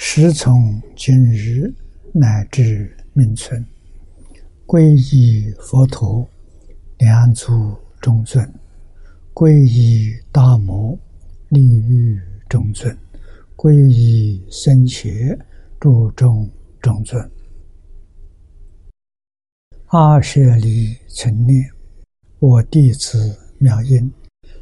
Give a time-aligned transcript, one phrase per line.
[0.00, 1.74] 时从今日
[2.14, 3.66] 乃至命存，
[4.64, 6.24] 皈依佛陀，
[6.98, 8.46] 两足中尊；
[9.34, 10.96] 皈依大摩，
[11.48, 12.16] 利欲
[12.48, 12.96] 中尊；
[13.56, 15.36] 皈依僧伽，
[15.80, 16.48] 注中
[16.80, 17.28] 中尊。
[19.86, 21.68] 阿舍利成念，
[22.38, 24.08] 我弟子妙音，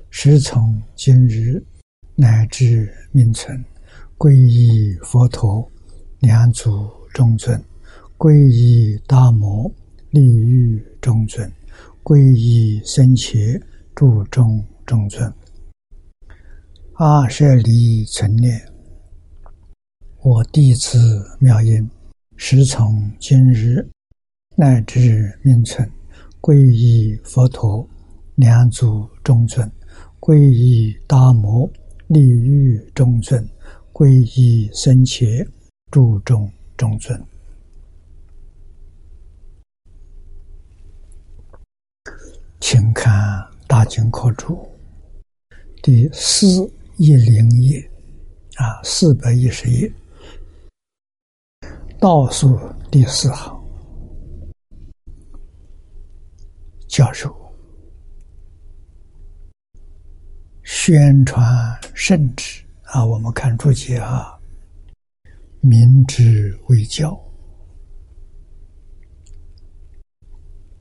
[0.08, 1.62] 时从今日
[2.14, 3.62] 乃至命存。
[4.18, 5.70] 皈依佛陀，
[6.20, 7.54] 两足中尊；
[8.16, 9.70] 皈依大摩，
[10.08, 11.46] 利欲中尊；
[12.02, 13.60] 皈依僧伽，
[13.94, 15.30] 注中中尊。
[16.94, 18.58] 阿舍利成念，
[20.22, 20.98] 我弟子
[21.38, 21.86] 妙音，
[22.36, 23.86] 时从今日
[24.56, 25.86] 乃至命存，
[26.40, 27.86] 皈依佛陀，
[28.36, 29.68] 两足中尊；
[30.18, 31.70] 皈依大摩，
[32.06, 33.46] 利欲中尊。
[33.98, 35.42] 皈依僧伽，
[35.90, 37.18] 注重中尊。
[42.60, 43.10] 请看
[43.66, 44.54] 《大经科注》
[45.82, 47.90] 第四一零页，
[48.56, 49.90] 啊，四百一十页，
[51.98, 53.58] 倒数第四行，
[56.86, 57.34] 教授
[60.64, 61.40] 宣传
[61.94, 62.65] 圣旨。
[62.96, 64.40] 啊，我们看注解啊，
[65.60, 67.14] 明之为教，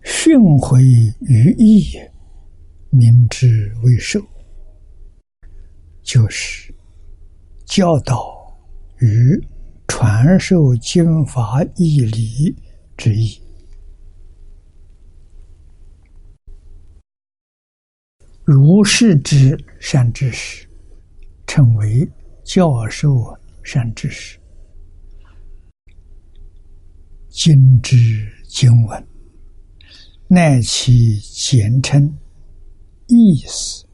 [0.01, 0.79] 训诲
[1.19, 1.91] 于义，
[2.89, 4.25] 明之为授，
[6.01, 6.73] 就是
[7.65, 8.57] 教导
[8.99, 9.37] 与
[9.85, 12.55] 传授经法义理
[12.95, 13.41] 之意。
[18.45, 20.64] 如是之善知识。
[21.47, 22.07] 称为
[22.43, 24.37] 教授善知识，
[27.29, 27.95] 经之
[28.47, 29.07] 经文，
[30.27, 32.17] 乃其简称，
[33.07, 33.85] 意思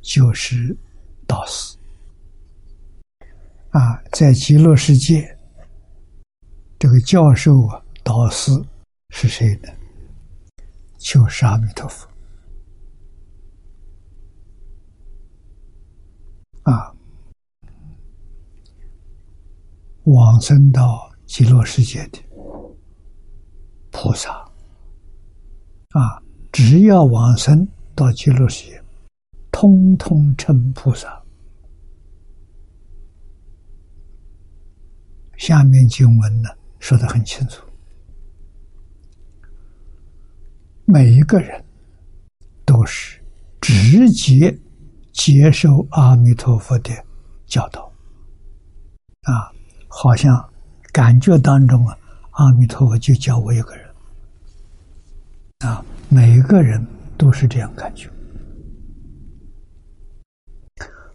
[0.00, 0.76] 就是
[1.26, 1.76] 导师。
[3.70, 5.34] 啊，在极乐世界，
[6.78, 8.52] 这个教授啊，导师
[9.08, 9.68] 是谁呢？
[10.98, 12.11] 就是阿弥陀佛。
[16.62, 16.92] 啊。
[20.04, 22.18] 往生到极乐世界的
[23.92, 24.32] 菩萨
[25.90, 28.82] 啊，只要往生到极乐世界，
[29.52, 31.22] 通通称菩萨。
[35.36, 36.48] 下面经文呢
[36.80, 37.64] 说的很清楚，
[40.84, 41.64] 每一个人
[42.64, 43.22] 都是
[43.60, 44.52] 直接
[45.12, 46.90] 接受阿弥陀佛的
[47.46, 47.90] 教导
[49.22, 49.52] 啊。
[49.94, 50.34] 好像
[50.90, 51.94] 感觉当中啊，
[52.30, 53.86] 阿弥陀佛就教我一个人
[55.58, 56.84] 啊，每个人
[57.18, 58.10] 都是这样感觉。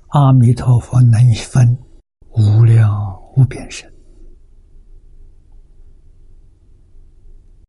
[0.10, 1.76] 阿弥陀佛能分
[2.30, 2.90] 无量
[3.36, 3.92] 无边身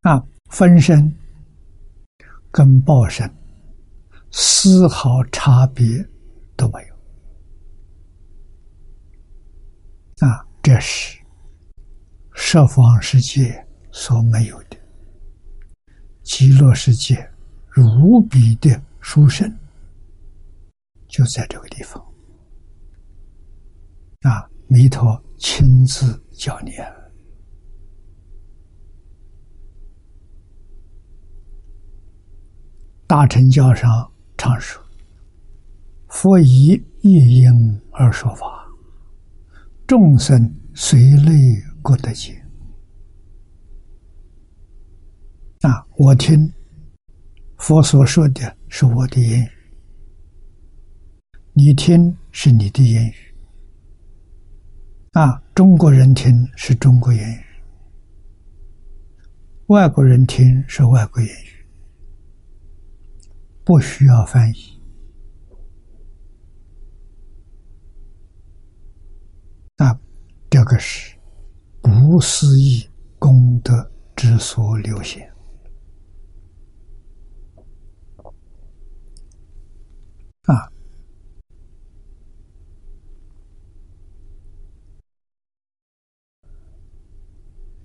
[0.03, 1.11] 啊，分身
[2.51, 3.29] 跟报身
[4.31, 6.07] 丝毫差别
[6.59, 6.95] 都没有
[10.27, 10.45] 啊。
[10.63, 11.19] 这是
[12.35, 14.77] 十方世界所没有的，
[16.23, 17.31] 极乐世界
[18.03, 19.51] 无比的殊胜，
[21.07, 22.05] 就在这个地方。
[24.23, 26.73] 啊，弥陀亲自教你。
[33.07, 34.85] 大乘教上常说
[36.21, 38.67] ：“佛以一因而说法。”
[39.87, 41.33] 众生随类
[41.81, 42.45] 各得解
[45.61, 45.87] 啊！
[45.97, 46.53] 我听
[47.57, 49.49] 佛所说的是我的言语，
[51.53, 53.15] 你听是你的言语
[55.13, 55.41] 啊！
[55.55, 57.45] 中国人听是中国言语，
[59.69, 61.65] 外国人听是外国言语，
[63.65, 64.78] 不需要翻译。
[69.79, 69.99] 啊，
[70.51, 71.17] 这个是
[71.81, 72.89] 不思议
[73.19, 75.33] 功德之所流现。
[80.43, 80.73] 啊，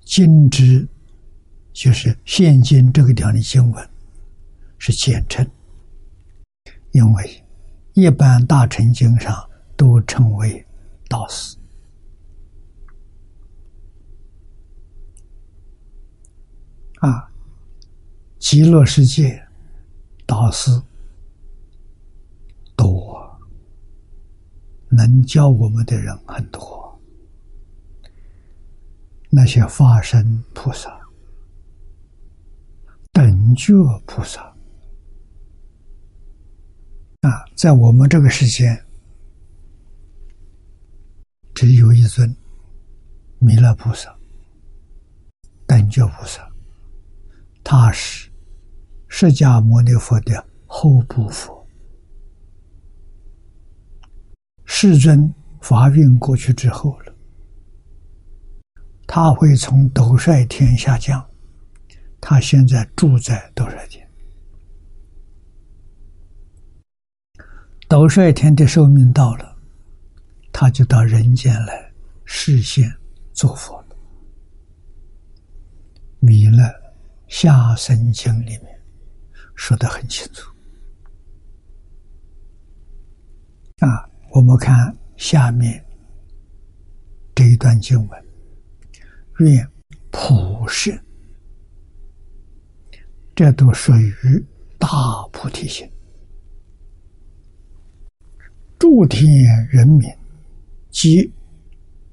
[0.03, 0.87] 今之
[1.73, 3.89] 就是现今这个地方的经文
[4.77, 5.47] 是简称，
[6.91, 7.43] 因为
[7.93, 10.65] 一般大乘经上都称为
[11.07, 11.57] 道士
[17.03, 17.29] 啊，
[18.39, 19.45] 极乐世界
[20.25, 20.71] 导师。
[22.75, 23.39] 多
[24.89, 26.99] 能教我们的人很多，
[29.29, 30.89] 那些法身菩萨、
[33.11, 33.73] 等觉
[34.05, 34.41] 菩萨
[37.21, 38.85] 啊，在我们这个世间，
[41.53, 42.35] 只有一尊
[43.39, 44.13] 弥勒菩萨、
[45.67, 46.51] 等觉菩萨，
[47.63, 48.29] 他是
[49.07, 51.65] 释迦牟尼佛的后部佛。
[54.65, 57.15] 世尊发运过去之后了，
[59.07, 61.25] 他会从斗率天下降。
[62.19, 64.09] 他现在住在斗率天，
[67.87, 69.57] 斗率天的寿命到了，
[70.51, 71.91] 他就到人间来
[72.25, 72.93] 示现
[73.33, 73.83] 做佛。
[76.19, 76.63] 弥勒
[77.33, 78.79] 下生经里面
[79.55, 80.53] 说的很清楚
[83.79, 84.07] 啊。
[84.33, 85.83] 我们看下面
[87.33, 88.25] 这一段经文
[89.41, 89.67] ：“愿
[90.11, 91.03] 普世，
[93.33, 94.45] 这都属于
[94.77, 94.87] 大
[95.31, 95.91] 菩提心。
[98.77, 100.07] 诸天人民
[100.91, 101.33] 及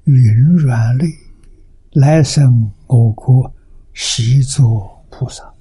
[0.05, 1.05] 云软类，
[1.91, 3.53] 来生我国，
[3.93, 5.53] 习作菩萨。”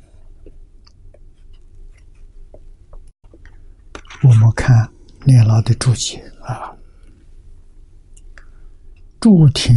[4.25, 4.91] 我们看
[5.27, 6.25] 念老的注解。
[6.41, 6.75] 啊！
[9.21, 9.77] 诸天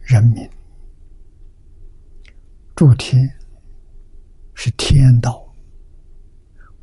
[0.00, 0.48] 人民，
[2.74, 3.30] 诸天
[4.54, 5.54] 是天道，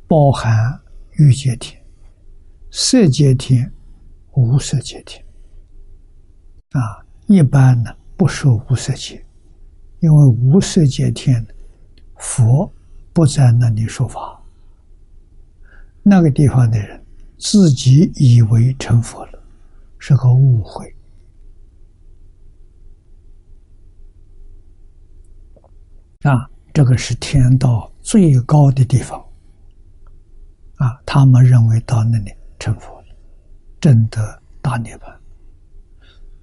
[0.06, 0.80] 包含
[1.18, 1.84] 欲界天、
[2.70, 3.70] 色界天、
[4.34, 5.26] 无色界天。
[6.70, 9.26] 啊，一般呢不说无色界，
[9.98, 11.44] 因为无色界天
[12.18, 12.72] 佛
[13.12, 14.40] 不在那里说法，
[16.02, 17.02] 那个地方的人。
[17.38, 19.42] 自己以为成佛了，
[19.98, 20.90] 是个误会。
[26.22, 29.22] 啊，这个是天道最高的地方。
[30.76, 33.14] 啊，他们认为到那里成佛了，
[33.82, 35.14] 证得大涅槃，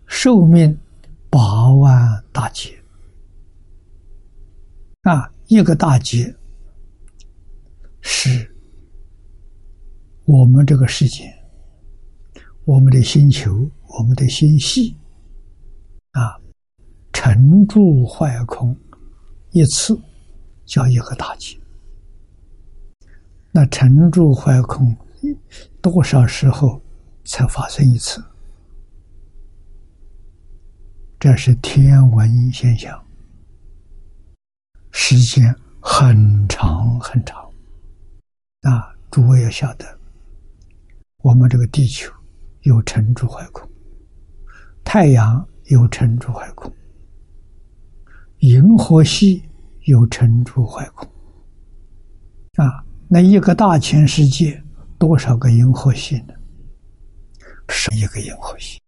[0.05, 0.77] 寿命
[1.27, 2.79] 八万大劫。
[5.01, 6.35] 啊，一个大劫
[8.01, 8.50] 是。
[10.25, 11.35] 我们这个世界，
[12.63, 14.95] 我们的星球，我们的星系，
[16.12, 16.39] 啊，
[17.12, 18.73] 沉住坏空
[19.51, 20.00] 一次
[20.65, 21.59] 叫一个大劫。
[23.51, 24.95] 那沉住坏空
[25.81, 26.81] 多少时候
[27.25, 28.23] 才发生一次？
[31.19, 33.02] 这是天文现象，
[34.93, 37.43] 时间很长很长。
[38.62, 40.00] 啊，诸位要晓得。
[41.17, 42.12] 我们这个地球
[42.62, 43.69] 有沉住坏空，
[44.83, 46.71] 太阳有沉住坏空，
[48.39, 49.43] 银河系
[49.81, 51.09] 有沉住坏空。
[52.55, 54.63] 啊，那一个大千世界
[54.97, 56.33] 多少个银河系呢？
[57.69, 58.79] 是一个银河系，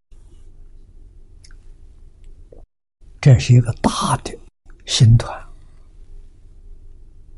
[3.19, 4.37] 这是一个大的
[4.85, 5.44] 星团。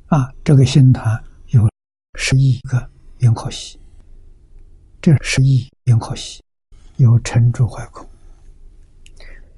[0.08, 1.70] 啊，这个星团有
[2.18, 3.80] 十亿个银河系。
[5.02, 6.42] 这十亿银河系，
[6.96, 8.06] 有沉住坏空，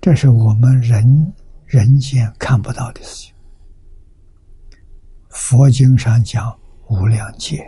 [0.01, 1.33] 这是我们人
[1.65, 3.33] 人间看不到的事情。
[5.29, 7.63] 佛经上讲无量劫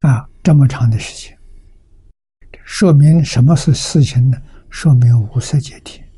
[0.00, 1.38] 啊，这么长的时间，
[2.64, 4.40] 说明什么是事情呢？
[4.70, 6.08] 说明无色界天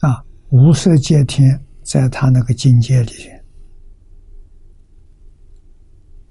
[0.00, 3.12] 啊，无色界天在他那个境界里。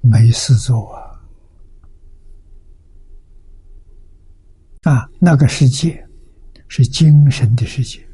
[0.07, 1.01] 没事做啊！
[4.83, 6.07] 啊，那个世界
[6.67, 8.07] 是精神的世界，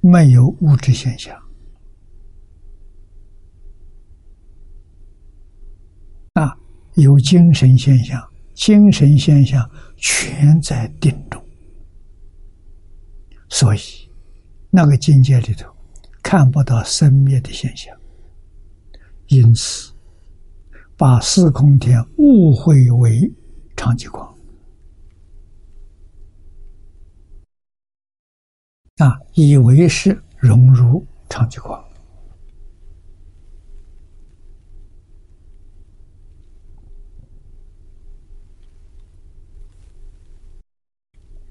[0.00, 1.38] 没有物质现象。
[6.32, 6.56] 啊，
[6.94, 11.44] 有精神现象，精神现象全在定中，
[13.50, 13.80] 所以
[14.70, 15.68] 那个境界里头
[16.22, 17.96] 看不到生灭的现象，
[19.26, 19.92] 因此
[20.96, 23.32] 把四空天误会为
[23.76, 24.32] 长极光。
[28.98, 31.82] 啊，以为是融入长极光。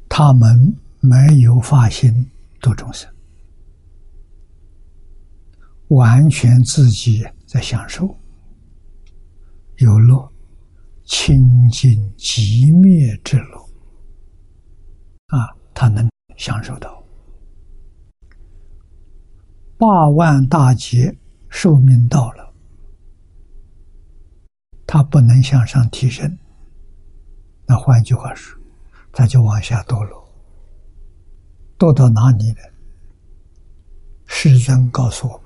[0.07, 2.29] 他们没有发心。
[2.59, 3.09] 度众生，
[5.87, 8.07] 完全自己在享受
[9.77, 10.31] 有乐、
[11.05, 11.37] 清
[11.71, 13.57] 净极灭之乐
[15.27, 15.55] 啊！
[15.73, 17.03] 他能享受到
[19.77, 21.17] 八万大劫
[21.49, 22.53] 寿命到了，
[24.85, 26.37] 他不能向上提升。
[27.65, 28.57] 那换句话说。
[29.11, 30.18] 他就往下堕落，
[31.79, 32.57] 堕到哪里呢？
[34.25, 35.43] 世尊告诉我们，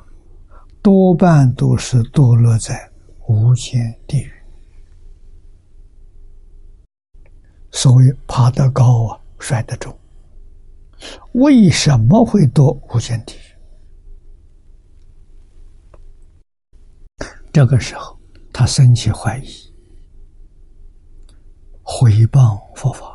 [0.81, 2.91] 多半都是堕落在
[3.27, 4.31] 无间地狱。
[7.71, 9.95] 所谓爬得高啊，摔得重。
[11.33, 13.39] 为什么会堕无间地狱？
[17.51, 18.19] 这个时候，
[18.51, 19.71] 他生起怀疑，
[21.83, 23.12] 回谤佛法。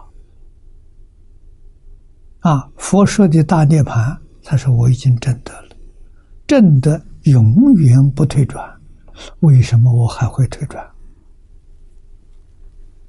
[2.41, 2.71] 啊！
[2.77, 5.69] 佛说的大涅盘，他说我已经证得了，
[6.47, 8.65] 证得永远不退转，
[9.41, 10.85] 为什么我还会退转？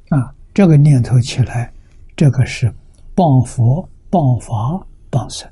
[0.10, 0.34] 啊！
[0.52, 1.72] 这个念头起来，
[2.16, 2.74] 这个是
[3.16, 5.48] 谤佛、谤法、谤僧，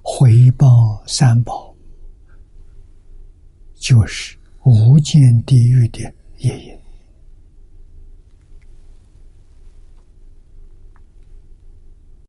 [0.00, 1.74] 回谤三宝，
[3.74, 6.00] 就是无间地狱的
[6.38, 6.78] 业因。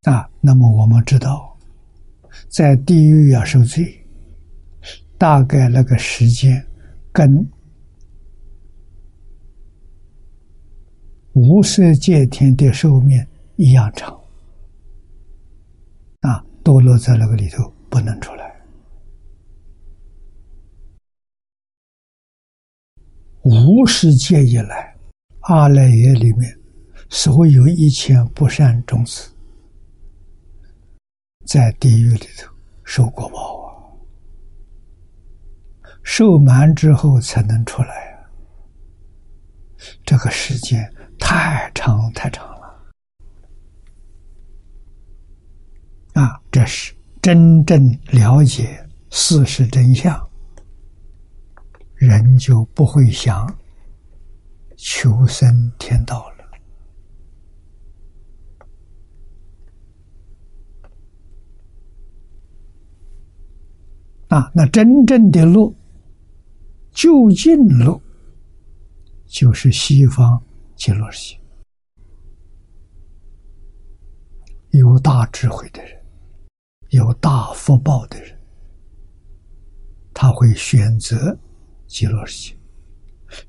[0.04, 1.58] 啊，那么我们知道，
[2.48, 4.02] 在地狱要受罪，
[5.18, 6.66] 大概那个时间
[7.12, 7.46] 跟
[11.34, 13.22] 无色界天的寿命
[13.58, 14.18] 一样长。
[16.22, 18.50] 啊，堕落在那个里头不能出来。
[23.42, 24.96] 无世界以来，
[25.42, 26.58] 阿赖耶里面
[27.10, 29.30] 所有一切不善种子。
[31.50, 32.48] 在地狱里头
[32.84, 33.74] 受过报啊，
[36.04, 38.30] 受满之后才能出来啊。
[40.06, 40.88] 这个时间
[41.18, 42.68] 太长太长了
[46.14, 46.40] 啊！
[46.52, 50.30] 这是真正了解事实真相，
[51.96, 53.52] 人就不会想
[54.78, 56.39] 求生天道了。
[64.30, 65.76] 啊，那真正的路，
[66.92, 68.00] 就近路，
[69.26, 70.40] 就是西方
[70.76, 71.40] 极乐世界。
[74.78, 76.00] 有大智慧的人，
[76.90, 78.38] 有大福报的人，
[80.14, 81.36] 他会选择
[81.88, 82.58] 极乐世界，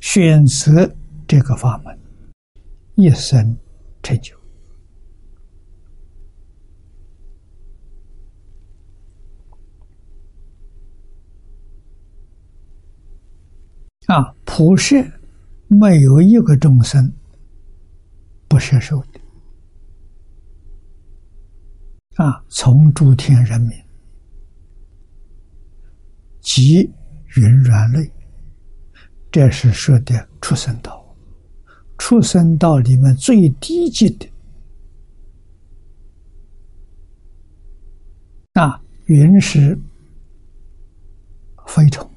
[0.01, 0.91] 选择
[1.29, 1.99] 这个法门，
[2.95, 3.55] 一生
[4.03, 4.40] 成就。
[14.11, 15.09] 啊，普世
[15.69, 17.13] 没有一个众生
[18.49, 19.21] 不摄受的。
[22.17, 23.71] 啊，从诸天人民
[26.41, 26.81] 及
[27.37, 28.11] 云软类，
[29.31, 31.01] 这是说的畜生道。
[31.97, 34.29] 畜生道里面最低级的
[38.55, 39.79] 啊，云是
[41.69, 42.10] 飞虫。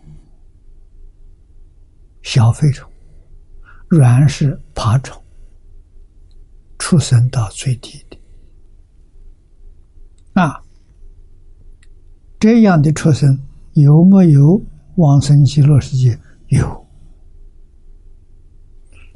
[2.24, 2.90] 小飞虫，
[3.92, 5.22] 原是爬虫，
[6.80, 8.18] 出生到最低的
[10.42, 10.64] 啊，
[12.40, 13.38] 这样的出生
[13.74, 14.60] 有没有
[14.96, 16.18] 往生极乐世界？
[16.48, 16.88] 有，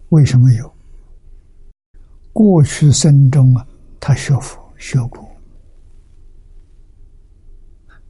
[0.09, 0.71] 为什么有？
[2.33, 3.65] 过去生中啊，
[4.01, 5.25] 他学佛学过，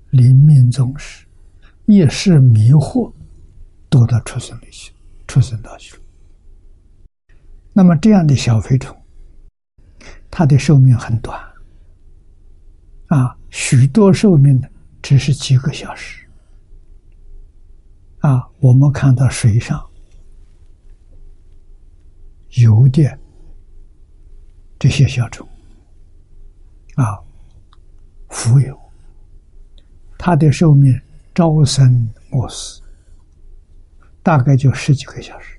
[0.10, 1.25] 临命终时，
[1.86, 3.13] 一时迷惑。
[3.89, 4.91] 堕到畜生里去，
[5.27, 6.01] 畜生道去了。
[7.74, 8.96] 那么这样的小飞虫，
[10.29, 11.39] 它的寿命很短，
[13.08, 14.67] 啊，许多寿命呢
[15.01, 16.27] 只是几个小时。
[18.20, 19.88] 啊，我们看到水上
[22.53, 23.17] 有的
[24.79, 25.48] 这些小虫
[26.96, 27.20] 啊，
[28.29, 28.77] 浮游，
[30.17, 31.00] 它的寿命
[31.36, 32.82] 朝生暮死，
[34.28, 35.58] 大概就十几个小时。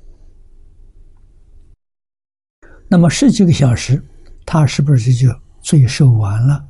[2.87, 4.05] 那么十几个小时，
[4.45, 6.69] 他是不是就罪受完了，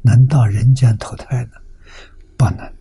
[0.00, 1.50] 能到人间投胎呢？
[2.38, 2.74] 不能。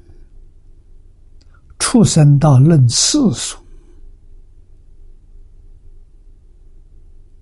[1.80, 3.58] 畜生道论次数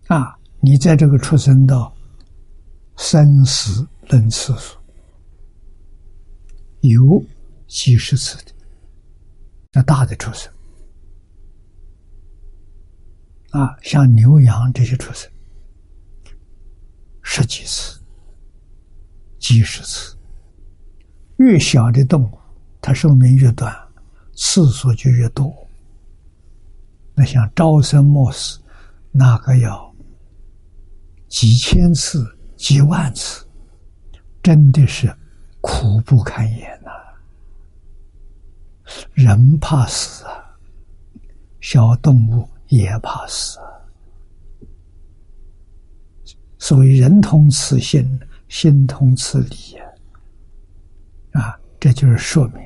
[0.07, 1.95] 啊，你在这个畜生道
[2.97, 4.79] 生死论次数，
[6.81, 7.23] 有
[7.67, 8.51] 几十次的，
[9.73, 10.51] 那大的畜生
[13.53, 15.31] 啊，像牛羊这些畜生，
[17.21, 17.99] 十几次、
[19.39, 20.17] 几十次，
[21.37, 22.39] 越小的动物，
[22.81, 23.73] 它寿命越短。
[24.35, 25.55] 次数就越多，
[27.13, 28.59] 那像朝生暮死，
[29.11, 29.93] 那个要
[31.27, 32.25] 几千次、
[32.57, 33.45] 几万次，
[34.41, 35.15] 真的是
[35.61, 36.89] 苦不堪言呐！
[39.13, 40.57] 人怕死啊，
[41.61, 43.59] 小动物也怕死。
[46.57, 49.85] 所以人同此心，心同此理呀！
[51.33, 52.61] 啊，这就是说明。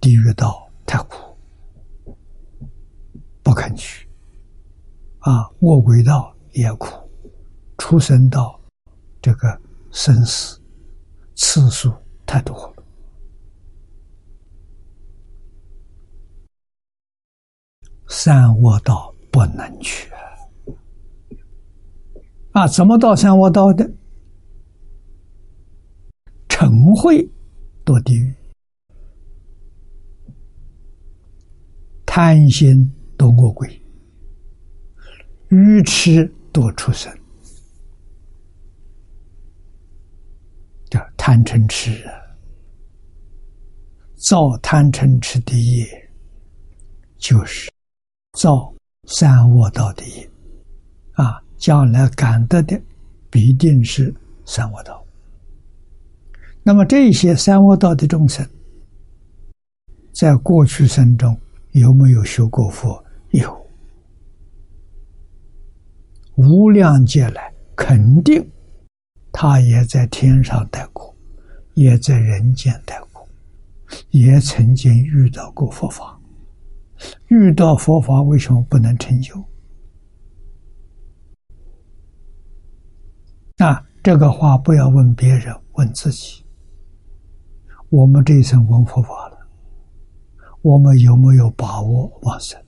[0.00, 1.36] 地狱道太苦，
[3.42, 4.06] 不肯去；
[5.20, 7.10] 啊，卧轨道也苦，
[7.78, 8.60] 畜生道
[9.20, 9.60] 这个
[9.90, 10.60] 生死
[11.34, 11.92] 次数
[12.26, 12.74] 太多了。
[18.12, 20.10] 三卧道不能去
[22.50, 22.66] 啊！
[22.66, 23.88] 怎么到三卧道的？
[26.48, 27.24] 晨会
[27.84, 28.34] 堕地狱。
[32.04, 33.80] 贪心多恶鬼，
[35.48, 37.16] 愚痴多畜生，
[40.90, 42.12] 叫贪嗔痴啊！
[44.16, 46.10] 造贪嗔痴的业，
[47.16, 47.70] 就是
[48.32, 48.72] 造
[49.06, 50.30] 三恶道的业
[51.12, 51.42] 啊！
[51.56, 52.80] 将来感得的
[53.28, 54.14] 必定是
[54.46, 55.04] 三恶道。
[56.62, 58.48] 那么这些三恶道的众生，
[60.12, 61.38] 在过去生中。
[61.72, 63.00] 有没有学过佛？
[63.30, 63.66] 有，
[66.34, 68.44] 无量劫来肯定，
[69.30, 71.14] 他也在天上待过，
[71.74, 73.24] 也在人间待过，
[74.10, 76.19] 也曾经遇到过佛法。
[77.28, 79.42] 遇到佛法，为什么不能成就？
[83.58, 86.44] 啊，这个话不要问别人，问自己。
[87.88, 89.38] 我们这一生闻佛法了。
[90.62, 92.62] 我们有没有把握往生？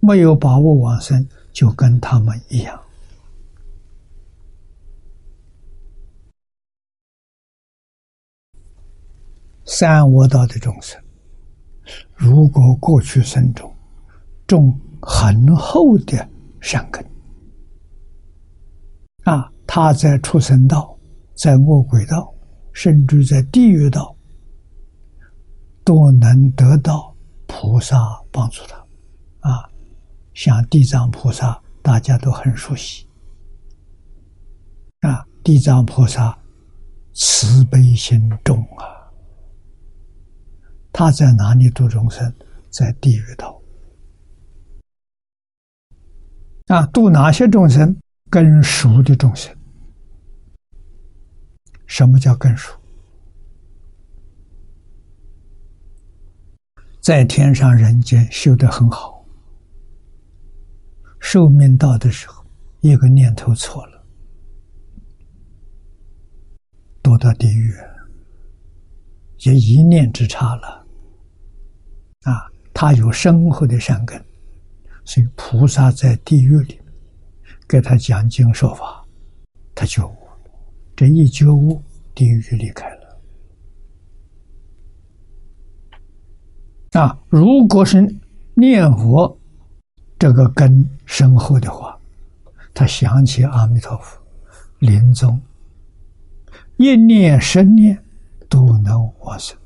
[0.00, 2.80] 没有把握往生，就跟他们一样。
[9.64, 11.02] 三恶道的众生，
[12.18, 13.72] 如果过去生中
[14.46, 16.28] 种很厚的
[16.60, 17.02] 善根，
[19.22, 20.98] 啊，他在畜生道，
[21.34, 22.34] 在恶鬼道，
[22.72, 24.14] 甚至在地狱道。
[25.84, 27.96] 都能得到菩萨
[28.30, 28.76] 帮助他，
[29.48, 29.70] 啊，
[30.34, 33.06] 像地藏菩萨，大家都很熟悉，
[35.00, 36.38] 啊，地藏菩萨
[37.14, 38.84] 慈悲心重啊，
[40.92, 42.34] 他在哪里度众生？
[42.70, 43.60] 在地狱道，
[46.66, 47.96] 啊，度哪些众生？
[48.30, 49.56] 更熟的众生。
[51.86, 52.78] 什么叫更熟？
[57.00, 59.24] 在天上人间修得很好，
[61.20, 62.44] 寿命到的时候，
[62.80, 64.04] 一个念头错了，
[67.02, 67.72] 堕到地狱，
[69.38, 70.77] 也一念之差了。
[72.22, 74.22] 啊，他有深厚的善根，
[75.04, 76.80] 所以菩萨在地狱里
[77.68, 79.04] 给他讲经说法，
[79.74, 80.16] 他觉悟，
[80.96, 81.80] 这一觉悟，
[82.14, 82.98] 地狱就离开了。
[87.00, 88.02] 啊，如果是
[88.54, 89.38] 念佛
[90.18, 91.96] 这个根深厚的话，
[92.74, 94.20] 他想起阿弥陀佛，
[94.80, 95.40] 临终
[96.76, 98.02] 一念十念
[98.48, 99.56] 都能往生，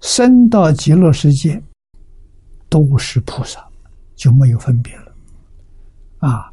[0.00, 1.62] 生到极乐世界
[2.68, 3.64] 都是菩萨，
[4.14, 5.14] 就没有分别了。
[6.18, 6.50] 啊，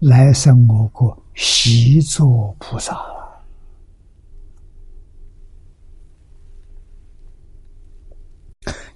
[0.00, 2.96] 来生我国习作菩萨。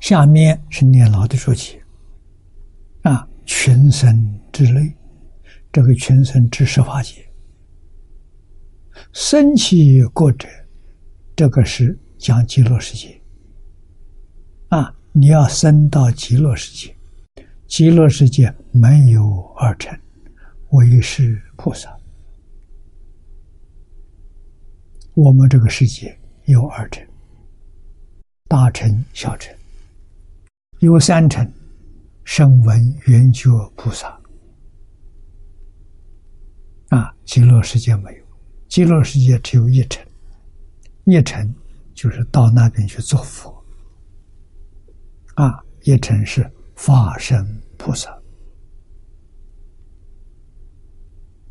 [0.00, 1.78] 下面是念老的说起，
[3.02, 4.96] 啊群生之类，
[5.72, 7.14] 这个群生之十法界，
[9.12, 10.48] 生起过者，
[11.34, 13.18] 这个是讲极乐世界。
[14.68, 16.94] 啊，你要升到极乐世界，
[17.66, 19.98] 极乐世界没有二乘，
[20.70, 21.96] 唯是菩萨。
[25.14, 27.06] 我们这个世界有二乘，
[28.46, 29.54] 大乘、小乘，
[30.80, 31.50] 有三乘。
[32.30, 34.20] 声闻缘觉菩萨
[36.90, 38.24] 啊，极乐世界没有，
[38.68, 40.06] 极乐世界只有一层，
[41.06, 41.54] 一层
[41.98, 43.52] 就是到那边去做佛。
[45.34, 47.44] 啊，也称是法身
[47.76, 48.16] 菩萨。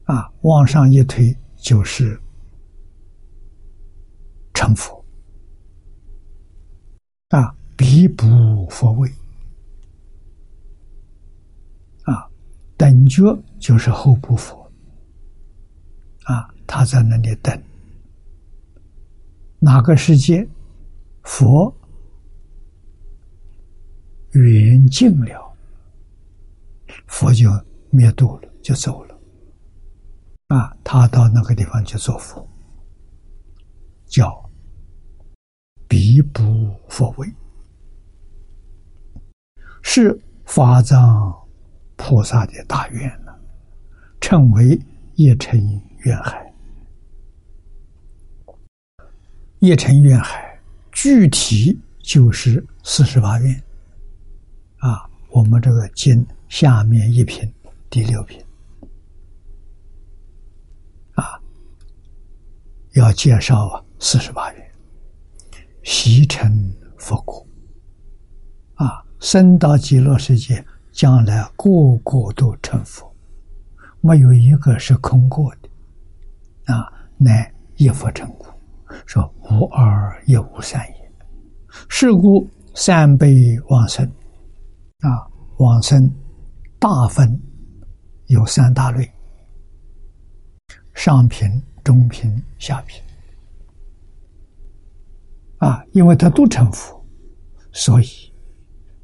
[0.05, 2.17] 啊，往上一推就是
[4.53, 5.03] 成佛。
[7.27, 9.11] 啊，彼不佛位。
[12.79, 13.23] 等觉
[13.59, 14.71] 就是后部佛，
[16.25, 17.59] 啊，他在那里等，
[19.59, 20.47] 哪个世界
[21.23, 21.73] 佛
[24.31, 25.53] 缘尽了，
[27.07, 27.49] 佛就
[27.89, 29.19] 灭度了，就走了，
[30.47, 32.47] 啊，他到那个地方去做佛，
[34.05, 34.49] 叫
[35.87, 37.27] 比不佛位，
[39.81, 41.35] 是法藏。
[41.99, 43.33] 菩萨的大愿呢，
[44.21, 44.79] 称为
[45.15, 46.46] 一尘愿海。
[49.59, 50.59] 一尘愿海
[50.91, 53.63] 具体就是四十八愿
[54.77, 55.09] 啊。
[55.29, 57.51] 我们这个经下面一品
[57.89, 58.43] 第六品
[61.13, 61.39] 啊，
[62.93, 64.71] 要介绍啊四十八愿，
[65.83, 67.45] 习成佛果
[68.75, 70.65] 啊，升到极乐世界。
[70.93, 73.15] 将来个个都成佛，
[74.01, 78.56] 没有一个是空过的，啊，乃一佛成佛，
[79.05, 81.11] 说无二也无三也。
[81.89, 84.05] 是故三辈往生，
[84.99, 86.09] 啊，往生
[86.79, 87.39] 大分
[88.27, 89.09] 有三大类：
[90.93, 91.49] 上品、
[91.83, 93.01] 中品、下品。
[95.57, 97.03] 啊，因为他都成佛，
[97.71, 98.05] 所以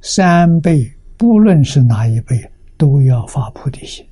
[0.02, 0.92] 三辈。
[1.16, 4.06] 不论是哪一辈，都要发菩提心。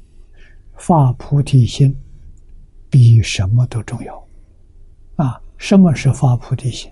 [0.77, 1.93] 发菩提心
[2.89, 4.27] 比什么都重要。
[5.17, 6.91] 啊，什么是发菩提心？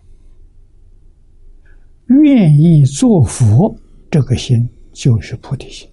[2.06, 3.76] 愿意做佛，
[4.12, 5.90] 这个心就是菩提心。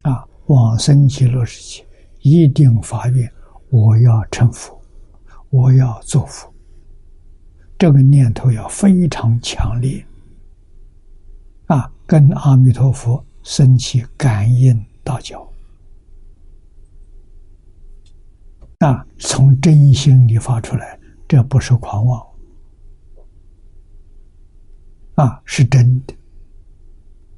[0.00, 1.86] 啊，往生极乐世界，
[2.22, 3.30] 一定发愿，
[3.68, 4.80] 我要成佛，
[5.50, 6.50] 我要做佛。
[7.78, 10.02] 这个念头要非常强烈。
[11.66, 15.46] 啊，跟阿弥陀佛升起感应道交，
[18.78, 20.98] 啊，从真心里发出来，
[21.34, 22.24] 这不是狂妄，
[25.16, 26.14] 啊，是真的，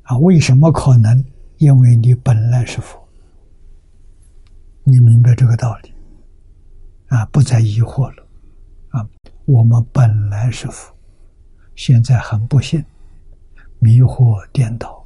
[0.03, 1.25] 啊，为什么可能？
[1.57, 3.03] 因为你本来是佛，
[4.85, 5.91] 你明白这个道理，
[7.07, 8.27] 啊，不再疑惑了，
[8.91, 9.09] 啊，
[9.47, 10.95] 我们本来是佛，
[11.75, 12.85] 现在很不幸。
[13.79, 15.03] 迷惑颠倒，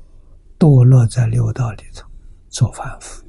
[0.58, 2.04] 堕落在六道里头，
[2.48, 3.24] 做凡夫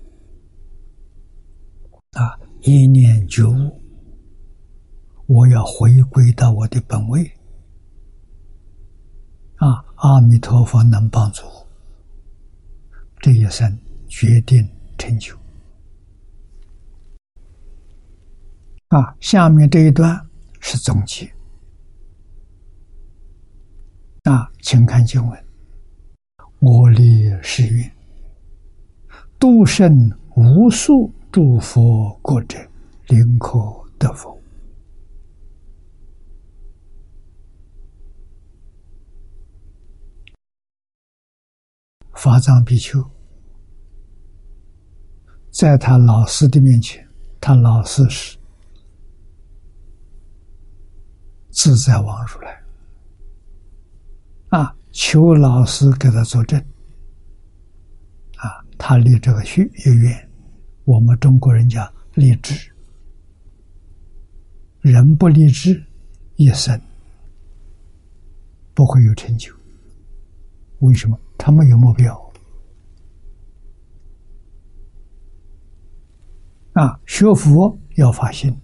[2.14, 2.40] 啊！
[2.62, 3.81] 一念觉悟，
[5.34, 7.24] 我要回归到我的本位
[9.56, 9.82] 啊！
[9.96, 11.66] 阿弥陀佛能帮助我，
[13.22, 15.34] 这一生决定成就
[18.90, 19.16] 啊！
[19.22, 20.20] 下面这一段
[20.60, 21.32] 是总结。
[24.24, 25.46] 啊，请看经文：
[26.60, 27.90] 我立誓愿，
[29.40, 32.60] 度生无数诸佛国者，
[33.08, 33.58] 临可
[33.98, 34.41] 得佛。
[42.22, 43.04] 法藏比丘
[45.50, 47.04] 在他老师的面前，
[47.40, 48.38] 他老师是
[51.50, 52.62] 自在王如来。
[54.50, 56.64] 啊，求老师给他作证。
[58.36, 60.30] 啊，他立这个许愿，
[60.86, 62.72] 我们中国人讲立志，
[64.82, 65.84] 人不立志，
[66.36, 66.80] 一生
[68.76, 69.52] 不会有成就。
[70.82, 71.20] 为什么？
[71.44, 72.32] 他没有目标。
[76.74, 78.56] 啊，学佛要发心，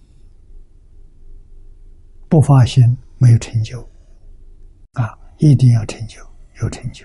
[2.28, 3.80] 不发心没有成就
[4.92, 5.18] 啊。
[5.38, 6.20] 一定要成就，
[6.62, 7.04] 有成就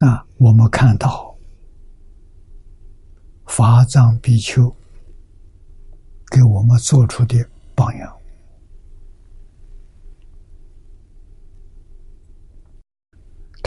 [0.00, 1.34] 啊，我们看到
[3.46, 4.74] 法藏比丘
[6.30, 8.17] 给我们做出的榜样，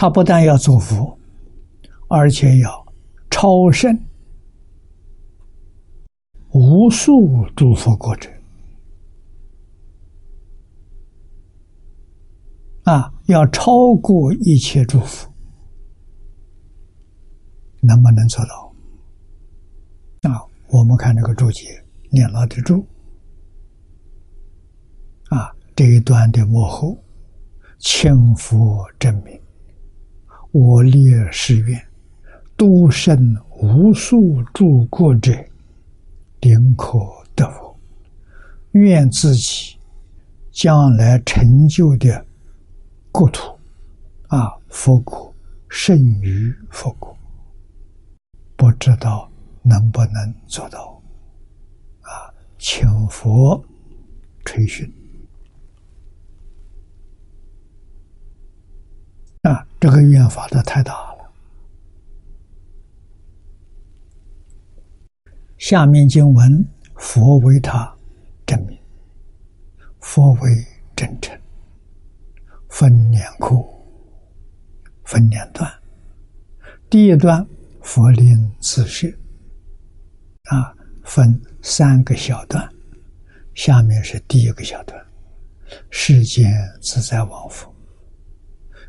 [0.02, 1.16] 他不但要做佛，
[2.08, 2.94] 而且要
[3.30, 3.96] 超胜
[6.54, 8.28] 无数诸佛国者。
[12.86, 15.32] 啊，要超过一切诸佛，
[17.82, 18.74] 能不能做到？
[20.32, 22.84] 啊，我们看这个注解，念老的注，
[25.30, 26.98] 啊，这一段的幕后，
[27.78, 29.40] 千佛证明，
[30.52, 31.82] 我列誓愿，
[32.58, 35.32] 度生无数诸国者，
[36.42, 37.00] 宁可
[37.34, 37.80] 得佛，
[38.72, 39.78] 愿自己
[40.52, 42.26] 将来成就的。
[43.14, 43.58] 国土
[44.28, 45.34] 啊，佛国
[45.70, 47.18] 胜于佛国，
[48.58, 49.30] 不知道
[49.62, 51.02] 能不能做到
[52.02, 52.34] 啊？
[52.58, 53.64] 请佛
[54.46, 54.90] 垂询
[59.42, 59.66] 啊！
[59.80, 61.32] 这个愿发的太大了。
[65.58, 66.64] 下面经文，
[66.96, 67.92] 佛为他
[68.46, 68.78] 证明，
[70.00, 71.36] 佛为真诚。
[72.70, 73.56] 分两课，
[75.04, 75.72] 分两段。
[76.90, 77.46] 第一段
[77.82, 79.18] 佛令自是
[80.44, 80.74] 啊，
[81.04, 82.72] 分三个小段。
[83.56, 85.04] 下面是第一个小段：
[85.90, 87.71] 世间自在王佛，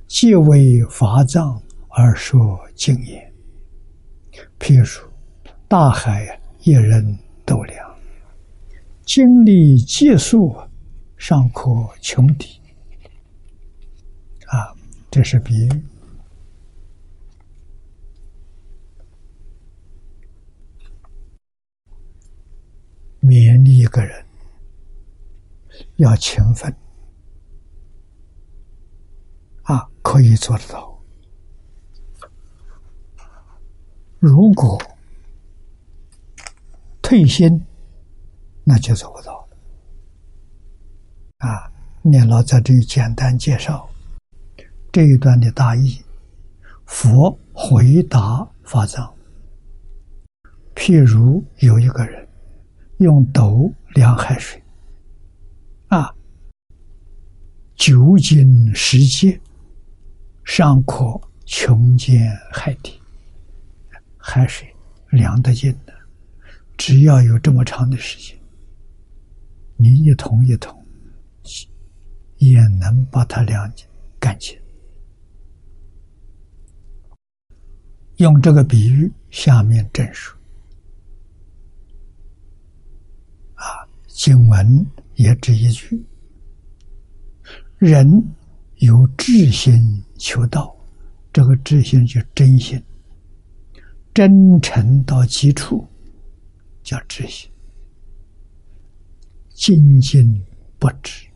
[0.06, 3.32] 既为法藏而说经也。
[4.58, 5.10] 譬如
[5.68, 7.96] 大海一人斗量，
[9.04, 10.56] 经历计数，
[11.16, 12.60] 尚可穷敌。
[14.46, 14.74] 啊，
[15.10, 15.70] 这是比喻，
[23.22, 24.24] 勉励一个人
[25.96, 26.74] 要勤奋
[29.62, 31.00] 啊，可以做得到。
[34.18, 34.80] 如果
[37.00, 37.64] 退心，
[38.64, 39.48] 那就做不到
[41.38, 43.88] 啊，念老在这里简单介绍。
[44.92, 46.00] 这一段的大意，
[46.86, 49.12] 佛回答法藏：
[50.74, 52.28] 譬如有一个人
[52.98, 54.62] 用斗量海水，
[55.88, 56.14] 啊，
[57.74, 59.40] 九斤十斤，
[60.44, 63.00] 尚可穷见海底。
[64.16, 64.66] 海水
[65.10, 65.92] 凉得尽的，
[66.76, 68.38] 只要有这么长的时间，
[69.76, 70.80] 你一桶一桶，
[72.36, 73.70] 也能把它量
[74.20, 74.56] 干净。
[78.18, 80.38] 用这个比喻，下面正说
[83.54, 86.00] 啊，经文也只一句：
[87.78, 88.06] 人
[88.82, 90.76] 有志心求道，
[91.32, 92.82] 这个志心就真心，
[94.12, 95.86] 真诚到极处
[96.82, 97.48] 叫志心，
[99.50, 100.44] 精进
[100.80, 101.28] 不止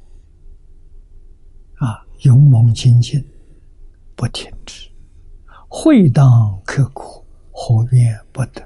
[1.76, 3.24] 啊，勇猛精进
[4.16, 4.90] 不停止。
[5.68, 8.60] 会当刻苦，何怨不得？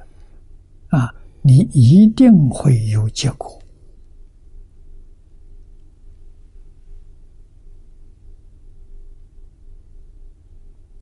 [0.88, 3.60] 啊，你一定会有结果。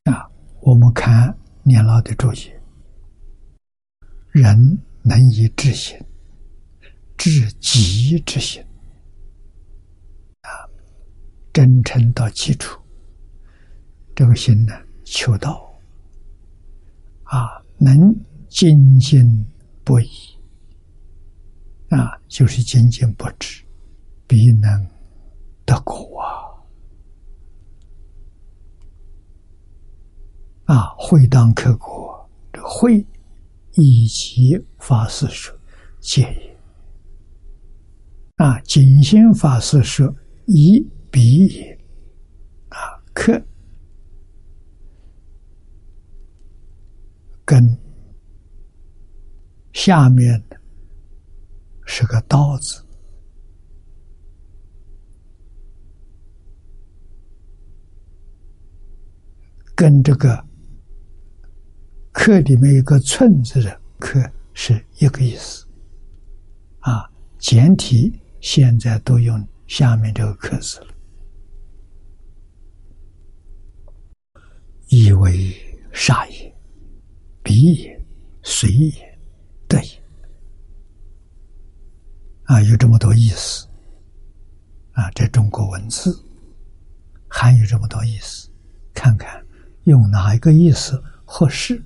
[0.05, 2.61] 啊，我们看年老的注解：
[4.31, 4.55] 人
[5.03, 5.97] 能以至心，
[7.17, 8.61] 至极之心，
[10.41, 10.49] 啊，
[11.53, 12.79] 真诚到基础，
[14.15, 15.65] 这个心呢，求道。
[17.23, 17.95] 啊，能
[18.49, 19.21] 精进
[19.83, 20.09] 不已，
[21.89, 23.63] 啊，就是精进不止，
[24.27, 24.87] 必能
[25.63, 26.38] 得果啊！
[30.69, 33.03] 啊，会当克国，这会
[33.73, 35.51] 以及法师说
[35.99, 36.59] 戒也。
[38.35, 40.13] 啊，谨心法师说
[40.45, 40.79] 以
[41.09, 41.73] 彼也。
[42.69, 42.77] 啊，
[43.15, 43.41] 克。
[47.43, 47.75] 跟
[49.73, 50.39] 下面
[51.87, 52.85] 是个刀字，
[59.73, 60.45] 跟这个
[62.19, 64.21] 课里面有个寸字的课
[64.53, 65.65] 是一个意思，
[66.79, 70.87] 啊，简体现在都用下面这个刻字了，
[74.89, 75.55] 以为。
[75.91, 76.55] 杀也，
[77.41, 78.05] 彼也，
[78.43, 79.19] 随也，
[79.67, 80.03] 得也。
[82.43, 83.67] 啊，有这么多意思。
[84.91, 86.13] 啊，这中国文字
[87.27, 88.49] 含有这么多意思，
[88.93, 89.43] 看看
[89.85, 91.83] 用哪一个意思合适，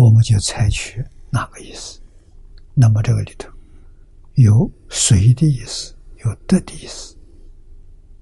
[0.00, 2.00] 我们就采取哪个意思。
[2.72, 3.50] 那么这个里头
[4.36, 7.14] 有随的意思，有得的意思。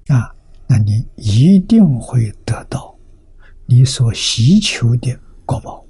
[0.08, 0.34] 啊，
[0.66, 2.98] 那你一定会得到
[3.64, 5.86] 你所希求的果报。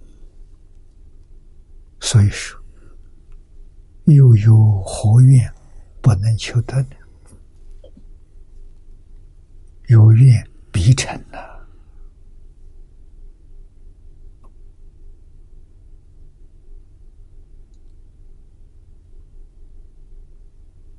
[2.01, 2.61] 所以说，
[4.05, 5.51] 又有何愿？
[6.03, 6.89] 不能求得呢，
[9.87, 11.39] 有愿必成呐！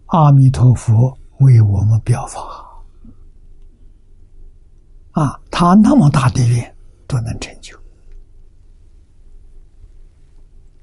[0.10, 2.40] 阿弥陀佛为我们表法
[5.12, 6.76] 啊，他那么大的愿
[7.08, 7.78] 都能成就，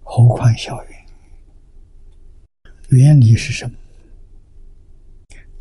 [0.04, 1.06] 何况小愿？
[2.90, 3.76] 原理是什么？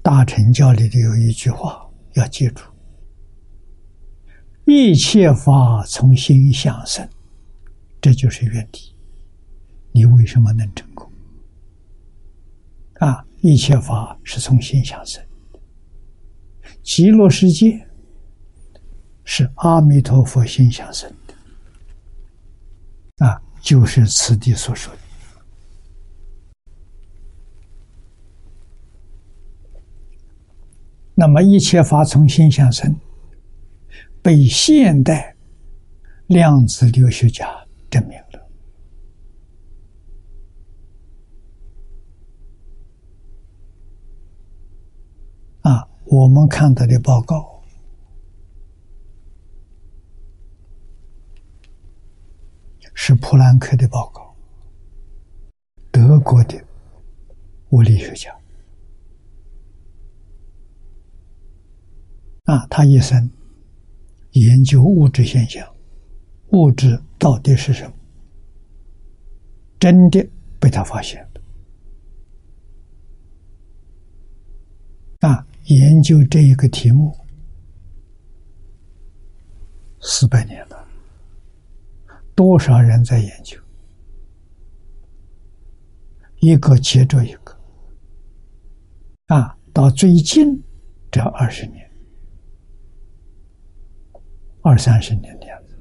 [0.04, 2.64] 大乘教里的有一句话要记住：
[4.66, 7.08] 一切法从心想生，
[8.00, 8.96] 这就是原理。
[9.92, 11.12] 你为什么能成功？
[13.00, 15.24] 啊，一切法是从心想生。
[16.82, 17.88] 极乐世界
[19.24, 21.36] 是阿弥陀佛心想生的，
[23.24, 25.00] 啊，就是此地所说的。
[31.14, 33.00] 那么一切法从心想生，
[34.24, 35.36] 被现代
[36.26, 37.48] 量子力学家
[37.92, 38.42] 证明了。
[45.62, 47.62] 啊，我们看到的报告
[52.94, 54.34] 是普兰克的报告，
[55.92, 56.58] 德国的
[57.72, 58.34] 物理学家。
[62.46, 63.30] 啊，他一生
[64.32, 65.68] 研究物质现象，
[66.54, 67.94] 物质到底是什么？
[69.78, 70.26] 真的
[70.62, 71.30] 被他发现了。
[75.28, 77.16] 啊，研究这一个题目
[80.00, 80.88] 四百年了，
[82.36, 83.60] 多少人在研究？
[86.42, 87.58] 一个接着一个，
[89.28, 90.62] 啊，到最近
[91.10, 91.84] 这二十年。
[94.62, 95.76] 二三十年的样子，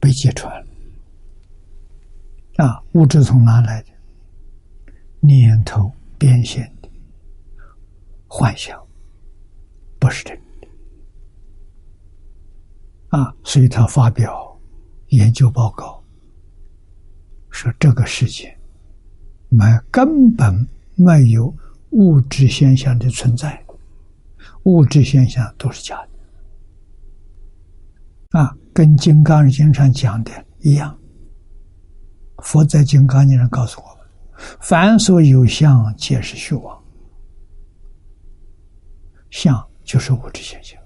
[0.00, 0.66] 被揭穿了。
[2.56, 3.88] 啊，物质从哪来的？
[5.20, 6.72] 念头变现
[8.34, 8.82] 幻想，
[9.98, 10.68] 不是真的。
[13.08, 14.58] 啊，所以他发表
[15.08, 16.02] 研究报告，
[17.50, 18.58] 说这个世界
[19.50, 21.54] 没根本没有
[21.90, 23.62] 物质现象的存在，
[24.62, 26.00] 物质现象都是假
[28.30, 28.38] 的。
[28.40, 30.98] 啊，跟《金刚经》上讲的一样。
[32.38, 33.96] 佛在《金刚经》上告诉我们
[34.58, 36.81] ：“凡所有相，皆是虚妄。
[39.32, 40.80] 相就是物质现象。”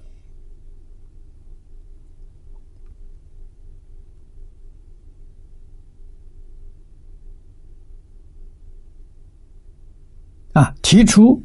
[10.54, 11.44] 啊，提出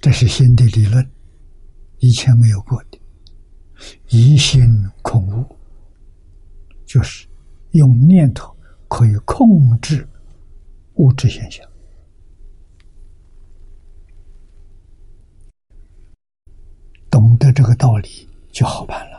[0.00, 1.06] 这是新的理论，
[1.98, 2.98] 以前没有过的。
[4.08, 4.62] 疑心
[5.02, 5.44] 空无，
[6.86, 7.28] 就是
[7.72, 8.56] 用念头
[8.88, 10.08] 可以控制
[10.94, 11.68] 物质现象。
[17.10, 19.16] 懂得这个道理就好办了。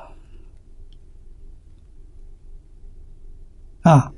[3.82, 4.11] 啊，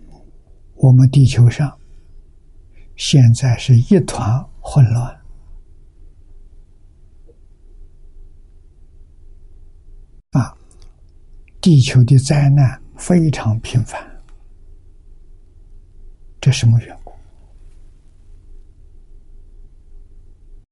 [0.74, 1.78] 我们地球上
[2.96, 5.22] 现在是一团混乱
[10.32, 10.58] 啊。
[11.62, 14.02] 地球的灾难非常频繁，
[16.42, 17.14] 这什么缘故？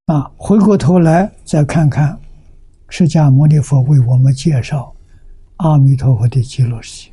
[0.05, 2.19] 啊，回过头来再看看，
[2.89, 4.95] 释迦牟尼佛为我们介绍
[5.57, 7.11] 阿弥陀佛的极乐世界，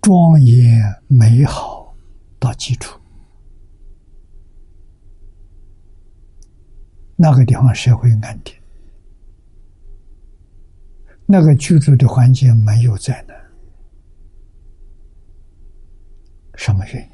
[0.00, 1.94] 庄严美好
[2.38, 2.98] 到基础。
[7.14, 8.52] 那个地方社会安定，
[11.24, 13.40] 那个居住的环境没有灾难，
[16.56, 17.11] 什么原因？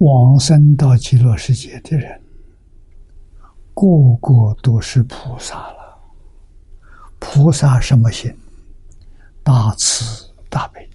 [0.00, 2.20] 往生到极乐世界的人，
[3.74, 3.86] 个
[4.22, 5.98] 个都是菩萨了。
[7.18, 8.34] 菩萨什么心？
[9.42, 10.88] 大慈大悲。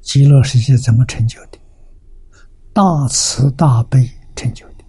[0.00, 1.58] 极乐世界怎么成就的？
[2.72, 4.84] 大慈大悲成就的。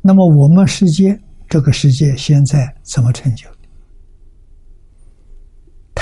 [0.00, 3.61] 那么我们世界这个世界现在怎么成就的？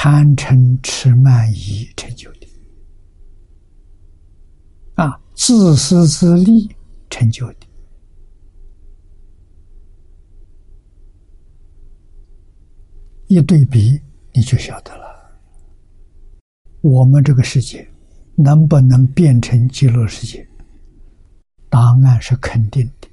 [0.02, 2.48] 贪嗔痴慢疑成就的。
[4.94, 6.74] 啊，自私自利
[7.10, 7.66] 成就的。
[13.26, 14.00] 一对比，
[14.32, 15.04] 你就晓得了。
[16.80, 17.86] 我们这个世界
[18.36, 20.48] 能不能变成极乐世界？
[21.68, 23.08] 答案是肯定的。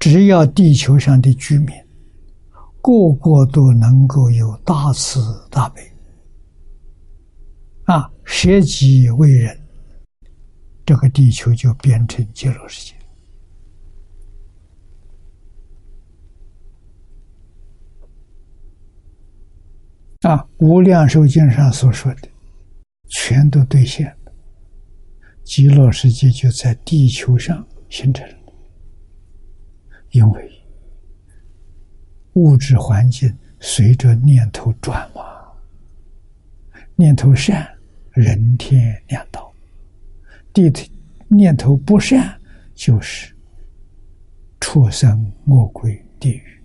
[0.00, 1.68] 只要地球上的居民
[2.86, 5.18] 个个都能够有大慈
[5.50, 5.82] 大悲，
[7.86, 9.58] 啊，舍己为人，
[10.84, 12.94] 这个地球就变成极乐世界。
[20.20, 22.28] 啊，《无量寿经》上所说的，
[23.08, 24.32] 全都兑现了。
[25.42, 28.24] 极乐世界就在地球上形成，
[30.10, 30.55] 因为
[32.36, 35.24] 物质环境随着念头转嘛，
[36.94, 37.66] 念头善，
[38.12, 39.50] 人天两道；
[40.52, 40.70] 地
[41.28, 42.38] 念头不善，
[42.74, 43.34] 就是
[44.60, 46.62] 畜生、恶鬼、地狱。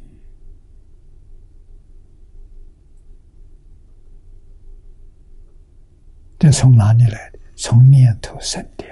[6.37, 7.39] 这从哪里来的？
[7.55, 8.85] 从念头生的。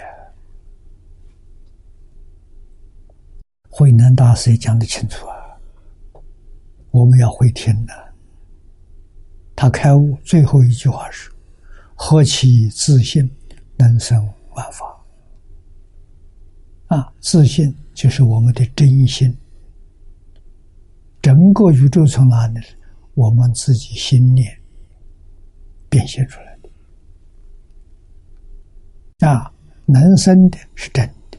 [3.69, 5.38] 慧能大师也讲得清楚啊，
[6.91, 7.93] 我们要会听的。
[9.55, 11.29] 他开悟最后一句话是
[11.93, 13.29] ：“何其自信，
[13.77, 14.85] 能生万法。”
[16.87, 19.35] 啊，自信就是我们的真心。
[21.21, 22.59] 整个宇宙从哪里？
[23.13, 24.57] 我们自己心念
[25.89, 26.57] 变现出来
[29.19, 29.27] 的。
[29.27, 29.51] 啊，
[29.85, 31.37] 能生的是真的，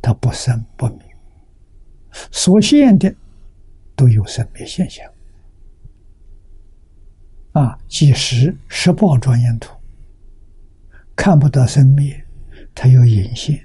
[0.00, 0.98] 它不生不灭；
[2.32, 3.14] 所现的
[4.00, 5.06] 都有生灭现象。
[7.52, 9.76] 啊，即使十报庄严图
[11.14, 12.24] 看不到生灭，
[12.74, 13.62] 它有隐现，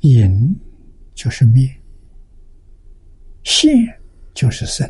[0.00, 0.54] 隐
[1.14, 1.74] 就是灭，
[3.44, 3.72] 现
[4.34, 4.86] 就是生。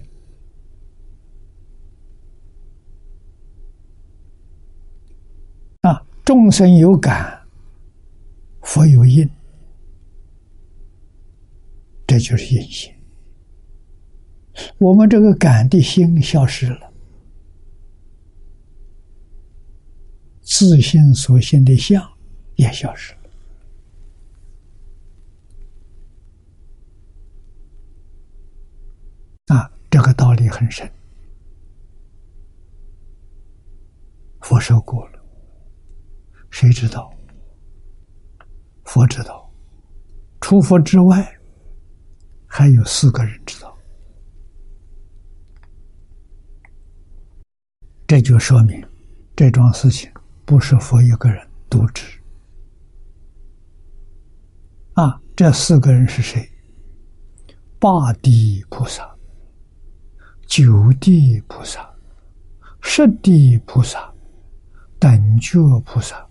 [5.83, 7.41] 啊，众生有感。
[8.63, 9.29] 佛有应，
[12.07, 12.94] 这就是印心。
[14.79, 16.93] 我们这个感的心消失了，
[20.43, 22.03] 自信所现的相
[22.57, 23.19] 也消失了。
[29.57, 30.91] 啊，这个道理很深，
[34.41, 35.19] 佛说过了，
[36.51, 37.13] 谁知道？
[38.85, 39.51] 佛知道，
[40.41, 41.37] 除佛之外，
[42.47, 43.74] 还有四个人知道。
[48.15, 48.81] 这就说明，
[49.35, 50.09] 这桩事情
[50.45, 52.07] 不是佛一个人独知。
[54.93, 56.49] 啊，这四个人是谁？
[57.81, 59.13] 八地菩萨、
[60.47, 61.93] 九地菩萨、
[62.81, 64.15] 十地菩萨、
[65.01, 66.25] 等觉菩萨。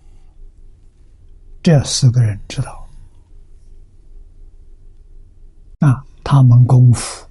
[1.62, 2.88] 这四个人知道，
[5.80, 7.28] 啊，他们功夫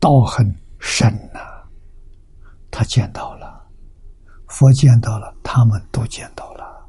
[0.00, 1.49] 道很深呐。
[2.80, 3.68] 他见到了，
[4.48, 6.88] 佛见到了，他们都见到了。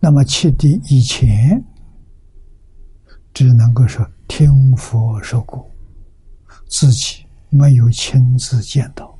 [0.00, 1.64] 那么七地以前
[3.32, 5.70] 只能够说听佛说过，
[6.68, 9.16] 自己没有亲自见到，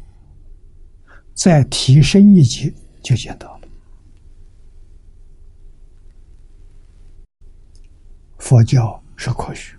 [1.32, 3.68] 再提升一级就见到了。
[8.38, 9.76] 佛教是科学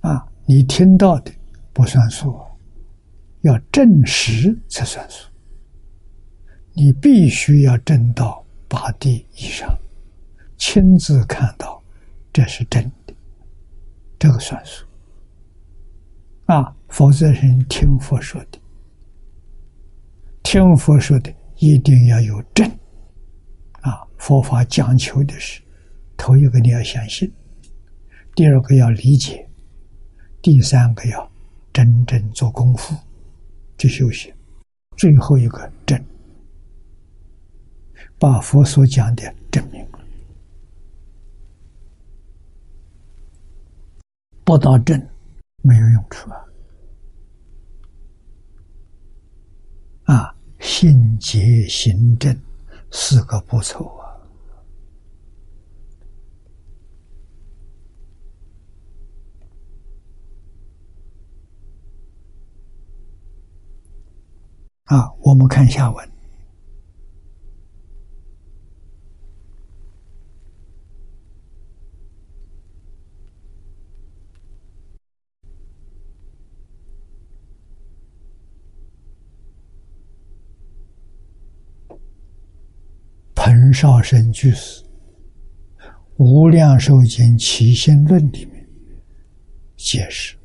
[0.00, 0.26] 啊！
[0.46, 1.32] 你听到的
[1.74, 2.40] 不算数，
[3.42, 5.28] 要证实才算数。
[6.72, 9.68] 你必须要证到八地以上，
[10.56, 11.82] 亲自看到
[12.32, 13.14] 这是真的，
[14.18, 14.86] 这个算数
[16.46, 16.74] 啊！
[16.88, 18.58] 否则是听佛说的，
[20.44, 22.68] 听佛说的一定要有证
[23.80, 24.06] 啊。
[24.16, 25.60] 佛法讲求的是，
[26.16, 27.30] 头一个你要相信，
[28.34, 29.48] 第二个要理解，
[30.40, 31.32] 第三个要
[31.74, 32.96] 真正做功夫
[33.76, 34.32] 去修行。
[34.96, 36.02] 最后一个正，
[38.16, 39.98] 把佛所讲的证明了。
[44.44, 45.04] 不到正，
[45.62, 46.46] 没有用处啊！
[50.04, 52.38] 啊，信解行正
[52.92, 54.03] 四个不错啊！
[64.84, 66.10] 啊，我们看下文。
[83.34, 84.82] 彭绍生居士
[86.16, 88.66] 《无量寿经起心论》里面
[89.76, 90.36] 解释。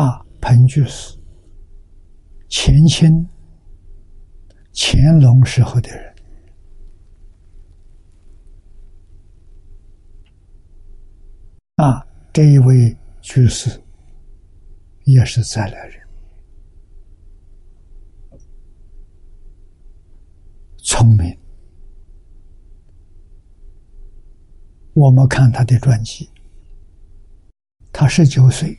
[0.00, 1.14] 啊，彭居士，
[2.48, 3.28] 前清
[4.72, 6.14] 乾隆时候的人，
[11.74, 13.78] 啊，这一位居士
[15.04, 16.00] 也是再来人，
[20.78, 21.38] 聪明。
[24.94, 26.26] 我们看他的传记，
[27.92, 28.74] 他十九岁。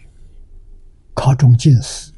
[1.14, 2.12] 考中进士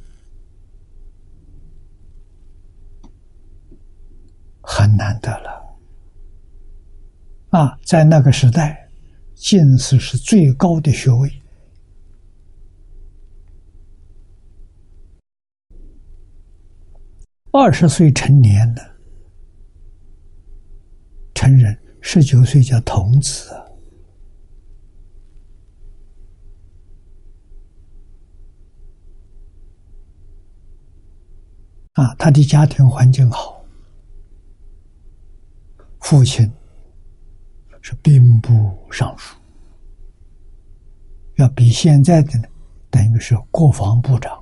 [4.62, 5.78] 很难得了
[7.50, 7.78] 啊！
[7.86, 8.89] 在那个时代，
[9.36, 11.32] 进士是最高的学位。
[17.52, 18.82] 二十岁成年了，
[21.36, 21.72] 成人；
[22.02, 23.54] 十九岁叫童子。
[32.04, 33.64] 啊，他的家庭环境好，
[36.01, 36.51] 父亲
[37.82, 39.38] 是兵部尚书，
[41.36, 42.47] 要比现在的呢，
[42.89, 44.38] 等于是国防部长，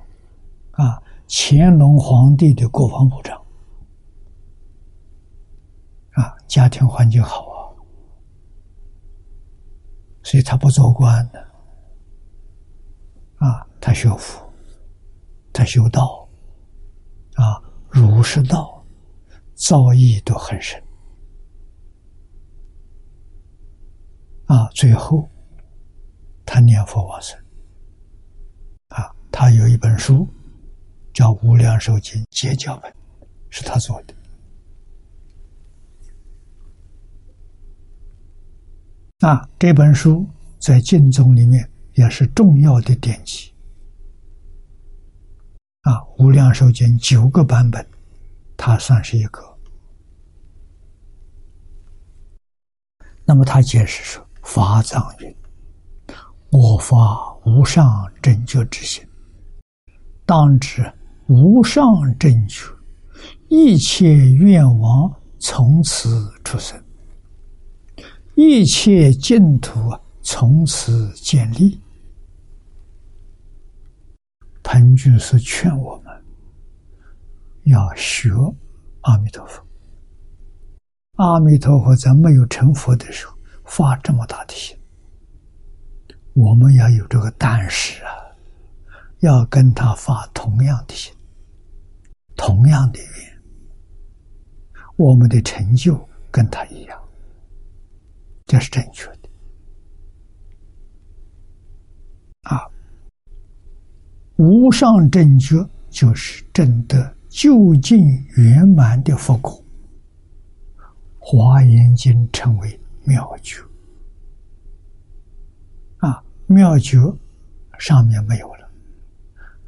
[0.72, 3.40] 啊，乾隆皇帝的国防部长，
[6.14, 7.62] 啊，家庭环境好啊，
[10.24, 11.38] 所以他不做官的，
[13.36, 14.52] 啊，他学佛，
[15.52, 16.21] 他修道。
[17.34, 18.84] 啊，儒释道
[19.54, 20.82] 造诣都很深
[24.46, 24.68] 啊。
[24.74, 25.28] 最后，
[26.44, 27.38] 他念佛往生
[28.88, 29.10] 啊。
[29.30, 30.28] 他有一本书
[31.14, 32.90] 叫《无量寿经结教本》，
[33.50, 34.14] 是他做的
[39.26, 39.48] 啊。
[39.58, 40.26] 这本书
[40.58, 43.51] 在经宗里面也是重要的典籍。
[45.82, 47.84] 啊，《无量寿经》九个版本，
[48.56, 49.42] 它算是一个。
[53.24, 55.36] 那么他解释说：“法藏云，
[56.50, 59.04] 我发无上正觉之心，
[60.24, 60.92] 当知
[61.26, 61.84] 无上
[62.16, 62.64] 正觉，
[63.48, 66.80] 一切愿望从此出生，
[68.36, 69.80] 一切净土
[70.20, 71.80] 从此建立。”
[74.72, 76.24] 彭居士劝我们
[77.64, 78.30] 要学
[79.02, 79.62] 阿弥陀佛。
[81.16, 84.74] 阿弥陀佛在没有成佛的时候发这么大的心，
[86.32, 88.10] 我们要有这个胆识啊，
[89.18, 91.14] 要跟他发同样的心，
[92.34, 93.42] 同样的愿，
[94.96, 96.98] 我们的成就跟他一样，
[98.46, 99.28] 这是正确的。
[102.44, 102.71] 啊
[104.42, 105.54] 无上正觉
[105.88, 107.96] 就是证得究竟
[108.36, 109.52] 圆满的佛果，
[111.20, 113.62] 《华严经》称为妙觉。
[115.98, 116.98] 啊，妙觉
[117.78, 118.68] 上面没有了，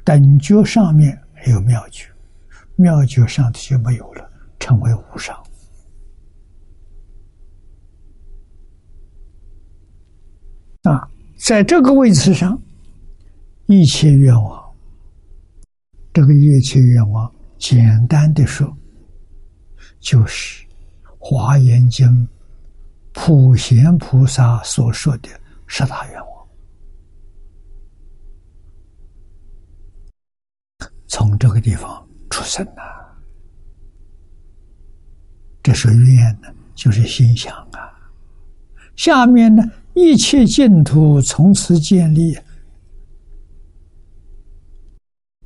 [0.03, 2.09] 等觉上面还有妙觉，
[2.75, 5.33] 妙觉上的就没有了，称为无上。
[10.83, 12.61] 啊，在这个位置上，
[13.67, 14.64] 一切愿望。
[16.15, 18.73] 这个一切愿望，简单的说，
[19.99, 20.63] 就是
[21.19, 22.07] 《华严经》
[23.11, 25.27] 普贤菩萨所说的
[25.67, 26.47] 十大愿望。
[31.05, 32.81] 从这个地方出生的，
[35.61, 37.91] 这是愿呢，就是心想啊。
[38.95, 39.61] 下面呢，
[39.93, 42.37] 一切净土从此建立，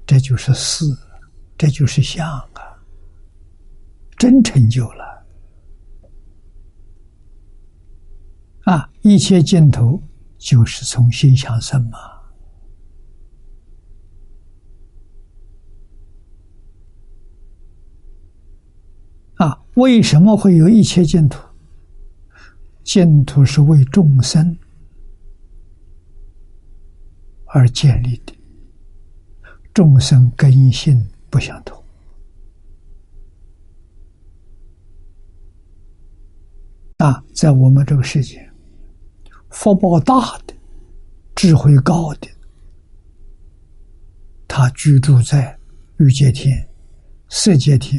[0.10, 0.86] 这就是事，
[1.56, 2.82] 这就是相啊！
[4.18, 5.24] 真成就了
[8.64, 8.92] 啊！
[9.04, 10.02] 一切净土
[10.40, 12.00] 就是从心想生嘛
[19.36, 19.64] 啊！
[19.76, 21.40] 为什么会有一切净土？
[22.84, 24.58] 净土是为众生
[27.46, 28.34] 而建立的，
[29.80, 31.82] 众生根性不相同
[36.98, 38.46] 啊，在我们这个世界，
[39.52, 40.54] 福报大的、
[41.34, 42.28] 智慧高的，
[44.50, 45.58] 他居住在
[45.96, 46.68] 欲界天、
[47.30, 47.98] 色界天。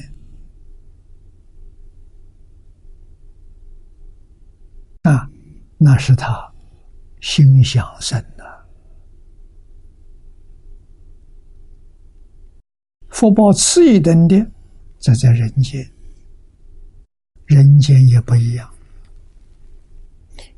[5.05, 5.27] 啊，
[5.79, 6.53] 那是他
[7.23, 8.41] 心想生的
[13.21, 14.51] 福报次一等的，
[14.99, 15.87] 则在人间。
[17.45, 18.67] 人间也不一样，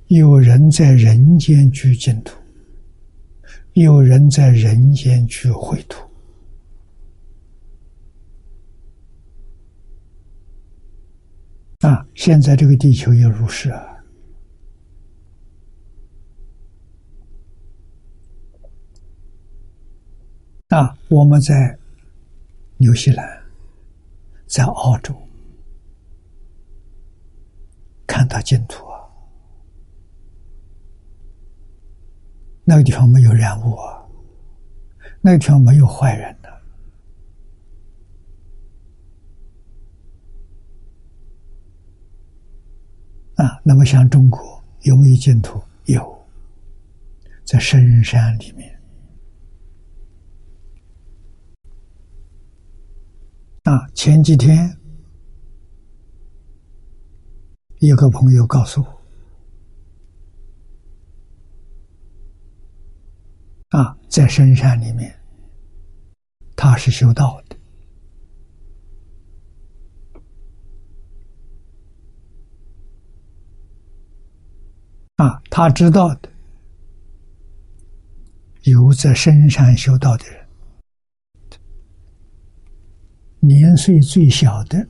[0.06, 2.38] 有人在人间居净土，
[3.72, 6.08] 有人在人间居秽土。
[11.80, 13.82] 啊，现在这个地球也如是啊。
[20.68, 21.76] 啊，我们在
[22.82, 23.24] 纽西兰，
[24.48, 25.14] 在澳洲
[28.08, 28.98] 看到净土啊，
[32.64, 34.04] 那个地方没有染物啊，
[35.20, 36.50] 那个地方没有坏人的
[43.36, 43.60] 啊。
[43.62, 45.62] 那么，像中国有没有净土？
[45.84, 46.26] 有，
[47.44, 48.71] 在深山里面。
[53.64, 54.76] 啊，前几天
[57.78, 59.02] 有个朋友告诉我，
[63.78, 65.16] 啊，在深山里面，
[66.56, 67.56] 他是修道的，
[75.16, 76.28] 啊，他知道的
[78.62, 80.41] 有在深山修道的人。
[83.44, 84.86] 年岁最小的，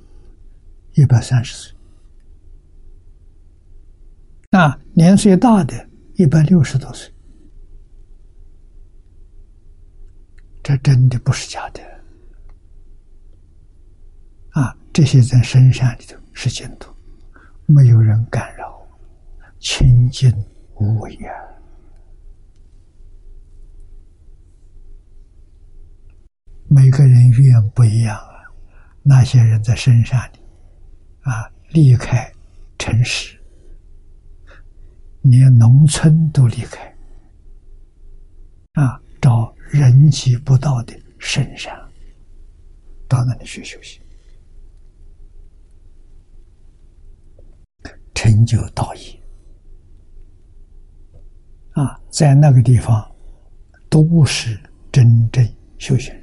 [0.93, 1.75] 一百三十岁；
[4.51, 7.11] 啊，年岁大的，一百六十多岁。
[10.63, 11.81] 这真的不是假的。
[14.51, 16.93] 啊，这些在深山里头是净土，
[17.65, 18.87] 没有人干扰，
[19.61, 20.31] 清净
[20.75, 21.33] 无为啊。
[26.69, 28.32] 每个人愿不一样。
[29.05, 30.39] 那些人在深山里，
[31.23, 32.33] 啊，离开
[32.79, 33.37] 城市，
[35.23, 36.87] 连农村都离开，
[38.75, 41.77] 啊，找人迹不到的深山，
[43.09, 44.01] 到那里去修行，
[48.15, 49.19] 成就道义，
[51.73, 53.13] 啊，在那个地方，
[53.89, 54.59] 都是
[54.93, 55.45] 真正
[55.79, 56.15] 修行。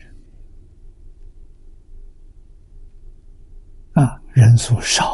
[3.93, 5.05] 啊，人数少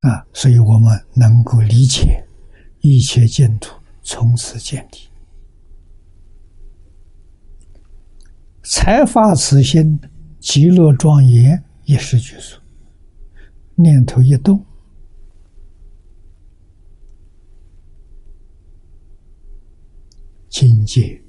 [0.00, 2.24] 啊，啊，所以我们能够理解
[2.80, 4.98] 一切净土从此建立。
[8.62, 10.00] 才发此心，
[10.38, 12.58] 极乐庄严一时具足，
[13.74, 14.64] 念头一动，
[20.48, 21.22] 境界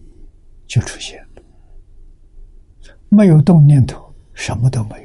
[0.68, 1.25] 就出现。
[3.16, 5.02] 没有动念头，什么都没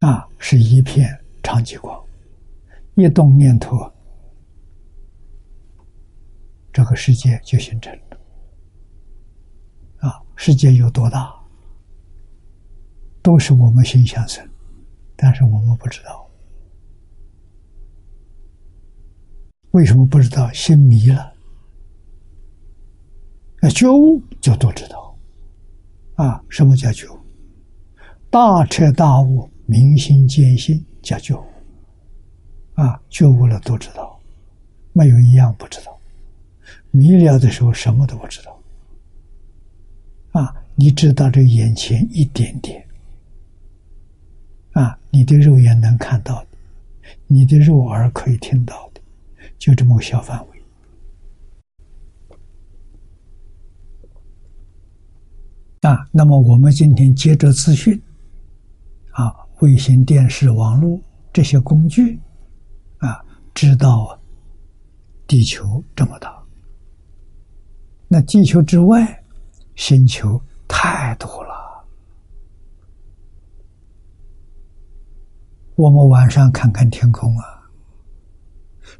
[0.00, 2.04] 有，啊，是一片长极光。
[2.96, 3.90] 一动念头，
[6.72, 8.18] 这个世界就形成了。
[9.98, 11.32] 啊，世界有多大，
[13.22, 14.44] 都是我们心想生，
[15.14, 16.28] 但是我们不知道，
[19.70, 20.52] 为什么不知道？
[20.52, 21.32] 心迷了，
[23.60, 25.11] 那觉悟就都知道。
[26.22, 27.18] 啊，什么叫觉悟？
[28.30, 31.42] 大彻大悟、明心见性叫觉悟。
[32.74, 34.16] 啊，觉悟了都知道，
[34.92, 35.98] 没有一样不知道。
[36.92, 38.56] 迷了的时候什么都不知道。
[40.30, 42.86] 啊，你知道这眼前一点点，
[44.74, 46.46] 啊你的肉眼能看到的，
[47.26, 49.00] 你的肉耳可以听到的，
[49.58, 50.51] 就这么个小范围。
[55.82, 58.00] 啊，那么我们今天接着资讯，
[59.10, 60.96] 啊，卫星、电视、网络
[61.32, 62.20] 这些工具，
[62.98, 63.20] 啊，
[63.52, 64.16] 知道
[65.26, 66.40] 地球这么大，
[68.06, 69.24] 那地球之外
[69.74, 71.50] 星球太多了。
[75.74, 77.44] 我们晚上看看天空啊，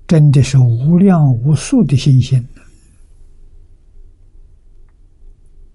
[0.08, 2.44] 真的是无量无数的星星。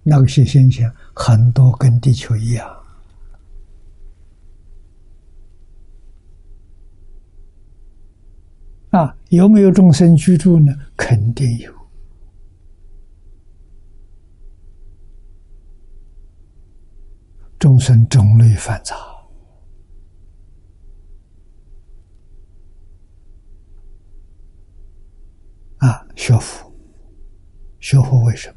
[0.10, 2.66] 那些星星很多跟地球一样
[8.92, 10.74] 啊，有没有众生居住呢？
[10.96, 11.74] 肯定有
[17.60, 18.96] 众生种类繁杂
[25.80, 26.72] 啊，学佛，
[27.82, 28.57] 学佛为什么？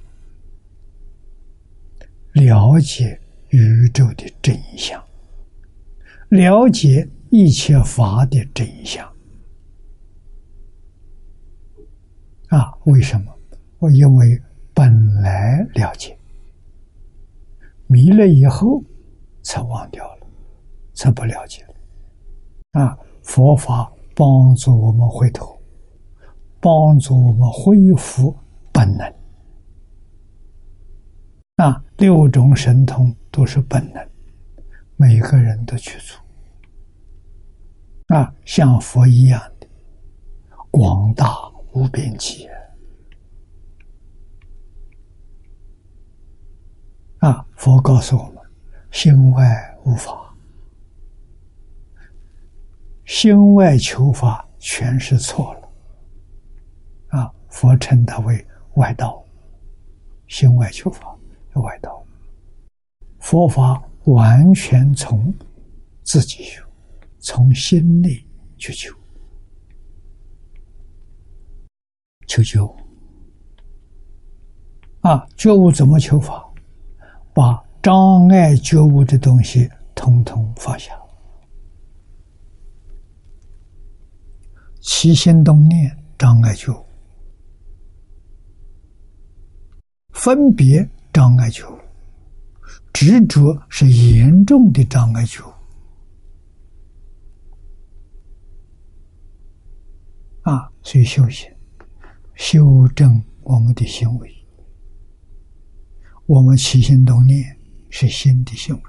[2.33, 5.03] 了解宇宙的真相，
[6.29, 9.05] 了解一切法的真相。
[12.49, 13.33] 啊，为什么？
[13.79, 14.41] 我因为
[14.75, 16.17] 本来了解，
[17.87, 18.83] 迷了以后
[19.43, 20.27] 才忘掉了，
[20.93, 22.81] 才不了解了。
[22.81, 25.61] 啊，佛法帮助我们回头，
[26.61, 28.37] 帮助我们恢复
[28.73, 29.20] 本能。
[31.61, 34.09] 啊，六种神通都是本能，
[34.97, 38.17] 每个人都去做。
[38.17, 39.69] 啊，像佛一样的
[40.71, 41.29] 广大
[41.73, 42.49] 无边际。
[47.19, 48.37] 啊，佛告诉我们：
[48.91, 50.35] 心外无法，
[53.05, 55.69] 心外求法全是错了。
[57.09, 58.43] 啊，佛称它为
[58.77, 59.23] 外道，
[60.27, 61.15] 心外求法。
[61.59, 62.05] 外道，
[63.19, 65.35] 佛法完全从
[66.03, 66.63] 自己修，
[67.19, 68.25] 从心内
[68.57, 68.95] 去求，
[72.27, 72.77] 求救。
[75.01, 76.47] 啊，觉悟怎么求法？
[77.35, 80.93] 把障碍觉悟的东西统统放下，
[84.81, 86.85] 起心动念障碍觉悟，
[90.11, 90.89] 分别。
[91.13, 91.77] 障碍觉悟，
[92.93, 95.53] 执着是严重的障碍觉悟
[100.43, 100.71] 啊！
[100.83, 101.51] 所以修行，
[102.35, 104.33] 修正我们的行为。
[106.27, 107.59] 我们起心动念
[107.91, 108.83] 是心的行为，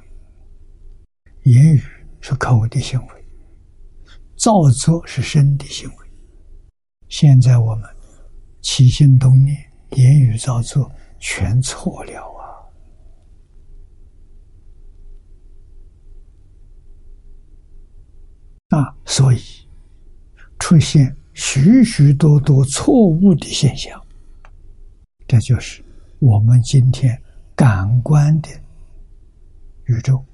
[1.51, 1.82] 言语
[2.19, 3.26] 是口的行为，
[4.36, 5.95] 造作是身的行为。
[7.09, 7.89] 现在我们
[8.61, 9.57] 起心动念、
[9.95, 10.89] 言语造作。
[11.22, 12.19] 全错了
[18.69, 18.80] 啊！
[18.80, 19.39] 啊，所以
[20.57, 24.03] 出现许许多多错误的现象，
[25.28, 25.84] 这就是
[26.17, 27.22] 我们今天
[27.55, 28.49] 感官的
[29.86, 30.26] 宇宙。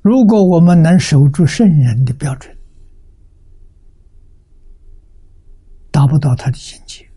[0.00, 2.56] 如果我们能守住圣人的标准。
[6.02, 7.08] 达不到他的境界，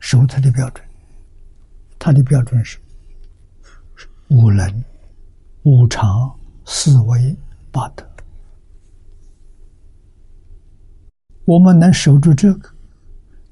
[0.00, 0.84] 守他的标准。
[1.96, 2.76] 他的标准是
[4.30, 4.84] 五能、
[5.62, 7.36] 五常、四维、
[7.70, 8.04] 八德。
[11.44, 12.68] 我们能守住这个，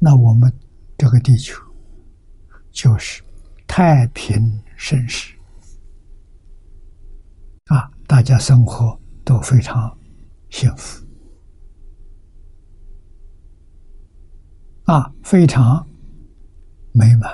[0.00, 0.52] 那我们
[0.98, 1.62] 这个地球
[2.72, 3.22] 就是
[3.68, 5.36] 太平盛世
[7.66, 7.88] 啊！
[8.08, 9.96] 大家生活都非常
[10.48, 11.06] 幸福。
[14.90, 15.86] 啊，非常
[16.90, 17.32] 美满。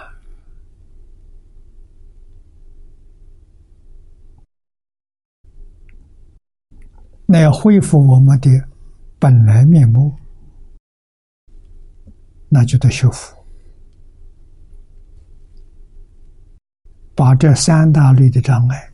[7.25, 8.51] 那要恢复我们的
[9.19, 10.15] 本来面目，
[12.51, 13.35] 那就得修复，
[17.15, 18.93] 把这三大类的障碍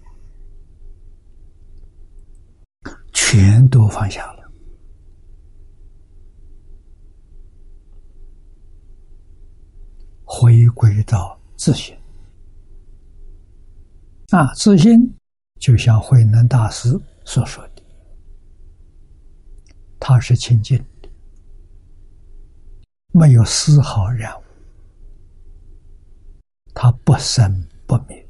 [3.13, 4.42] 全都放下了。
[10.35, 11.95] 回归到自信。
[14.31, 15.15] 啊，自信
[15.61, 17.83] 就像慧能大师所说的，
[20.01, 21.09] 他是清净的，
[23.13, 24.43] 没有丝毫染污，
[26.73, 28.27] 他不生不灭，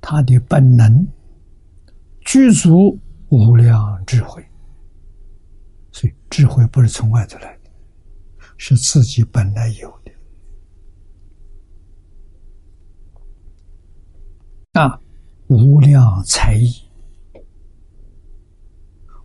[0.00, 1.06] 他的本能
[2.22, 2.98] 具足
[3.28, 4.44] 无量智慧，
[5.92, 7.55] 所以智慧不是从外头来，
[8.56, 10.12] 是自己本来有的。
[14.80, 15.00] 啊，
[15.46, 16.70] 无量才艺，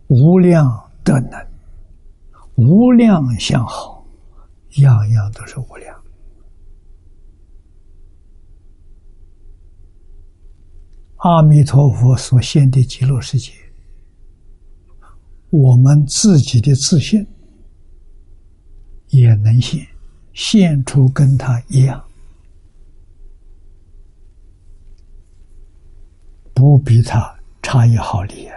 [0.08, 1.46] 无量德能，
[2.54, 4.06] 无量相好，
[4.76, 6.02] 样样都是无量。
[11.16, 13.52] 阿弥陀佛所现的极乐世界，
[15.50, 17.24] 我们自己的自信
[19.12, 19.86] 也能现，
[20.32, 22.02] 现出跟他一样。
[26.54, 28.56] 不比他差一毫厘啊！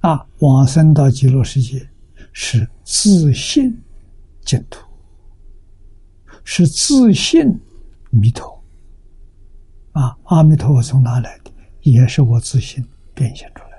[0.00, 1.88] 啊，往生到极乐世界
[2.32, 3.80] 是自信
[4.42, 4.84] 净土，
[6.44, 7.58] 是自信
[8.10, 8.62] 弥陀。
[9.92, 11.50] 啊，阿弥陀佛从哪来的？
[11.80, 12.84] 也是我自信
[13.14, 13.72] 变现出来。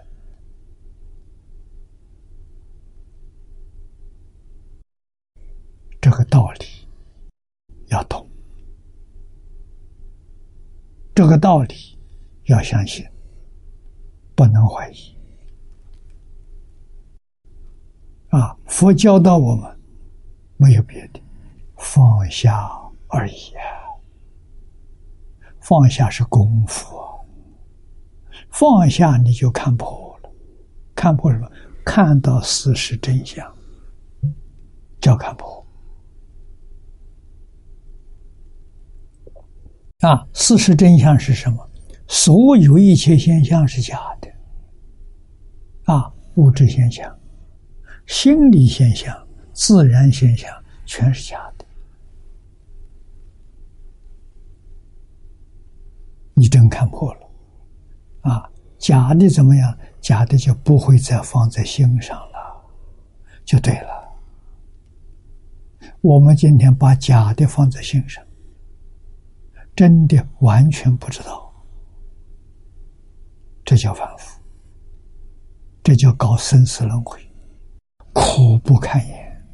[6.03, 6.65] 这个道理
[7.87, 8.27] 要懂。
[11.15, 11.97] 这个道理
[12.47, 13.07] 要相信，
[14.35, 15.15] 不能怀疑。
[18.31, 19.79] 啊，佛教导我们
[20.57, 21.21] 没有别的，
[21.77, 22.69] 放下
[23.07, 23.53] 而已。
[25.61, 26.97] 放下是功夫，
[28.49, 30.29] 放下你就看破了，
[30.93, 31.49] 看破什么？
[31.85, 33.49] 看到事实真相，
[34.99, 35.62] 叫看破。
[40.03, 41.69] 啊，事实真相是什么？
[42.07, 44.29] 所有一切现象是假的。
[45.85, 47.17] 啊，物质现象、
[48.05, 49.15] 心理现象、
[49.53, 50.51] 自然现象，
[50.85, 51.65] 全是假的。
[56.33, 57.29] 你真看破了，
[58.21, 59.77] 啊，假的怎么样？
[60.01, 62.61] 假的就不会再放在心上了，
[63.45, 64.03] 就对了。
[66.01, 68.21] 我们今天把假的放在心上。
[69.75, 71.51] 真的完全不知道，
[73.65, 74.39] 这叫反复，
[75.81, 77.19] 这叫搞生死轮回，
[78.13, 79.45] 苦不堪言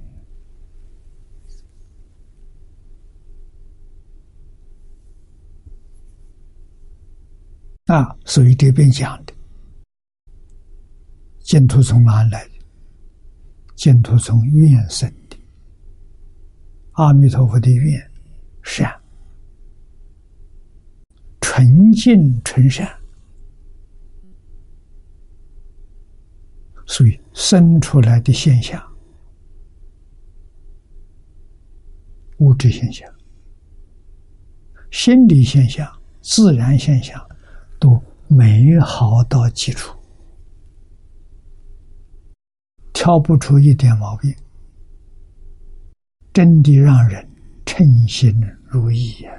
[7.85, 8.13] 啊！
[8.25, 9.33] 所以这边讲的
[11.39, 12.51] 净土从哪来的？
[13.75, 15.37] 净土从愿生的，
[16.91, 18.11] 阿弥陀佛的愿
[18.63, 18.98] 善。
[21.59, 22.87] 纯净纯善，
[26.85, 28.81] 所以生出来的现象，
[32.37, 33.13] 物质现象、
[34.89, 35.85] 心理现象、
[36.21, 37.21] 自然现象，
[37.77, 39.93] 都美好到极处，
[42.93, 44.33] 挑不出一点毛病，
[46.31, 47.29] 真的让人
[47.65, 48.33] 称心
[48.69, 49.38] 如意呀。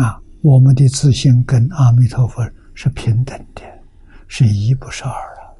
[0.00, 2.42] 啊我们的自信跟阿弥陀佛
[2.74, 3.62] 是平等的，
[4.26, 5.54] 是一不是二了。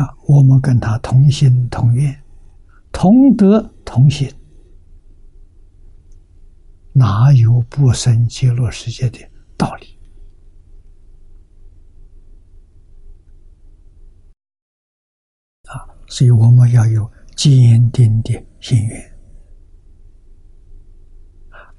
[0.00, 2.16] 啊，我们跟他同心同愿，
[2.92, 4.32] 同德同心，
[6.92, 9.18] 哪有不生极乐世界的
[9.56, 9.98] 道理？
[15.64, 19.15] 啊，所以我们要有坚定的心愿。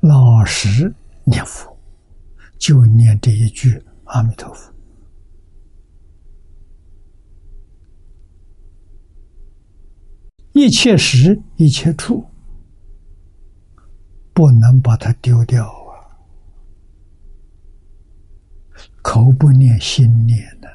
[0.08, 0.96] 老实
[1.26, 1.78] 念佛，
[2.58, 4.74] 就念这一句阿弥陀佛。
[10.54, 12.26] 一切时，一切处，
[14.34, 16.16] 不能把它丢掉啊！
[19.02, 20.70] 口不念，心念的，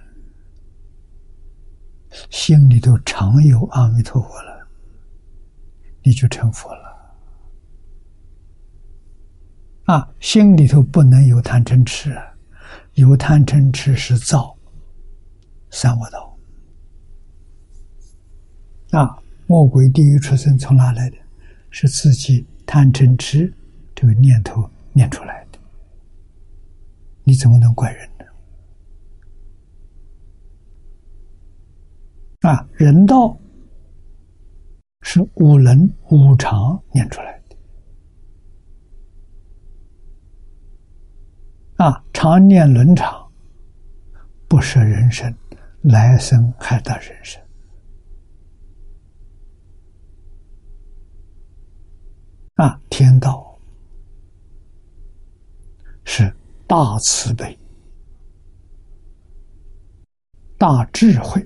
[2.30, 4.68] 心里头常有阿弥陀佛了，
[6.02, 6.81] 你就成佛了。
[9.92, 12.16] 啊，心里头不能有贪嗔痴，
[12.94, 14.56] 有贪嗔痴是造
[15.68, 16.34] 三恶道。
[18.92, 21.16] 啊，魔鬼地狱出生从哪来的？
[21.68, 23.52] 是自己贪嗔痴
[23.94, 25.58] 这个念头念出来的。
[27.24, 28.24] 你怎么能怪人呢？
[32.48, 33.38] 啊，人道
[35.02, 37.41] 是五能五常念出来的。
[41.82, 43.28] 啊，常念伦常，
[44.46, 45.34] 不舍人生，
[45.80, 47.42] 来生还得人生。
[52.54, 53.58] 啊，天道
[56.04, 56.32] 是
[56.68, 57.58] 大慈悲、
[60.56, 61.44] 大智慧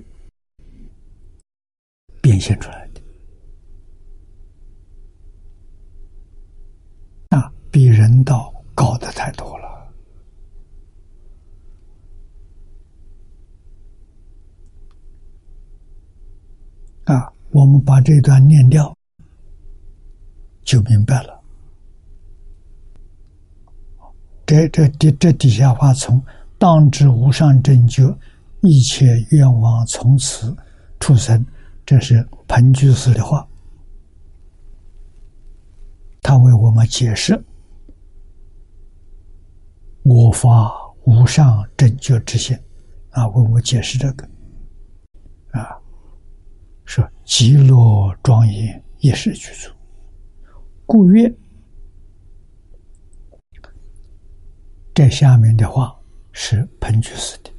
[2.21, 3.01] 变现出来的，
[7.35, 9.76] 啊，比人道高的太多了。
[17.07, 18.95] 啊，我们把这段念掉。
[20.63, 21.41] 就明白了。
[24.45, 26.21] 这这底这底下话从
[26.59, 28.13] “当知无上正觉，
[28.61, 30.53] 一切愿望从此
[30.99, 31.45] 出生”，
[31.85, 33.47] 这是彭居士的话。
[36.21, 37.41] 他为我们解释
[40.03, 40.69] “我发
[41.05, 42.57] 无上正觉之心”，
[43.11, 44.27] 啊，为我解释这个，
[47.27, 49.69] 极乐庄严一时具足。
[50.85, 51.31] 故曰：
[54.93, 55.93] 这下面的话
[56.31, 57.51] 是彭居士的。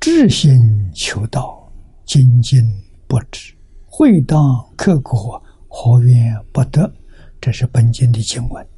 [0.00, 1.72] 至心求道，
[2.04, 2.60] 精进
[3.06, 3.54] 不止，
[3.86, 6.92] 会当刻苦，何怨不得？
[7.40, 8.68] 这是本经的经文。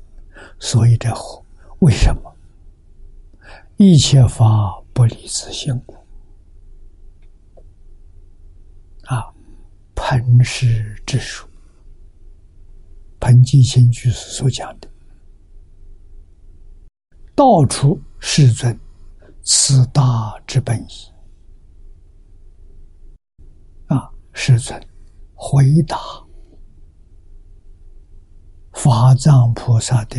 [0.61, 1.11] 所以这
[1.79, 2.37] 为什么
[3.79, 5.97] 一切法不离自性故？
[9.05, 9.33] 啊，
[10.11, 11.47] 彭氏之书。
[13.21, 14.89] 彭基清居士所讲的，
[17.35, 18.75] 道出世尊
[19.43, 20.03] 此大
[20.47, 21.13] 之本意。
[23.89, 24.81] 啊，世尊
[25.35, 25.99] 回答
[28.73, 30.17] 法藏菩萨的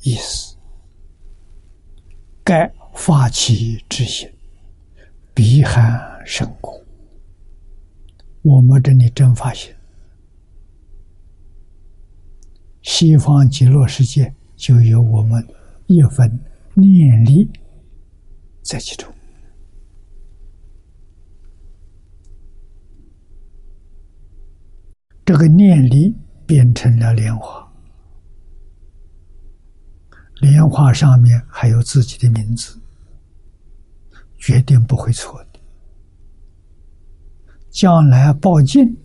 [0.00, 0.56] 意思：
[2.42, 4.28] 该发起之心，
[5.32, 6.81] 必含深果。
[8.42, 9.74] 我们这里真发现。
[12.82, 15.46] 西方极乐世界就有我们
[15.86, 16.40] 一份
[16.74, 17.48] 念力
[18.62, 19.12] 在其中，
[25.24, 26.12] 这个念力
[26.44, 27.72] 变成了莲花，
[30.40, 32.80] 莲花上面还有自己的名字，
[34.38, 35.51] 决定不会错的。
[37.72, 38.96] 将来报尽，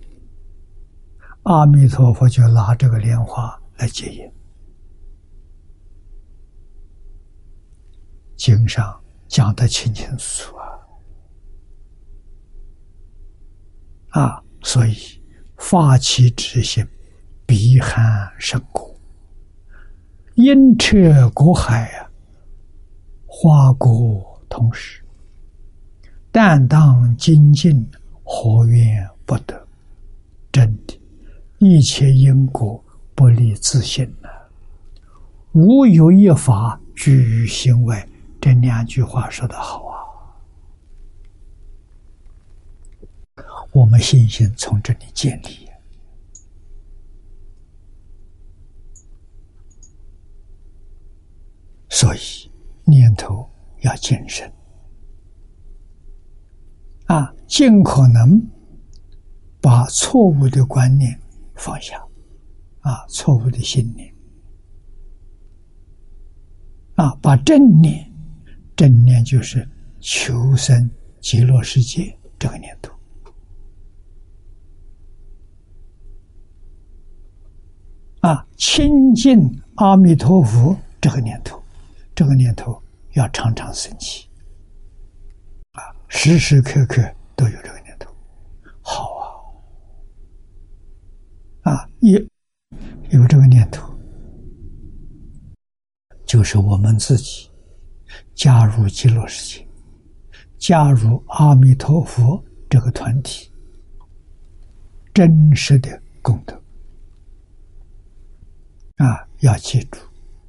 [1.44, 3.60] 阿弥陀佛就拿这个莲花。
[3.78, 4.28] 来接引。
[8.36, 10.56] 经上讲的清清楚楚
[14.10, 14.20] 啊！
[14.20, 14.96] 啊，所以
[15.58, 16.84] 发起之心，
[17.46, 19.00] 必含深果，
[20.34, 22.10] 因彻果海啊，
[23.28, 25.04] 花果同时，
[26.32, 27.88] 但当精进，
[28.28, 29.68] 何怨不得？
[30.52, 31.00] 真的，
[31.60, 32.84] 一切因果。
[33.16, 34.30] 不离自信呢，
[35.54, 38.08] 无有一法居于心外。
[38.40, 39.98] 这两句话说的好啊！
[43.72, 45.68] 我们信心从这里建立，
[51.90, 52.52] 所以
[52.84, 53.50] 念头
[53.82, 54.54] 要谨慎
[57.08, 58.42] 啊，尽可能
[59.60, 61.20] 把错误的观念
[61.56, 62.02] 放下。
[62.82, 64.14] 啊，错误的信念！
[66.96, 68.10] 啊，把正念，
[68.78, 69.68] 正念就是
[70.00, 70.90] 求生
[71.20, 72.94] 极乐世界这个念头，
[78.22, 81.62] 啊，亲近阿弥陀佛这个念头，
[82.16, 82.82] 这个念头
[83.16, 84.27] 要常常升起，
[86.08, 87.02] 时时刻刻
[87.36, 88.14] 都有这个念头，
[88.82, 89.16] 好
[91.64, 92.26] 啊，啊，也。
[93.12, 93.98] 有这个念头，
[96.26, 97.50] 就是我们自己
[98.36, 99.68] 加入极乐世界，
[100.58, 103.50] 加入阿弥陀佛这个团体，
[105.14, 105.90] 真实的
[106.22, 106.54] 功德
[108.98, 109.26] 啊！
[109.40, 110.00] 要记住，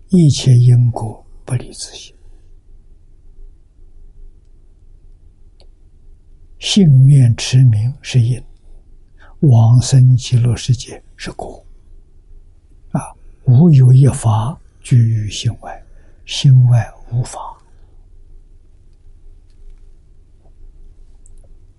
[0.09, 2.13] 一切因果不离自性，
[6.59, 8.43] 信愿持名是因，
[9.41, 11.65] 往生极乐世界是果。
[12.91, 13.01] 啊
[13.45, 15.83] 无有一法居于心外，
[16.27, 17.41] 心外无法。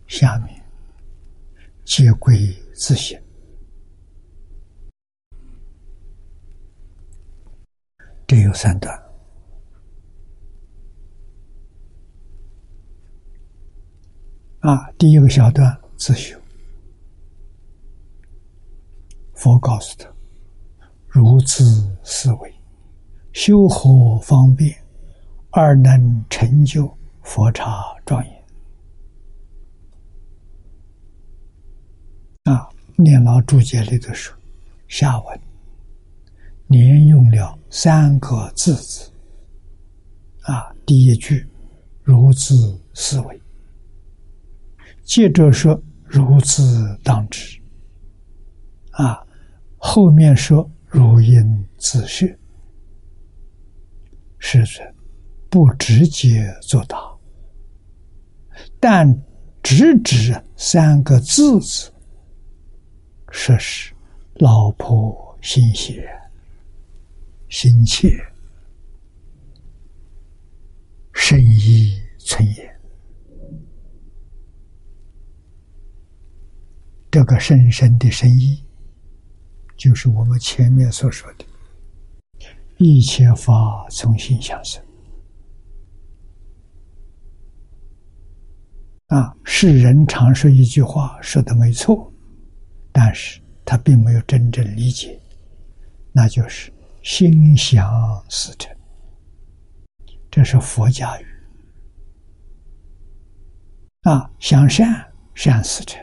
[0.08, 0.62] 下面
[1.86, 3.20] 皆归自性。
[8.26, 9.09] 这有三段
[14.60, 16.38] 啊，第一个小段自修，
[19.34, 20.05] 佛告诉他：
[21.07, 21.64] 如此
[22.03, 22.53] 思维，
[23.32, 24.76] 修何方便，
[25.51, 27.64] 而能成就佛刹
[28.05, 28.43] 庄严？
[32.43, 34.36] 啊，念老注解里头说，
[34.89, 35.39] 下文
[36.68, 39.10] 连用了三个字字。
[40.41, 41.47] 啊，第一句
[42.03, 43.41] 如此思维。
[45.10, 47.60] 接着说如此当知，
[48.91, 49.26] 啊，
[49.76, 52.38] 后面说如因自学，
[54.38, 54.82] 是指
[55.49, 56.95] 不直接作答，
[58.80, 59.20] 但
[59.64, 61.91] 直指三个字字，
[63.32, 63.91] 说是
[64.36, 66.07] 老婆心切，
[67.49, 68.16] 心切，
[71.14, 72.79] 深意存也。
[77.12, 78.64] 这个深深的深意，
[79.76, 81.45] 就是我们前面所说的
[82.78, 84.80] “一切法从心想生”。
[89.07, 92.14] 啊，世人常说一句话，说的没错，
[92.91, 95.20] 但是他并没有真正理解，
[96.12, 98.72] 那就是“心想事成”，
[100.30, 101.26] 这是佛家语。
[104.03, 105.99] 啊，想善，善事成。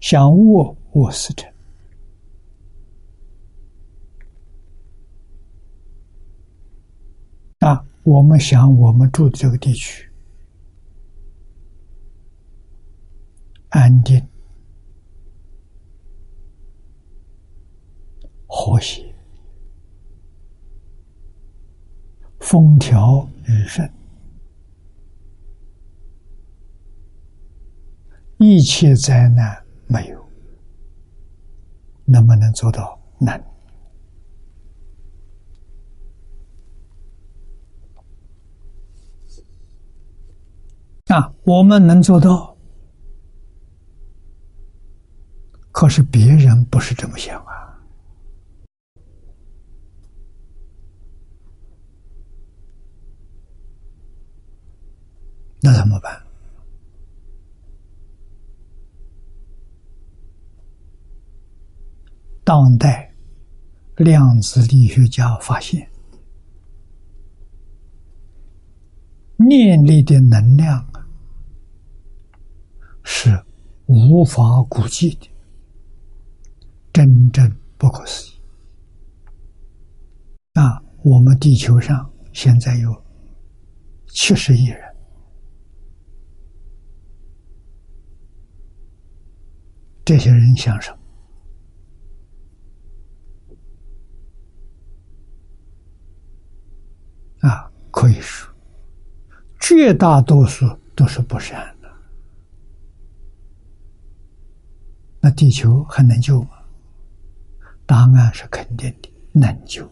[0.00, 1.46] 想卧卧死者。
[7.60, 7.84] 啊！
[8.04, 10.08] 我们想，我们住的这个地区
[13.70, 14.24] 安定、
[18.46, 19.14] 和谐、
[22.38, 23.92] 风调雨顺，
[28.38, 29.67] 一切灾难。
[29.88, 30.28] 没有，
[32.04, 33.00] 能不能做到？
[33.18, 33.42] 难。
[41.06, 42.54] 啊，我们能做到，
[45.72, 47.80] 可是别人不是这么想啊，
[55.62, 56.27] 那怎么办？
[62.48, 63.12] 当代
[63.96, 65.86] 量子力学家发现，
[69.36, 70.82] 念力的能量
[73.04, 73.38] 是
[73.84, 75.28] 无法估计的，
[76.90, 78.40] 真正不可思议。
[80.54, 83.04] 啊，我们地球上现在有
[84.06, 84.80] 七十亿人，
[90.02, 90.98] 这些人想什么？
[97.40, 98.52] 啊，可以说，
[99.68, 100.66] 绝大多数
[100.96, 101.90] 都是不善的。
[105.20, 106.48] 那地球还能救吗？
[107.84, 109.86] 答案是肯定的，能救。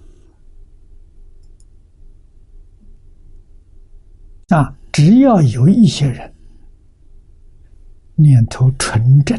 [4.49, 6.35] 啊，只要有一些人
[8.15, 9.39] 念头纯正、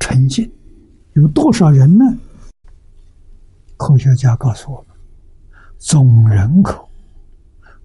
[0.00, 0.52] 纯净，
[1.12, 2.04] 有多少人呢？
[3.76, 4.96] 科学家告诉我们。
[5.78, 6.88] 总人口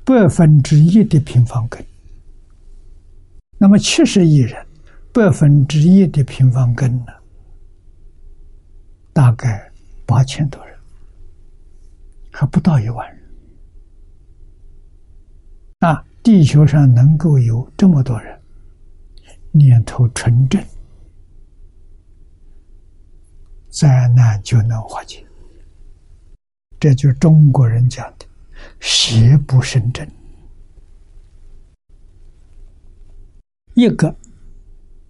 [0.08, 1.86] 百分之一的平方根，
[3.58, 4.66] 那么七十亿人，
[5.12, 7.08] 百分之一的平方根呢？
[9.12, 9.70] 大概
[10.06, 10.74] 八千多人，
[12.32, 13.22] 还不到一万人。
[15.80, 18.40] 啊，地球上能够有这么多人，
[19.52, 20.64] 念头纯正，
[23.68, 25.22] 灾难就能化解。
[26.80, 28.26] 这就是中国人讲的
[28.80, 30.08] “邪不胜正”。
[33.76, 34.16] 一个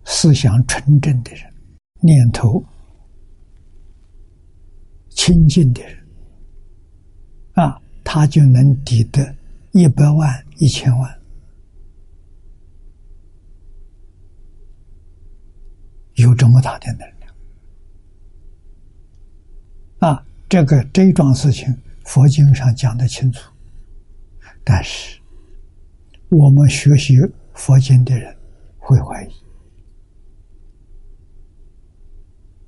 [0.04, 1.54] 思想纯正的人，
[2.02, 2.62] 念头
[5.10, 6.06] 清净的人，
[7.54, 9.34] 啊，他就能抵得
[9.72, 11.20] 一百万、一千万，
[16.16, 17.36] 有这么大的能量，
[20.00, 20.24] 啊。
[20.50, 21.76] 这个这一桩事情，
[22.06, 23.52] 佛经上讲的清楚，
[24.70, 25.18] 但是
[26.28, 27.16] 我们学习
[27.54, 28.36] 佛经的人
[28.78, 29.32] 会怀疑，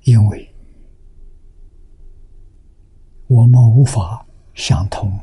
[0.04, 0.50] 因为
[3.26, 5.14] 我们无法想通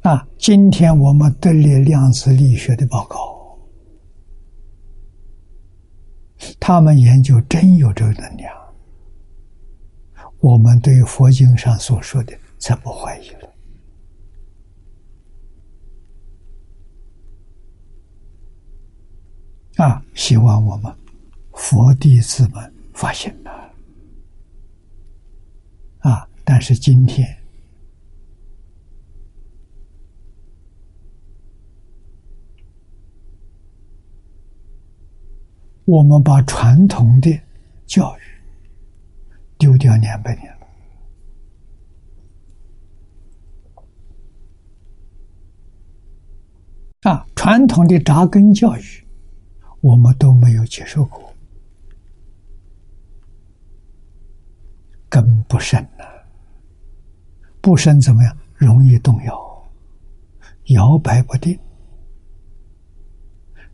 [0.00, 0.10] 啊！
[0.10, 3.56] 啊，今天我们得了量子力学的报告，
[6.58, 8.52] 他们研究真有这个能量，
[10.40, 13.53] 我们对佛经上所说的才不怀疑了。
[19.76, 20.94] 啊，希望我们
[21.52, 23.50] 佛弟子们发现了。
[25.98, 27.26] 啊，但是今天
[35.84, 37.36] 我们把传统的
[37.84, 38.20] 教育
[39.58, 40.58] 丢掉两百年了。
[47.10, 49.03] 啊，传统的扎根教育。
[49.84, 51.30] 我们都没有接受过，
[55.10, 56.06] 根不深呐，
[57.60, 58.34] 不深怎么样？
[58.54, 59.70] 容易动摇，
[60.68, 61.58] 摇摆不定。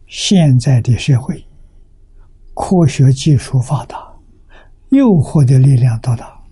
[0.08, 1.46] 现在的社会，
[2.54, 4.12] 科学技术发达，
[4.88, 6.42] 诱惑的力量多大？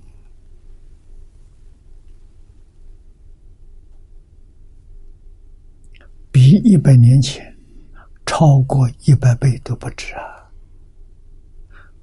[6.30, 7.57] 比一百年前。
[8.28, 10.52] 超过一百倍都不止啊！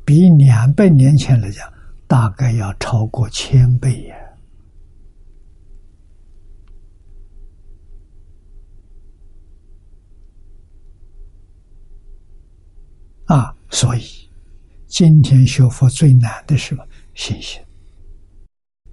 [0.04, 1.72] 比两百年前来讲，
[2.08, 4.18] 大概要超过千倍呀！
[13.26, 14.02] 啊，所以
[14.88, 16.84] 今天学佛最难的是什么？
[17.14, 17.62] 信心、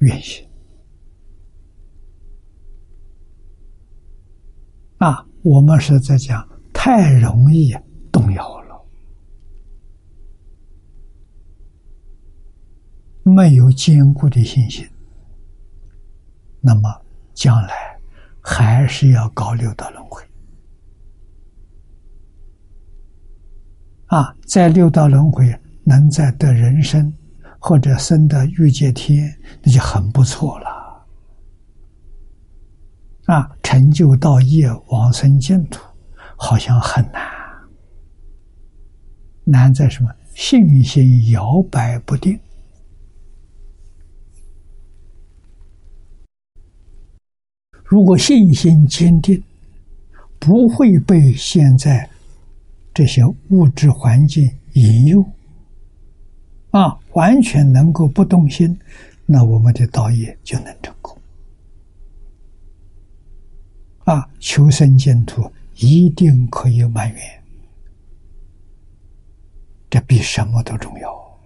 [0.00, 0.46] 愿心
[4.98, 5.26] 啊！
[5.42, 6.46] 我们是在讲。
[6.84, 7.72] 太容易
[8.10, 8.84] 动摇了，
[13.22, 14.84] 没有坚固的信心，
[16.60, 16.90] 那么
[17.34, 17.72] 将来
[18.40, 20.20] 还是要搞六道轮回
[24.06, 24.34] 啊！
[24.44, 27.14] 在六道轮回能再得人生，
[27.60, 29.32] 或者生得欲界天，
[29.62, 31.06] 那就很不错了
[33.26, 33.56] 啊！
[33.62, 35.80] 成就道业，往生净土。
[36.44, 37.22] 好像很难，
[39.44, 40.10] 难在什么？
[40.34, 42.36] 信心摇摆不定。
[47.84, 49.40] 如果信心坚定，
[50.40, 52.10] 不会被现在
[52.92, 55.24] 这些物质环境引诱，
[56.70, 58.76] 啊，完全能够不动心，
[59.26, 61.16] 那我们的道业就能成功。
[64.06, 65.48] 啊，求生净土。
[65.82, 67.44] 一定可以满愿，
[69.90, 71.38] 这比什么都重要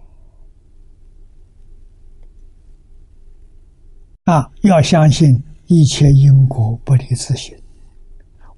[4.25, 4.51] 啊！
[4.61, 7.57] 要相信一切因果不离自性。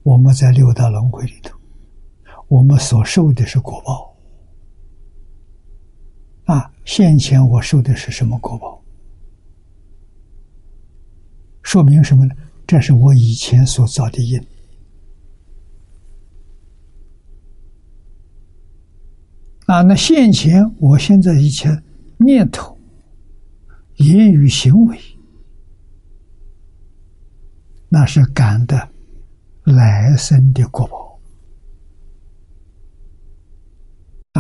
[0.04, 1.58] 我们在六道轮回里头，
[2.48, 4.16] 我们所受的是果报
[6.54, 6.72] 啊！
[6.84, 8.84] 现前我受的是什么果报？
[11.64, 12.36] 说明什么呢？
[12.68, 14.44] 这是我以前所造的因。
[19.70, 21.70] 啊，那现前我现在一切
[22.18, 22.76] 念头、
[23.98, 25.00] 言语、行为，
[27.88, 28.90] 那是感的
[29.66, 31.20] 来生的果报。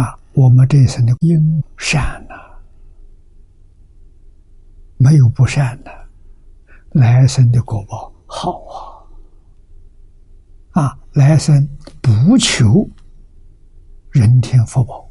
[0.01, 2.33] 啊，我们这一生的因善呐，
[4.97, 5.91] 没有不善的，
[6.93, 8.63] 来生的果报好
[10.71, 10.81] 啊！
[10.85, 11.69] 啊，来生
[12.01, 12.89] 不求
[14.09, 15.07] 人天福报。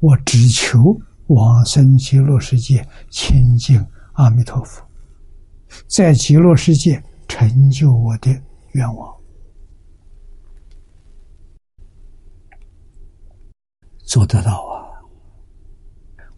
[0.00, 4.86] 我只求往生极乐世界，亲近阿弥陀佛，
[5.88, 8.30] 在极乐世界成就我的
[8.72, 9.16] 愿望，
[14.04, 15.02] 做得到啊！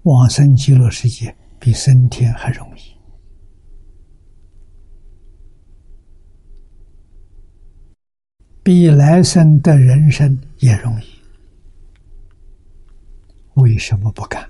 [0.04, 2.96] 往生极乐世界比升天还容易，
[8.62, 11.17] 比来生的人生也容易。
[13.58, 14.48] 为什么不敢？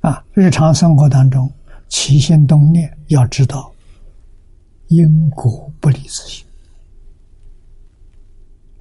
[0.00, 1.50] 啊，日常生活当中
[1.88, 3.72] 起心动念，要知道
[4.88, 6.46] 因果不离自性。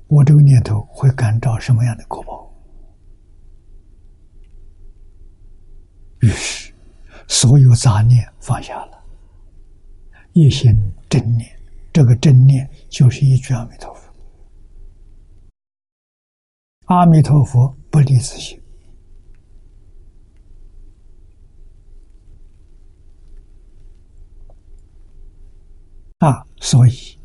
[0.07, 2.53] 我这个念头会感召什么样的果报？
[6.19, 6.73] 于是，
[7.27, 9.03] 所有杂念放下了，
[10.34, 10.71] 一心
[11.09, 11.49] 正念。
[11.91, 14.02] 这个正念就是一句阿弥陀佛。
[16.94, 18.61] 阿弥陀佛不离自性。
[26.20, 27.18] 啊，所以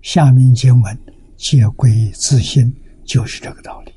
[0.00, 0.98] 下面经文
[1.36, 2.74] 皆归自心，
[3.04, 3.92] 就是这个道理。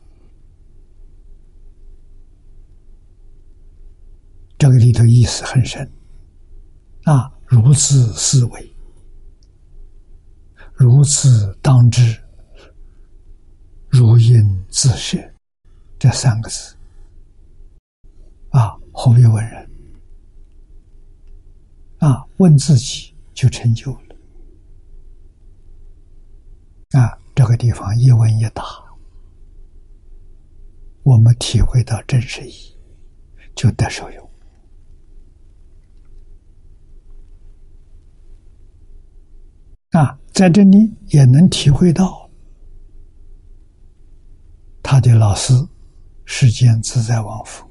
[4.57, 5.89] 这个里头意思很深，
[7.05, 8.75] 啊，如此思维，
[10.73, 12.26] 如此当知。
[13.89, 15.17] 如因自设，
[15.97, 16.75] 这三个字
[18.49, 19.69] 啊，何必问人？
[21.99, 24.01] 啊，问自己就成就了。
[26.91, 28.63] 啊，这个地方一问一答，
[31.03, 32.75] 我们体会到真实意义，
[33.55, 34.29] 就得受用。
[39.91, 42.26] 啊，在这里也能体会到
[44.89, 45.53] 他的老师
[46.23, 47.69] 世间自在王佛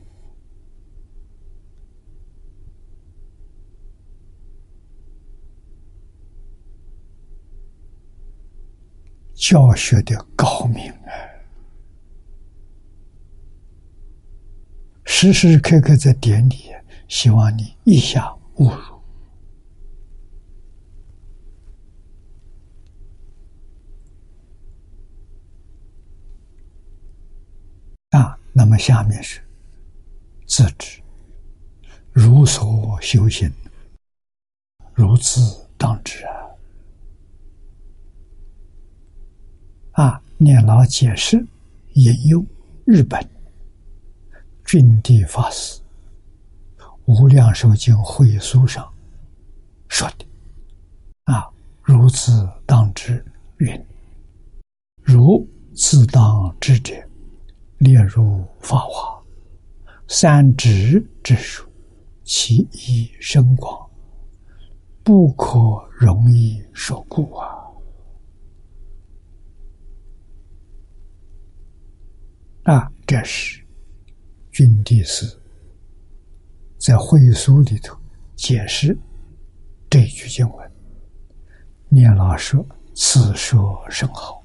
[9.35, 11.09] 教学的高明啊，
[15.07, 16.67] 时时刻刻在点你，
[17.09, 18.97] 希望你一下误入。
[28.11, 29.39] 啊，那么下面是
[30.47, 30.99] 自知，
[32.11, 33.53] 如所修行，
[34.95, 36.24] 如此当知
[39.93, 40.03] 啊！
[40.05, 41.47] 啊，念老解释
[41.93, 42.47] 引用
[42.87, 43.23] 日本
[44.65, 45.78] 俊地法师
[47.05, 48.91] 《无量寿经会书》上
[49.87, 50.24] 说的
[51.24, 51.47] 啊，
[51.83, 53.23] 如此当知
[53.59, 53.78] 云，
[55.03, 56.95] 如自当知者。
[57.78, 59.23] 列入法华
[60.09, 61.69] 三指之数，
[62.24, 63.89] 其意深广，
[65.03, 65.59] 不可
[65.90, 67.48] 容易说故啊！
[72.65, 73.62] 啊，这是
[74.51, 75.27] 君地师
[76.78, 77.97] 在会书里头
[78.36, 78.97] 解释
[79.90, 80.73] 这句经文。
[81.89, 84.43] 念老说：“此说甚好。”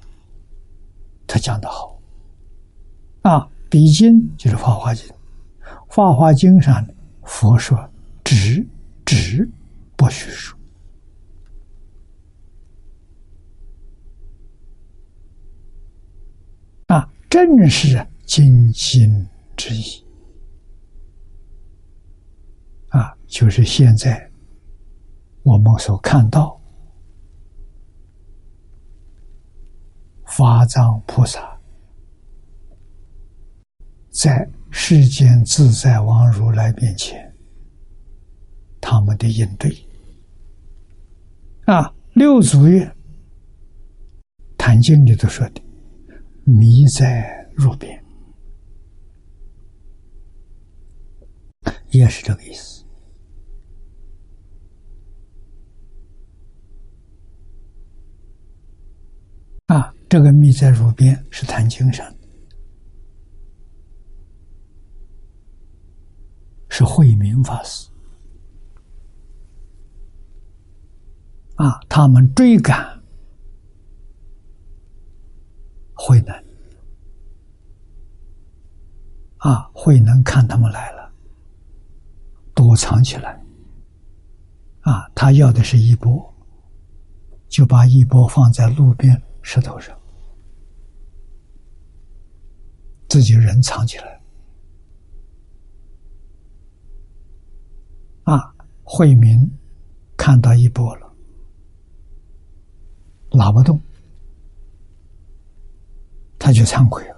[1.26, 1.91] 他讲的好。
[3.22, 5.06] 啊，比经就是《法华经》，
[5.88, 6.84] 《法华经》上
[7.22, 7.78] 佛说
[8.24, 8.66] ：“只
[9.04, 9.48] 只
[9.96, 10.58] 不许说。”
[16.92, 19.08] 啊，正是精心
[19.56, 20.04] 之意。
[22.88, 24.28] 啊，就是现在
[25.44, 26.60] 我们所看到
[30.24, 31.51] 法藏菩萨。
[34.12, 37.34] 在世间自在王如来面前，
[38.78, 39.74] 他们的应对
[41.64, 42.94] 啊，六祖曰
[44.58, 45.62] ：“坛经》里头说的
[46.44, 48.04] “迷在入边”，
[51.90, 52.84] 也是这个意思。
[59.68, 62.21] 啊，这个“迷在入边”是《坛经》上的。
[66.74, 67.86] 是慧明法师。
[71.56, 72.98] 啊，他们追赶
[75.92, 76.34] 慧能。
[79.36, 81.12] 啊，慧能看他们来了，
[82.54, 83.38] 躲藏起来。
[84.80, 86.34] 啊，他要的是一波，
[87.48, 89.94] 就把一波放在路边石头上，
[93.10, 94.18] 自己人藏起来。
[98.24, 98.54] 啊，
[98.94, 99.50] 惠民
[100.18, 101.10] 看到一波了，
[103.30, 103.80] 拉不动，
[106.38, 107.16] 他就惭愧了。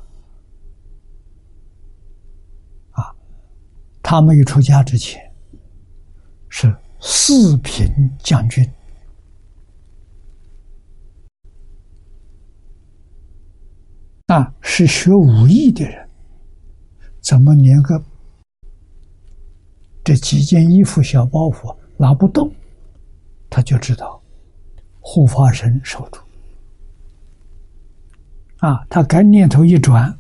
[2.93, 3.13] 啊，
[4.05, 5.21] 他没有出家之前
[6.49, 7.89] 是四品
[8.21, 8.65] 将军，
[14.27, 16.09] 啊，是学武艺的人，
[17.21, 18.01] 怎么连个？
[20.05, 22.53] 这几件衣服、小包袱拿不动，
[23.49, 24.23] 他就知道
[25.01, 26.21] 护法神守住。
[28.59, 30.19] 啊，他该念头一转，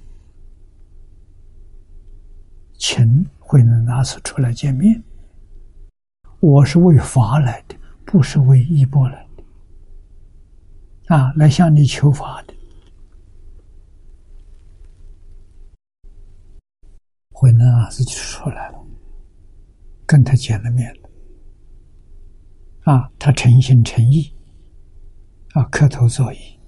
[2.79, 5.03] 请慧能大师出来见面。
[6.41, 11.15] 我是为法来的，不是为衣钵来的。
[11.15, 12.55] 啊，来向你求法的。
[17.33, 18.84] 慧能大师就出来了。
[20.07, 20.95] 跟他见了面，
[22.83, 24.35] 啊，他诚心诚意
[25.55, 26.59] 啊，磕头作揖。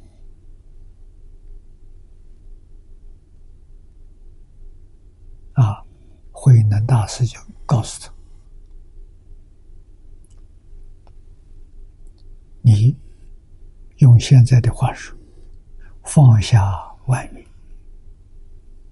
[5.53, 5.83] 啊，
[6.33, 8.13] 慧能大师就告诉他
[12.61, 12.95] ：“你
[13.99, 15.17] 用现在的话说，
[16.05, 16.61] 放下
[17.07, 17.47] 外面，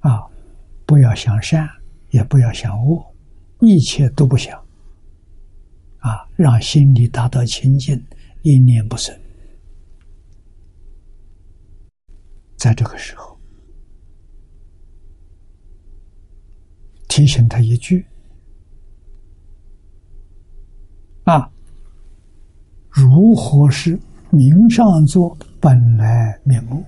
[0.01, 0.27] 啊，
[0.87, 1.69] 不要想善，
[2.11, 3.14] 也不要想恶，
[3.61, 4.59] 一切都不想。
[5.99, 8.03] 啊，让心里达到清净，
[8.43, 9.19] 一念不生。
[12.57, 13.33] 在这个时候。”
[17.09, 18.05] 提醒他一句
[21.25, 21.49] ：“啊，
[22.91, 23.97] 如何是
[24.31, 26.85] 明上座本来面目？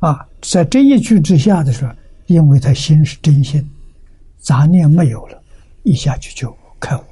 [0.00, 1.94] 啊，在这一句之下的时候，
[2.28, 3.68] 因为他心是真心，
[4.36, 5.42] 杂念没有了，
[5.82, 7.06] 一下去就开悟了。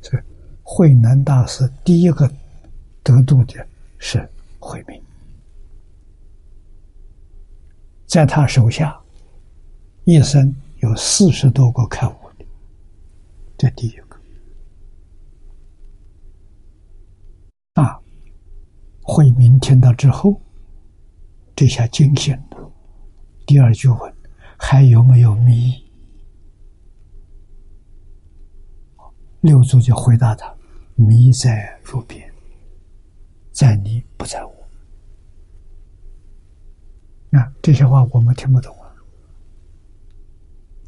[0.00, 0.22] 所以，
[0.62, 2.32] 慧能大师第一个
[3.02, 3.66] 得度的
[3.98, 4.26] 是
[4.60, 5.02] 慧明。”
[8.06, 8.98] 在他手下，
[10.04, 12.46] 一生有四十多个开悟的，
[13.58, 14.16] 这第一个。
[17.74, 18.00] 啊，
[19.02, 20.40] 慧明听到之后，
[21.56, 22.47] 这下惊醒了。
[23.48, 24.14] 第二句问：
[24.58, 25.72] 还有没有迷？
[29.40, 30.54] 六祖就回答他：
[30.96, 32.30] 迷在入边，
[33.50, 34.54] 在你不在我。
[37.30, 38.92] 那，这些话我们听不懂啊。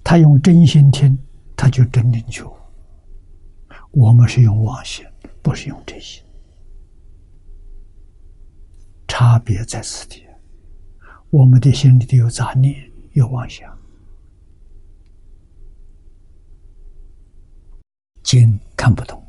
[0.05, 1.17] 他用真心听，
[1.57, 2.45] 他就真正觉。
[3.93, 5.07] 我们是用妄心，
[5.41, 6.23] 不是用真心。
[9.09, 10.27] 差别在此地。
[11.31, 13.77] 我们的心里头有杂念，有妄想，
[18.23, 19.23] 经看不懂，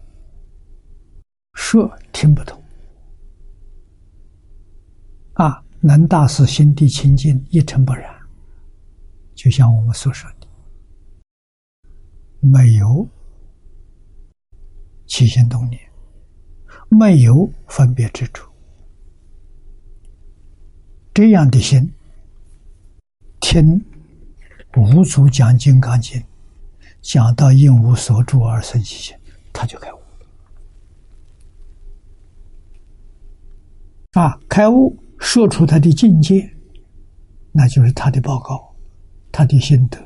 [1.54, 2.62] 说听不懂，
[5.34, 5.64] 啊。
[5.84, 8.16] 能大师心地清净，一尘不染，
[9.34, 10.48] 就像我们所说的，
[12.40, 13.08] 没有
[15.08, 15.82] 起心动念，
[16.88, 18.51] 没有分别之处，
[21.14, 21.94] 这样的心，
[23.42, 23.84] 听
[24.78, 26.20] 五祖讲《金刚经》，
[27.02, 29.16] 讲到应无所住而生其心，
[29.52, 30.00] 他就开悟
[34.12, 34.98] 啊，开悟。
[35.20, 36.52] 说出他的境界，
[37.52, 38.74] 那就是他的报告，
[39.32, 40.00] 他的心得。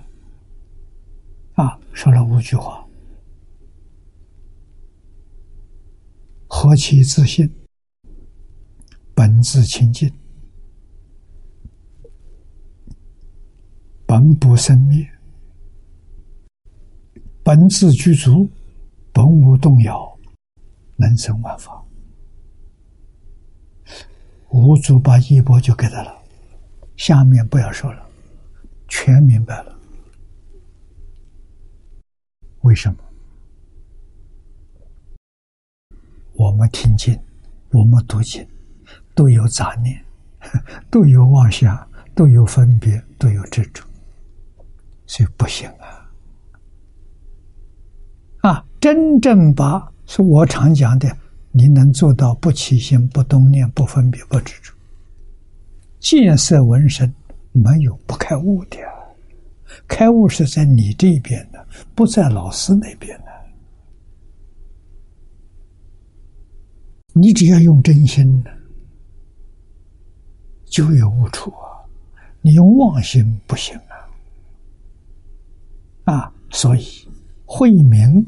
[1.54, 2.86] 啊，说了五句话：
[6.48, 7.50] 何其自信，
[9.14, 10.12] 本自清净，
[14.16, 15.06] 本不生灭，
[17.44, 18.50] 本自具足，
[19.12, 20.18] 本无动摇，
[20.96, 21.84] 能生万法。
[24.52, 26.18] 五祖把衣钵就给他了，
[26.96, 28.08] 下面不要说了，
[28.88, 29.78] 全明白了。
[32.62, 32.98] 为什么？
[36.36, 37.20] 我们听经，
[37.74, 38.48] 我们读经，
[39.14, 40.02] 都有杂念，
[40.90, 41.86] 都有妄想，
[42.16, 43.86] 都有分别，都有执着，
[45.08, 46.10] 所以不行啊！
[48.42, 51.08] 啊，真正把是我常讲的。
[51.58, 54.74] 你能做到不起心、不动念、不分别、不执着，
[56.02, 57.10] 见色闻声，
[57.54, 58.78] 没有不开悟的。
[59.88, 61.66] 开悟是在你这边的，
[61.96, 63.26] 不在老师那边的。
[67.14, 68.52] 你只要用真心呢，
[70.66, 71.88] 就有悟处啊。
[72.42, 73.80] 你用妄心不行
[76.06, 76.32] 啊。
[76.50, 76.86] 所以
[77.46, 78.26] 慧明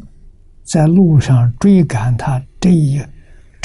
[0.64, 3.02] 在路上追赶他这一。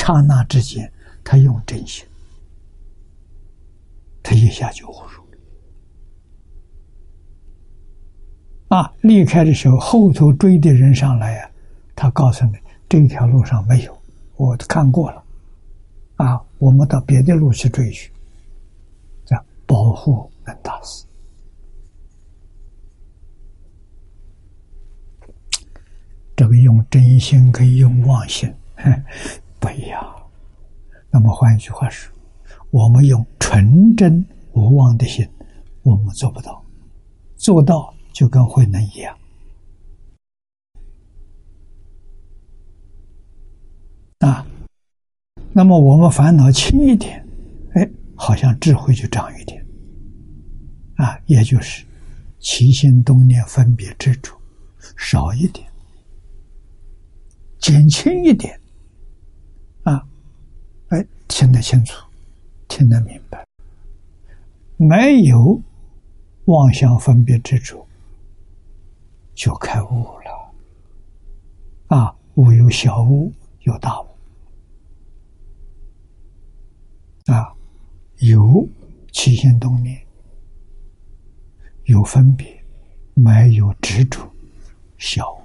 [0.04, 2.04] 刹那之间，他用真心，
[4.20, 5.38] 他一下就悟入了。
[8.76, 11.48] 啊，离开的时候，后头追的人上来呀，
[11.94, 12.54] 他告诉你，
[12.88, 13.96] 这条路上没有，
[14.34, 15.22] 我看过了。
[16.16, 18.10] 啊，我们到别的路去追去，
[19.24, 21.04] 这样保护能大师。
[26.34, 28.52] 这个用真心可以用妄心。
[29.60, 30.04] 不一样。
[31.10, 32.12] 那么换一句话说，
[32.70, 35.28] 我们用纯真无妄的心，
[35.82, 36.64] 我们做不到；
[37.36, 39.16] 做到就跟慧能一样。
[44.18, 44.46] 啊，
[45.52, 47.24] 那么我们烦恼轻一点，
[47.74, 49.64] 哎，好像智慧就长一点。
[50.96, 51.84] 啊，也就是
[52.38, 54.32] 起心动念分别执着
[54.96, 55.66] 少一点，
[57.62, 58.58] 减轻一点，
[59.84, 60.04] 啊，
[60.88, 62.04] 哎，听得清楚，
[62.66, 63.46] 听得明白，
[64.76, 65.62] 没有
[66.46, 67.86] 妄想分别执着，
[69.32, 70.52] 就开悟了。
[71.86, 74.06] 啊，悟有小悟，有大悟，
[77.26, 77.54] 啊，
[78.18, 78.66] 有
[79.12, 80.04] 起心动念，
[81.84, 82.60] 有分别，
[83.14, 84.28] 没有执着，
[84.98, 85.41] 小。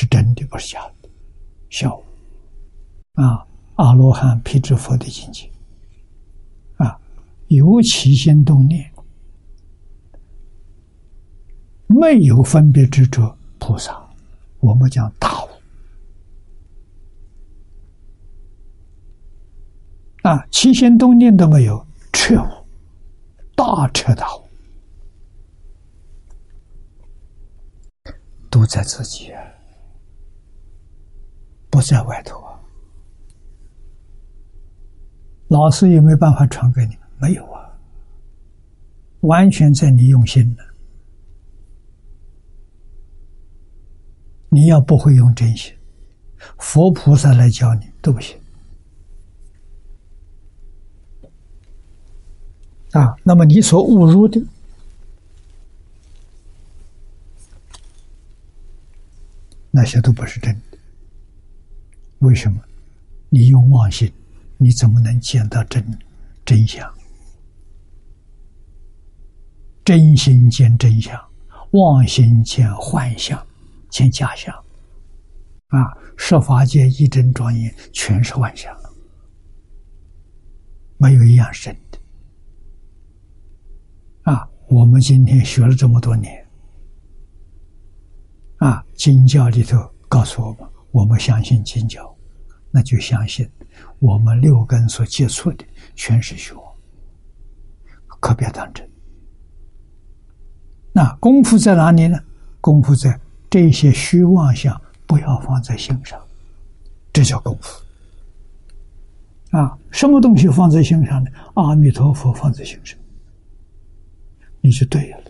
[0.00, 1.08] 是真的，不是假的。
[1.70, 2.00] 小
[3.14, 3.44] 啊，
[3.74, 5.50] 阿罗汉、辟支佛的境界
[6.76, 7.00] 啊，
[7.48, 8.88] 有起心动念，
[11.88, 14.08] 没有分别执着，菩萨，
[14.60, 15.48] 我们讲大悟
[20.22, 22.48] 啊，起心动念都没有，彻悟，
[23.56, 24.44] 大彻大悟，
[28.48, 29.42] 都在自己啊。
[31.78, 32.58] 不在外头啊！
[35.46, 37.06] 老师有没有办法传给你们？
[37.20, 37.70] 没有啊，
[39.20, 40.64] 完全在你用心的。
[44.48, 45.72] 你要不会用真心，
[46.58, 48.36] 佛菩萨来教你都不行
[52.90, 53.14] 啊。
[53.22, 54.44] 那么你所误入的
[59.70, 60.67] 那些都不是真的。
[62.20, 62.60] 为什么？
[63.30, 64.12] 你用妄心，
[64.56, 65.84] 你怎么能见到真
[66.44, 66.90] 真相？
[69.84, 71.18] 真心见真相，
[71.72, 73.46] 妄心见幻象，
[73.90, 74.54] 见假象。
[75.68, 75.78] 啊，
[76.16, 78.74] 十法界一真庄严，全是幻象，
[80.96, 81.98] 没有一样是真的。
[84.22, 86.46] 啊，我们今天学了这么多年，
[88.56, 89.78] 啊，经教里头
[90.08, 90.77] 告诉我们。
[90.90, 92.16] 我们相信金教，
[92.70, 93.48] 那就相信
[93.98, 96.64] 我们六根所接触的全是虚妄，
[98.20, 98.88] 可别当真。
[100.92, 102.18] 那功夫在哪里呢？
[102.60, 106.20] 功夫在这些虚妄相不要放在心上，
[107.12, 107.80] 这叫功夫。
[109.56, 111.30] 啊，什么东西放在心上呢？
[111.54, 112.98] 阿弥陀佛放在心上，
[114.60, 115.27] 你就对了。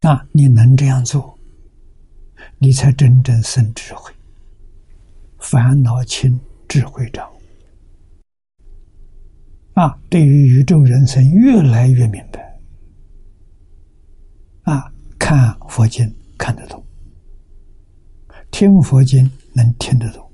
[0.00, 1.38] 啊，你能这样做，
[2.58, 4.10] 你才真正生智慧，
[5.38, 7.30] 烦恼轻，智慧长。
[9.74, 12.58] 啊，对于宇宙人生越来越明白。
[14.62, 16.82] 啊，看佛经看得懂，
[18.50, 20.29] 听佛经能听得懂。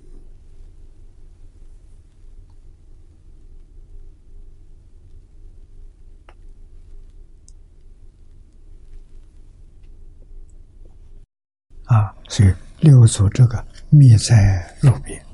[11.96, 15.24] 啊，所以六祖这个密在路边，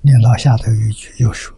[0.00, 1.52] 你老下头有一句又说：“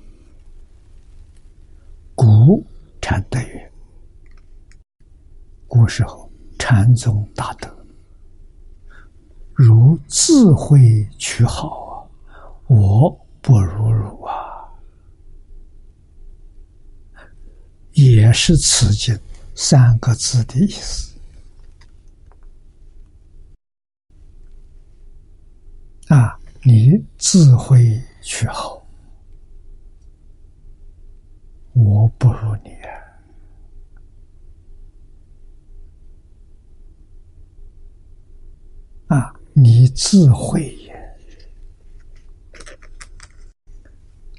[2.16, 2.64] 古
[3.02, 3.70] 禅德曰，
[5.68, 7.68] 古时候禅宗大德，
[9.52, 12.08] 如智慧取好啊，
[12.66, 14.32] 我不如汝啊，
[17.92, 19.14] 也是此经。”
[19.56, 21.16] 三个字的意思
[26.08, 26.38] 啊！
[26.62, 28.86] 你智慧却好，
[31.72, 32.70] 我不如你
[39.08, 39.16] 啊！
[39.16, 41.18] 啊，你智慧也，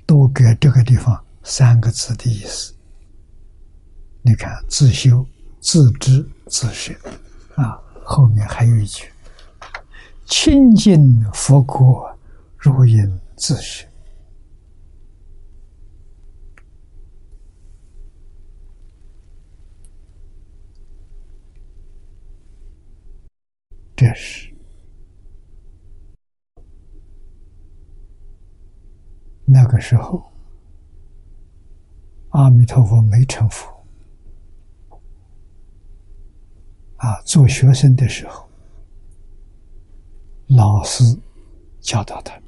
[0.05, 2.76] 都给这个地方三个字的意思。
[4.27, 5.25] 你看，自修、
[5.61, 6.93] 自知、自学，
[7.55, 9.09] 啊，后面还有一句
[10.27, 12.13] ：“清净佛国，
[12.57, 13.87] 如影自学。”
[23.95, 24.53] 这是
[29.45, 30.29] 那个时候，
[32.31, 33.76] 阿弥陀佛没成佛。
[36.97, 38.47] 啊，做学生的时候，
[40.47, 41.03] 老师
[41.79, 42.43] 教导他的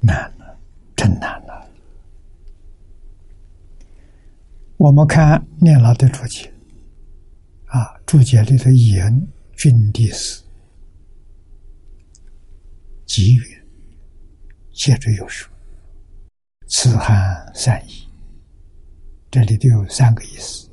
[0.00, 0.58] 难了，
[0.94, 1.68] 真难了。
[4.76, 6.52] 我们看念老的注解，
[7.66, 9.26] 啊，注解里头言
[9.56, 10.42] 君地师，
[13.06, 13.62] 给予
[14.72, 15.50] 接着又说
[16.68, 18.06] ：“此含三义。”
[19.30, 20.68] 这里都有三个意思。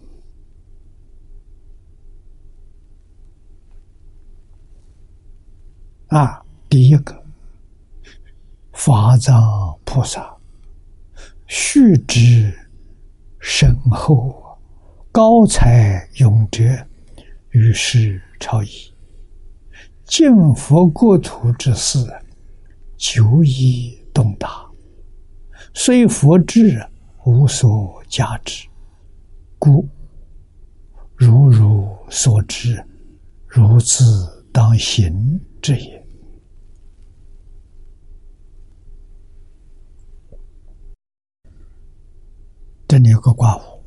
[6.07, 7.23] 啊，第一个，
[8.72, 10.38] 法藏菩萨
[11.48, 12.53] 须知
[13.40, 14.57] 深厚，
[15.11, 16.64] 高才勇者，
[17.49, 18.69] 于是朝议，
[20.06, 22.07] 见佛国土之事，
[22.95, 24.65] 久已动大，
[25.73, 26.88] 虽佛智，
[27.26, 28.68] 无所加之，
[29.57, 29.88] 故
[31.15, 32.85] 如如所知，
[33.47, 34.03] 如自
[34.53, 35.11] 当行
[35.60, 36.06] 之也。
[42.88, 43.84] 这里有个卦物，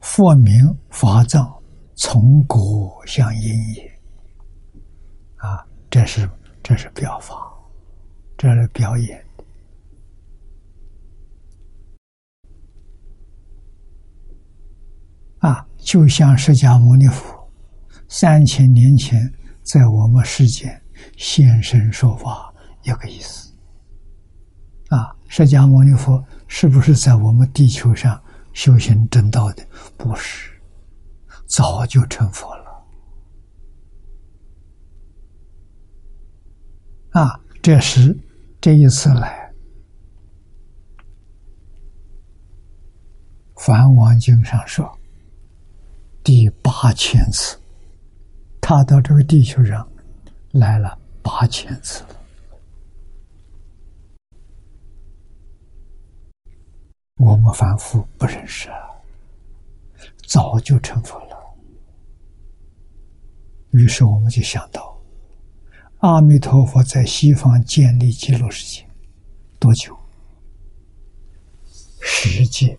[0.00, 0.54] 佛名
[0.90, 1.62] 法藏，
[1.94, 4.00] 从古相因也。
[5.36, 6.28] 啊，这是
[6.60, 7.36] 这是表法，
[8.36, 9.27] 这是表演。
[15.38, 17.48] 啊，就像释迦牟尼佛
[18.08, 19.32] 三千年前
[19.62, 20.82] 在我们世间
[21.16, 22.52] 现身说法
[22.82, 23.54] 一个意思。
[24.88, 28.20] 啊，释迦牟尼佛是不是在我们地球上
[28.52, 29.64] 修行正道的？
[29.96, 30.50] 不是，
[31.46, 32.64] 早就成佛了。
[37.10, 38.18] 啊，这时
[38.60, 39.52] 这一次来。
[43.60, 44.97] 《梵王经》上说。
[46.28, 47.58] 第八千次，
[48.60, 49.90] 他到这个地球上
[50.52, 52.08] 来了八千次了。
[57.16, 58.76] 我们凡夫不认识啊，
[60.26, 61.56] 早就成佛了。
[63.70, 65.00] 于是我们就想到，
[66.00, 68.86] 阿弥陀佛在西方建立极乐世界
[69.58, 69.96] 多久？
[72.02, 72.78] 十界。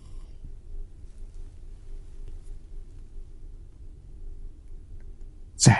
[5.56, 5.76] 在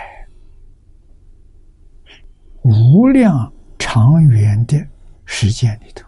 [2.63, 4.87] 无量长远的
[5.25, 6.07] 时间里头，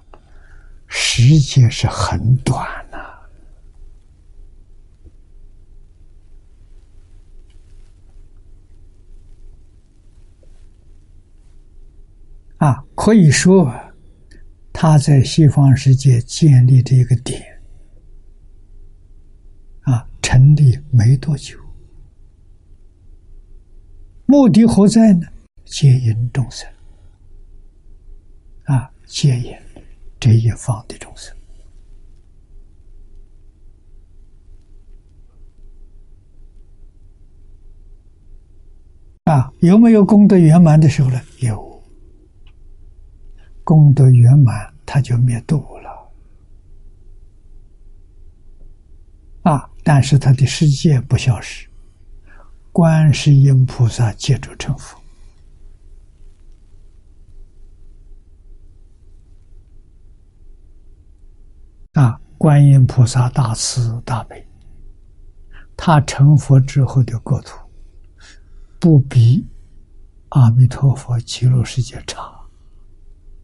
[0.88, 2.98] 时间是很短呐。
[12.58, 13.74] 啊，可以说
[14.72, 17.42] 他在西方世界建立这个点，
[19.82, 21.60] 啊，成立没多久。
[24.26, 25.28] 目的何在呢？
[25.74, 26.70] 接引众生。
[28.66, 29.58] 啊，接引
[30.20, 31.36] 这一方的众生。
[39.24, 41.20] 啊，有没有功德圆满的时候呢？
[41.40, 41.84] 有，
[43.64, 46.14] 功德圆满，他就灭度了。
[49.42, 51.68] 啊，但是他的世界不消失。
[52.72, 55.03] 观世音菩萨接住成佛。
[61.94, 62.20] 啊！
[62.38, 64.46] 观音菩萨大慈大悲，
[65.78, 67.58] 他成佛之后的国土
[68.80, 69.48] 不比
[70.30, 72.22] 阿弥陀佛极乐世界差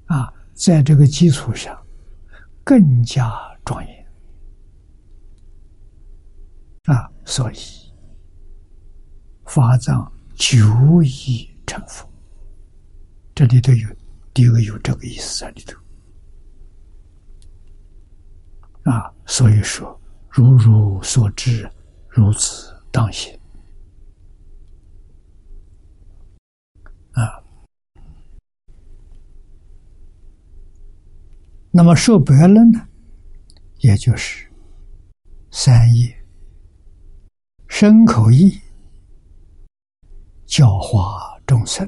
[0.08, 0.34] 啊！
[0.54, 1.78] 在这个基础上
[2.64, 3.32] 更加
[3.64, 4.06] 庄严
[6.86, 7.10] 啊！
[7.26, 7.58] 所以。
[9.46, 12.08] 法藏久已成佛，
[13.34, 13.88] 这里头有
[14.32, 15.76] 第二个有这个意思在里头
[18.92, 20.00] 啊，所以说
[20.30, 21.70] 如如所知，
[22.08, 23.32] 如此当行
[27.12, 27.44] 啊。
[31.70, 32.88] 那么说白了呢，
[33.78, 34.52] 也就是
[35.52, 36.26] 三业
[37.68, 38.60] 身口意。
[40.46, 41.88] 教化众生，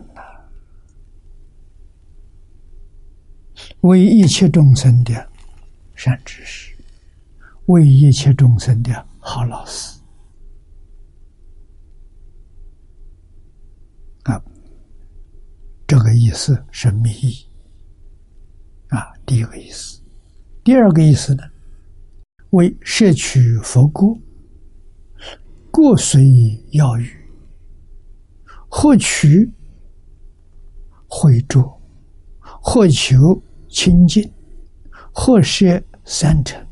[3.82, 5.30] 为一切众生的
[5.96, 6.71] 善知识，
[7.72, 9.98] 为一切众生的好老师
[14.24, 14.42] 啊，
[15.88, 17.46] 这个意思是密意
[18.90, 19.14] 啊。
[19.26, 20.02] 第一个意思，
[20.66, 21.44] 第二个意思呢，
[22.50, 24.20] 为摄取佛果，
[25.72, 27.18] 过随要语。
[28.74, 29.52] 或取，
[31.06, 31.82] 会着，
[32.40, 34.32] 或求清净，
[35.14, 36.66] 或舍三成，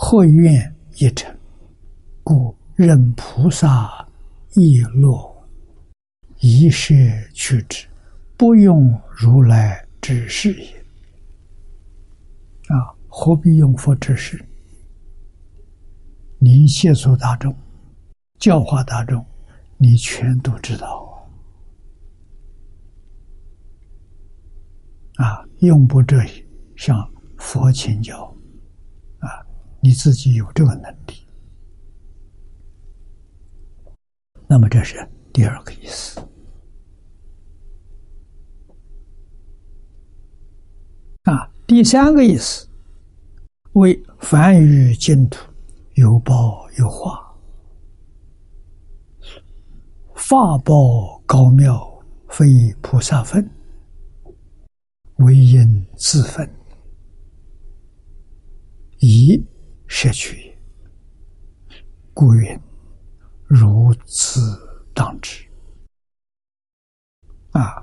[0.00, 1.36] 或愿一成，
[2.22, 4.08] 故任菩萨
[4.54, 5.44] 亦乐，
[6.38, 6.94] 一舍
[7.34, 7.84] 去之，
[8.36, 10.78] 不用如来之事也。
[12.68, 14.42] 啊何必用佛之事？
[16.38, 17.52] 你谢诉大众，
[18.38, 19.26] 教化大众，
[19.78, 21.28] 你全都知道
[25.16, 25.44] 啊！
[25.58, 26.16] 用不着
[26.76, 26.96] 向
[27.36, 28.32] 佛请教！
[29.80, 31.26] 你自己有这个能力。
[34.46, 36.20] 那么这是第二个意思
[41.24, 41.50] 啊。
[41.66, 42.66] 第三个意思，
[43.72, 45.38] 为凡于净土
[45.96, 47.36] 有报有化，
[50.14, 53.46] 法报高妙，非菩萨分，
[55.16, 56.50] 唯因自分，
[59.00, 59.44] 以
[59.88, 60.58] 摄取也。
[62.14, 62.60] 故云。
[63.50, 64.40] 如此
[64.94, 65.42] 当知
[67.52, 67.82] 啊！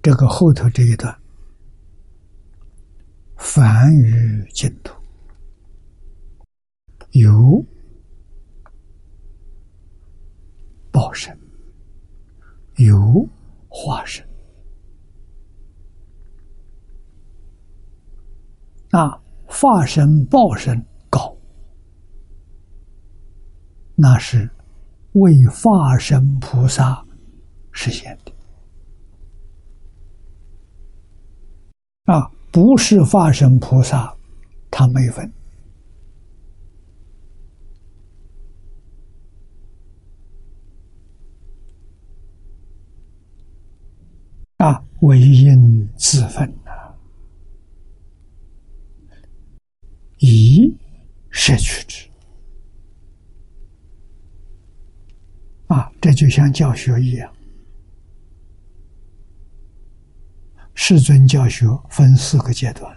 [0.00, 1.20] 这个后头这一段，
[3.36, 4.94] 凡于净土
[7.10, 7.62] 有
[10.92, 11.36] 报身，
[12.76, 13.28] 有
[13.68, 14.24] 化身
[18.92, 21.36] 啊，化身报身高，
[24.00, 24.50] 那是。
[25.14, 27.04] 为化身菩萨
[27.72, 28.32] 实现的
[32.04, 34.16] 啊，不是化身菩萨，
[34.70, 35.32] 他没分
[44.58, 46.94] 啊，唯因自分啊，
[50.18, 50.72] 以
[51.30, 52.09] 摄取之。
[55.70, 57.32] 啊，这就像教学一样，
[60.74, 62.92] 世尊教学分四个阶段。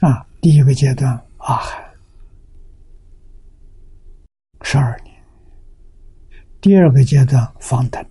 [0.00, 1.82] 啊，第一个阶段阿含
[4.60, 5.24] 十二年，
[6.60, 8.04] 第二个阶段方等，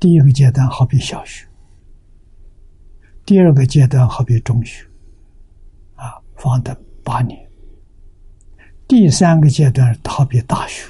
[0.00, 1.46] 第一个阶段好比小学，
[3.24, 4.84] 第二个阶段好比中学，
[5.94, 7.51] 啊，方等八年。
[8.92, 10.86] 第三个阶段好比大学，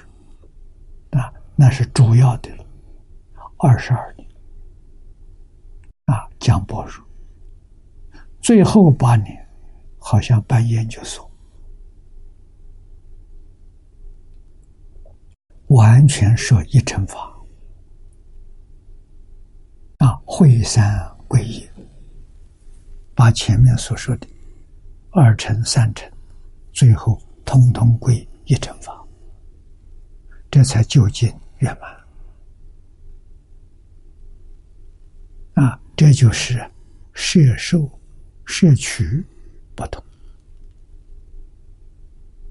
[1.11, 2.67] 啊，那是主要的了，
[3.59, 4.29] 二十二年，
[6.07, 7.01] 啊，讲博士，
[8.41, 9.49] 最后八年
[10.01, 11.31] 好像办研究所，
[15.69, 17.33] 完全设一乘法，
[19.99, 21.65] 啊，会三归一，
[23.15, 24.27] 把前面所说的
[25.13, 26.11] 二乘、三乘，
[26.73, 27.17] 最后。
[27.45, 29.07] 通通归一乘法，
[30.51, 32.03] 这才究竟圆满。
[35.55, 36.59] 啊，这就是
[37.13, 37.89] 摄受、
[38.45, 39.25] 摄取
[39.75, 40.03] 不同。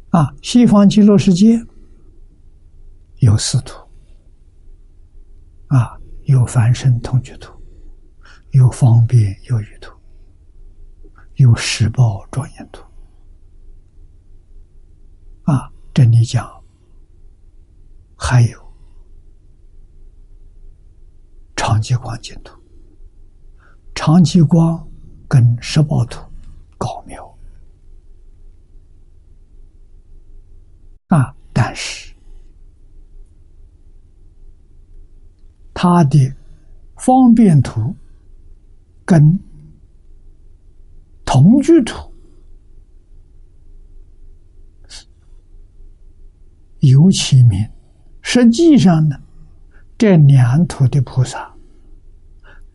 [0.09, 1.65] 啊，西方极乐世界
[3.19, 3.79] 有四土，
[5.67, 7.53] 啊，有凡圣同居土，
[8.51, 9.93] 有方便有余土，
[11.35, 12.83] 有十报庄严土。
[15.43, 16.63] 啊，这里讲
[18.15, 18.73] 还有
[21.55, 22.61] 长期光净土，
[23.95, 24.87] 长期光
[25.27, 26.21] 跟十报土
[26.77, 27.37] 高妙
[31.07, 32.13] 啊，但是
[35.73, 36.35] 它的
[36.97, 37.95] 方便图
[39.03, 39.39] 跟
[41.25, 42.10] 同居图。
[46.81, 47.67] 尤其明，
[48.21, 49.15] 实际上呢，
[49.97, 51.53] 这两土的菩萨，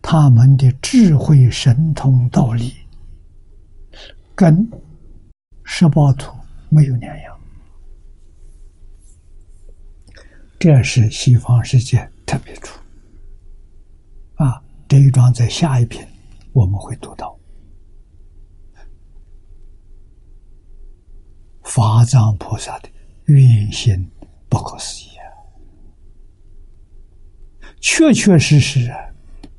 [0.01, 2.73] 他们的智慧神通道理，
[4.35, 4.69] 跟
[5.65, 6.33] 十八土
[6.69, 7.37] 没有两样。
[10.59, 12.79] 这是西方世界特别处
[14.37, 14.63] 啊！
[14.89, 16.09] 这一章在下一篇
[16.53, 17.37] 我们会读到，
[21.65, 22.89] 法藏菩萨的。
[23.27, 24.09] 运行
[24.49, 25.27] 不可思议啊，
[27.81, 28.99] 确确实实啊！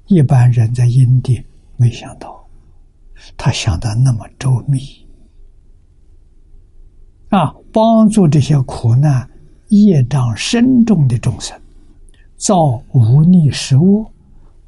[0.08, 1.44] 一般人在阴地
[1.76, 2.48] 没想到，
[3.36, 4.80] 他想的那么周密
[7.30, 7.54] 啊！
[7.74, 9.30] 帮助这些苦难、
[9.68, 11.60] 业障深重的众生，
[12.38, 14.10] 造无逆食物，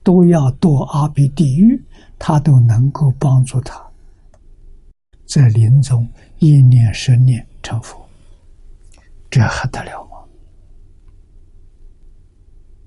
[0.04, 1.82] 都要堕阿鼻地狱，
[2.20, 3.82] 他都能够帮助他，
[5.26, 6.06] 在临终
[6.40, 8.09] 一念十念成佛。
[9.30, 10.10] 这还得了吗？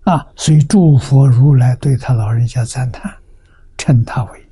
[0.04, 3.16] 啊所以诸佛如来对他老人家赞叹
[3.78, 4.48] 称他为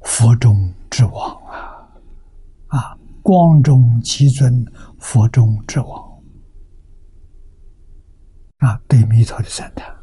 [0.00, 1.88] 佛中之王啊。
[2.66, 4.66] 啊光中其尊
[4.98, 6.22] 佛中之王。
[8.58, 9.94] 啊对弥陀的赞叹。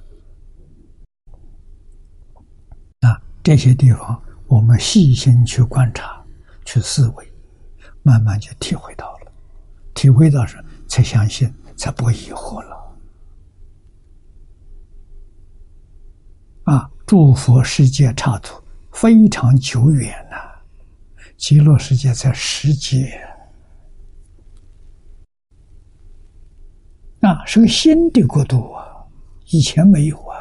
[3.01, 4.23] 啊这些地方
[4.53, 6.23] 我们细心去观察、
[6.63, 7.33] 去思维，
[8.03, 9.31] 慢慢就体会到了，
[9.95, 12.95] 体会到时才相信，才不疑惑了。
[16.65, 18.61] 啊，诸佛世界刹土
[18.91, 20.37] 非常久远呐，
[21.35, 23.19] 极乐世界在十界。
[27.21, 28.85] 啊，是个新的国度啊，
[29.47, 30.37] 以前没有啊，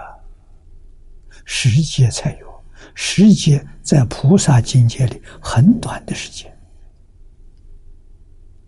[1.47, 2.52] 十界才有，
[2.95, 6.51] 十界在菩萨境界里很短的时间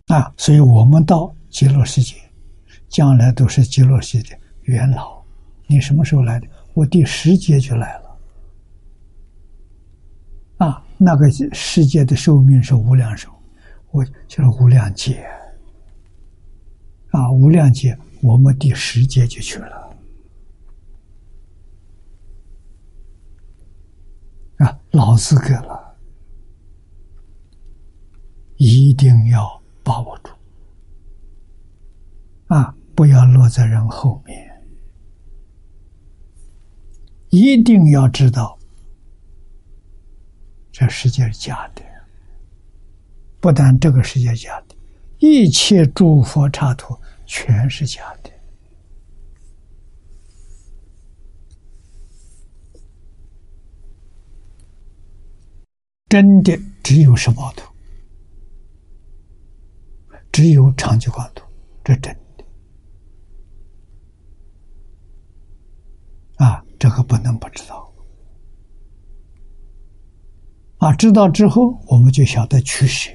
[0.07, 2.17] 啊，所以我们到极乐世界，
[2.89, 5.23] 将来都是极乐世界的元老。
[5.67, 6.47] 你什么时候来的？
[6.75, 8.19] 我第十劫就来了
[10.59, 13.31] 啊，那个世界的寿命是无量寿，
[13.91, 15.25] 我就是无量劫。
[17.11, 19.84] 啊，无量劫，我们第十劫就去了。
[24.65, 25.97] 啊，老资格了，
[28.57, 30.31] 一定要把握住。
[32.47, 34.67] 啊，不要落在人后面，
[37.29, 38.59] 一定要知道，
[40.73, 41.83] 这世界是假的，
[43.41, 44.75] 不但这个世界假的，
[45.19, 46.97] 一切诸佛刹土。
[47.27, 48.31] 全是假的，
[56.09, 57.73] 真的只有十八图，
[60.31, 61.45] 只有长吉光图，
[61.83, 62.45] 这真的
[66.45, 66.65] 啊！
[66.79, 67.93] 这个不能不知道
[70.79, 70.93] 啊！
[70.95, 73.11] 知道之后，我们就晓得取舍。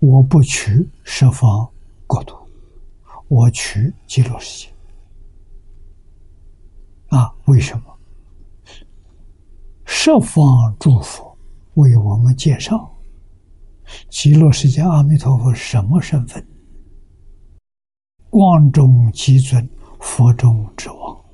[0.00, 1.72] 我不取十方
[2.06, 2.36] 国土，
[3.28, 4.74] 我取极乐世界。
[7.16, 7.95] 啊，为什么？
[9.98, 11.36] 十方诸佛
[11.74, 12.94] 为我们介绍
[14.10, 16.46] 极乐世界阿弥陀佛什么身份？
[18.28, 19.66] 光中极尊，
[19.98, 21.24] 佛中之王。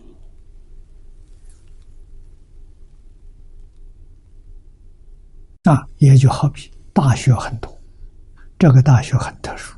[5.64, 7.76] 啊，也就好比大学很多。
[8.58, 9.76] 这个大学很特殊，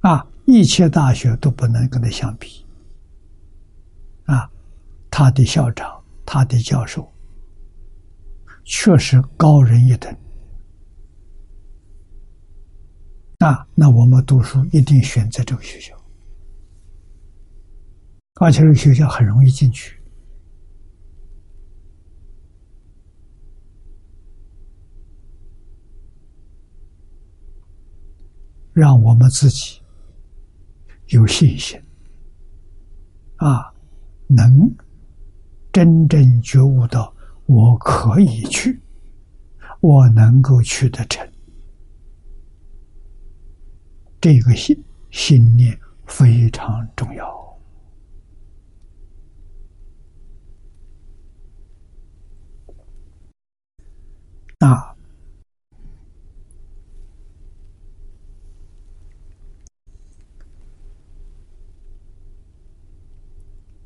[0.00, 2.64] 啊，一切大学都不能跟他相比，
[4.26, 4.48] 啊，
[5.10, 5.97] 他的校长、
[6.30, 7.10] 他的教授，
[8.62, 10.14] 确实高人一等，
[13.38, 15.96] 那，那我们读书一定选择这个学校，
[18.42, 19.98] 而且这个学校很容易进去。
[28.74, 29.80] 让我们自己
[31.06, 31.82] 有信心。
[33.36, 33.72] 啊，
[34.26, 34.70] 能
[35.78, 37.14] 真正觉悟到
[37.46, 38.80] 我可以去，
[39.80, 41.24] 我能够去得成，
[44.20, 44.76] 这个信
[45.12, 47.58] 信念非常重要
[54.58, 54.96] 啊。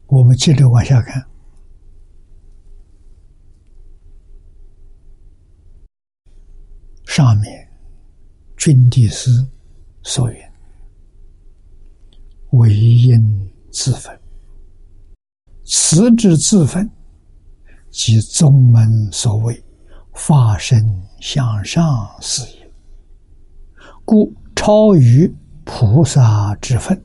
[0.06, 1.22] 我们接着往下看，
[7.14, 7.68] 上面
[8.56, 9.28] 君帝师
[10.02, 10.52] 所言，
[12.52, 13.20] 唯因
[13.70, 14.18] 自分，
[15.66, 16.90] 此之自分，
[17.90, 19.62] 即宗门所谓
[20.14, 20.82] 发身
[21.20, 21.84] 向上
[22.22, 22.72] 事也。
[24.06, 25.30] 故超于
[25.66, 26.98] 菩萨之分，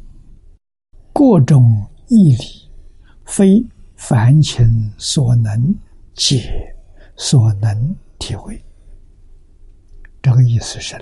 [1.11, 2.71] 各种义理。
[3.25, 3.61] 非
[3.97, 4.65] 凡情
[4.97, 5.75] 所能
[6.13, 6.49] 解，
[7.17, 8.63] 所能体会。
[10.21, 10.95] 这个意思是：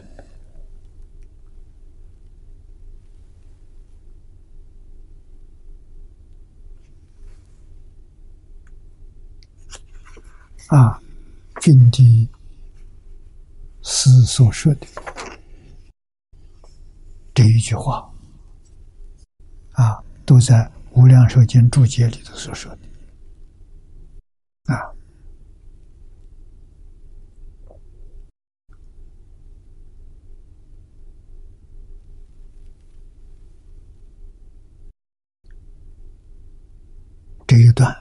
[10.67, 10.99] 啊，
[11.61, 12.29] 君地
[13.81, 14.87] 是所说的
[17.33, 18.11] 这一句话，
[19.73, 20.71] 啊，都在。
[20.97, 22.79] 《无量寿经》注解里头所说的
[24.73, 24.94] 啊，
[37.47, 37.95] 这一段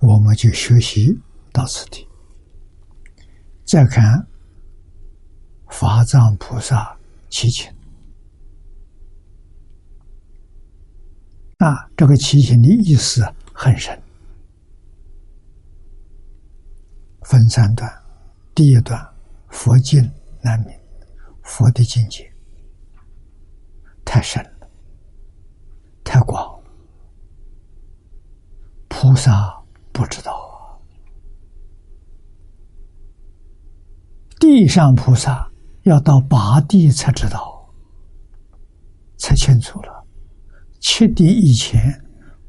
[0.00, 1.18] 我们就学习
[1.52, 2.06] 到此地。
[3.64, 4.26] 再看
[5.68, 6.96] 法藏菩萨
[7.28, 7.72] 七情
[11.58, 14.00] 啊，这个七情的意思很深，
[17.22, 17.90] 分三段。
[18.54, 19.02] 第一段，
[19.48, 20.02] 佛境
[20.42, 20.78] 难明，
[21.42, 22.30] 佛的境界
[24.04, 24.70] 太深了，
[26.04, 26.55] 太广，
[28.98, 29.62] 菩萨
[29.92, 30.80] 不知道啊。
[34.40, 35.52] 地上菩萨
[35.82, 37.70] 要到八地才知道，
[39.18, 40.06] 才清楚了。
[40.80, 41.78] 七地以前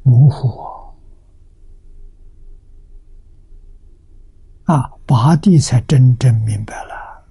[0.03, 0.47] 模糊
[4.63, 7.27] 啊，八地才真正明白了。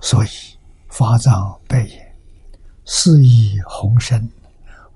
[0.00, 0.28] 所以
[0.88, 2.16] 法藏白言
[2.84, 4.28] ：“四意宏深，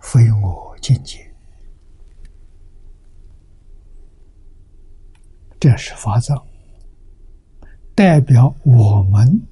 [0.00, 1.24] 非我境界。”
[5.60, 6.40] 这是法藏。
[7.94, 9.42] 代表我们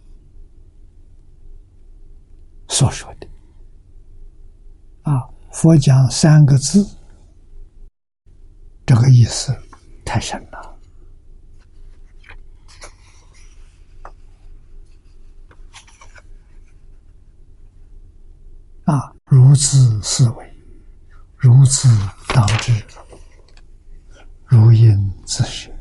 [2.69, 3.27] 所说的
[5.03, 6.87] 啊，佛讲三个字，
[8.87, 9.53] 这个意思
[10.05, 10.78] 太深了
[18.85, 19.12] 啊！
[19.24, 20.55] 如此思维，
[21.37, 21.89] 如此
[22.28, 22.73] 当知，
[24.45, 25.76] 如应自学。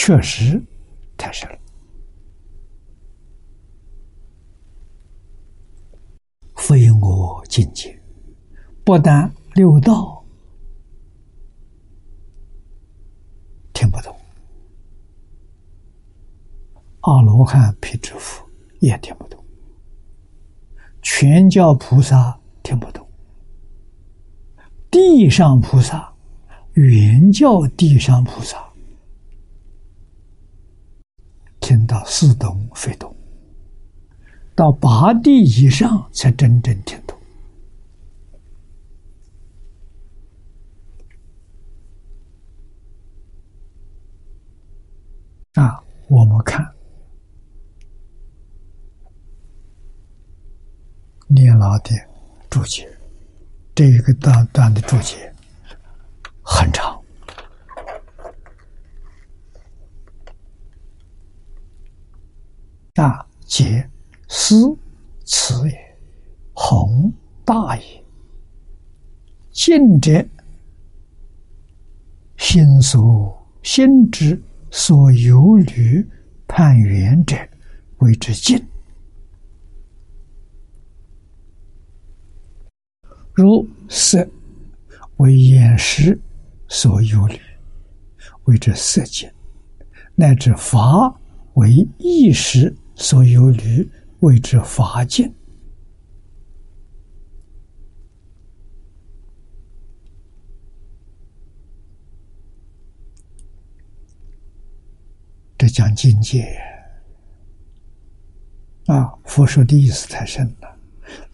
[0.00, 0.62] 确实
[1.16, 1.58] 太深了，
[6.54, 8.00] 非我境界。
[8.84, 10.24] 不但六道
[13.74, 14.16] 听不懂，
[17.00, 18.48] 阿罗汉、辟支佛
[18.78, 19.44] 也听不懂，
[21.02, 23.06] 全教菩萨听不懂，
[24.92, 26.14] 地上菩萨、
[26.74, 28.67] 原教地上菩萨。
[31.68, 33.14] 听到似懂非懂，
[34.54, 37.14] 到八地以上才真正听懂。
[45.62, 46.66] 啊，我们看
[51.26, 51.90] 聂老的
[52.48, 52.88] 注解，
[53.74, 55.30] 这一个段段的注解
[56.42, 56.97] 很长。
[62.98, 63.88] 大解
[64.26, 64.76] 思
[65.24, 65.96] 此也，
[66.52, 67.12] 宏
[67.44, 68.04] 大也。
[69.52, 70.26] 近者
[72.38, 74.42] 心所心之
[74.72, 76.04] 所有虑
[76.48, 77.36] 判缘者，
[77.98, 78.58] 谓之近；
[83.32, 84.28] 如色
[85.18, 86.20] 为眼识
[86.66, 87.38] 所有虑，
[88.46, 89.30] 谓之色见；
[90.16, 91.16] 乃至法
[91.54, 92.74] 为意识。
[93.00, 93.88] 所有虑
[94.20, 95.32] 谓之法境，
[105.56, 106.58] 这讲境界
[108.86, 109.14] 啊！
[109.24, 110.76] 佛说的意思太深了，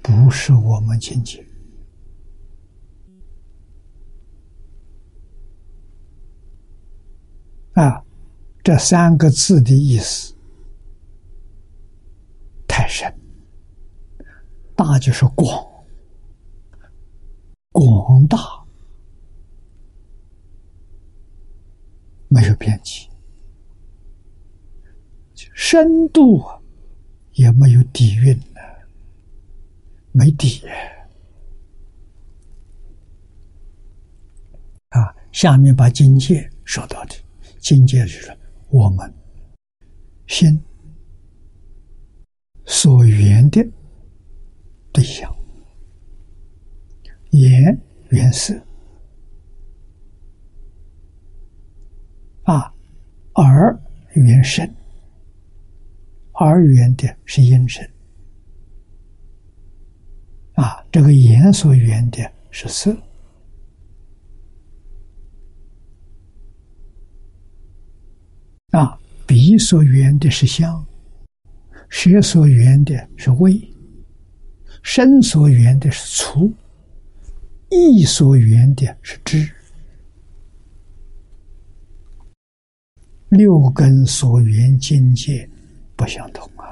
[0.03, 1.45] 不是我们境界
[7.73, 8.05] 啊！
[8.63, 10.35] 这三个字的意思。
[12.67, 13.09] 太深，
[14.77, 15.47] 大就是广，
[17.71, 18.39] 广大，
[22.29, 23.09] 没有边际；
[25.55, 26.43] 深度
[27.33, 28.61] 也没有底蕴呢，
[30.13, 30.61] 没底。
[34.89, 37.15] 啊，下面把境界说到的，
[37.59, 38.37] 境界就是
[38.71, 39.15] 我们
[40.27, 40.61] 心。
[42.67, 43.65] 所缘的
[44.95, 45.29] 对象，
[47.31, 47.77] 眼
[48.11, 48.55] 缘色，
[52.45, 52.73] 啊，
[53.35, 53.77] 耳
[54.15, 54.65] 缘声，
[56.35, 57.85] 耳缘的是音声，
[60.53, 62.97] 啊，这个眼所缘的是色，
[68.71, 68.97] 啊，
[69.27, 70.87] 鼻所缘的是香。
[71.91, 73.53] 舌所缘的是味，
[74.85, 76.53] 身所缘的是粗，
[77.71, 79.51] 意所缘的是知，
[83.31, 85.49] 六根所缘境界
[85.97, 86.69] 不相同啊！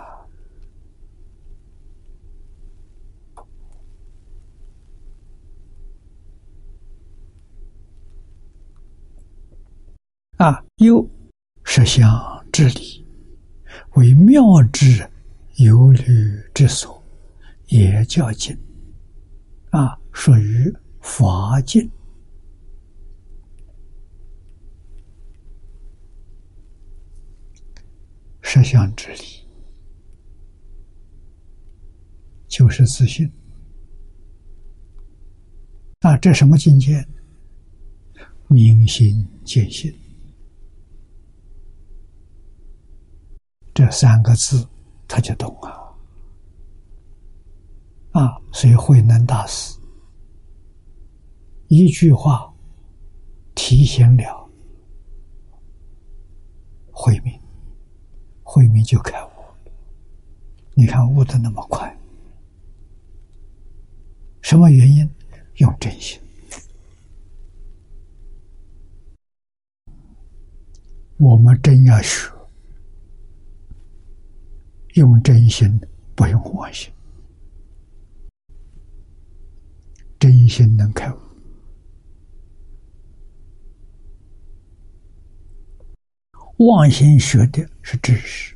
[10.37, 11.05] 啊，又
[11.65, 13.05] 实相之理，
[13.95, 15.11] 为妙之
[15.57, 17.02] 有虑之所，
[17.73, 18.55] 也叫经。
[19.71, 20.71] 啊，属于
[21.01, 21.91] 法境。
[28.43, 29.49] 实相之理，
[32.47, 33.33] 就是自信。
[36.01, 37.03] 啊，这什么境界？
[38.49, 39.91] 明心见性，
[43.73, 44.69] 这三个字
[45.09, 45.82] 他就懂啊！
[48.13, 49.79] 啊，所以慧能大师
[51.69, 52.53] 一句话
[53.55, 54.51] 提醒了
[56.91, 57.41] 慧明。
[58.45, 59.31] 慧明就开悟，
[60.75, 61.97] 你看悟的那么快，
[64.43, 65.09] 什么原因？
[65.57, 66.21] 用真心。
[71.17, 72.31] 我们真要学，
[74.97, 75.81] 用真心，
[76.15, 76.93] 不用妄心。
[80.23, 81.19] 真心能开悟。
[86.59, 88.55] 妄心学的是知识，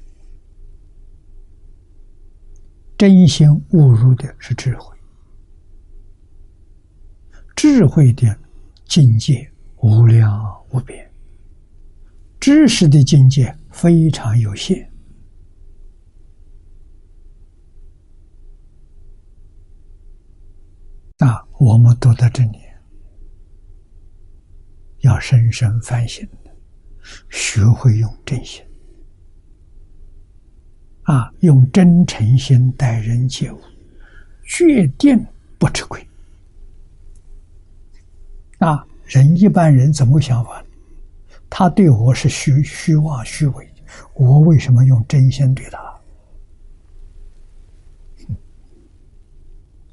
[2.97, 4.97] 真心误入的是智慧。
[7.57, 8.39] 智慧的
[8.85, 11.11] 境界无量无边，
[12.39, 14.89] 知识的境界非常有限。
[21.19, 22.59] 那我们读到这里，
[25.01, 26.29] 要深深反省。
[27.31, 28.65] 学会用真心
[31.05, 33.61] 啊，用真诚心待人接物，
[34.43, 35.25] 决定
[35.57, 36.05] 不吃亏
[38.59, 38.85] 啊！
[39.05, 40.65] 人一般人怎么想法？
[41.49, 43.73] 他对我是虚虚妄虚伪，
[44.15, 46.01] 我为什么用真心对他？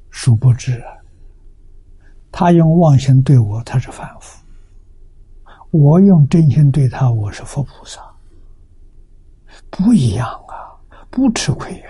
[0.10, 0.98] 殊不知啊，
[2.36, 4.44] 他用妄心对我，他是反复。
[5.70, 8.02] 我用真心对他，我是佛菩萨，
[9.70, 10.74] 不一样啊，
[11.12, 11.90] 不吃亏呀！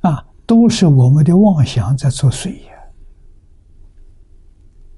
[0.00, 2.72] 啊，都是我们的妄想在作祟呀，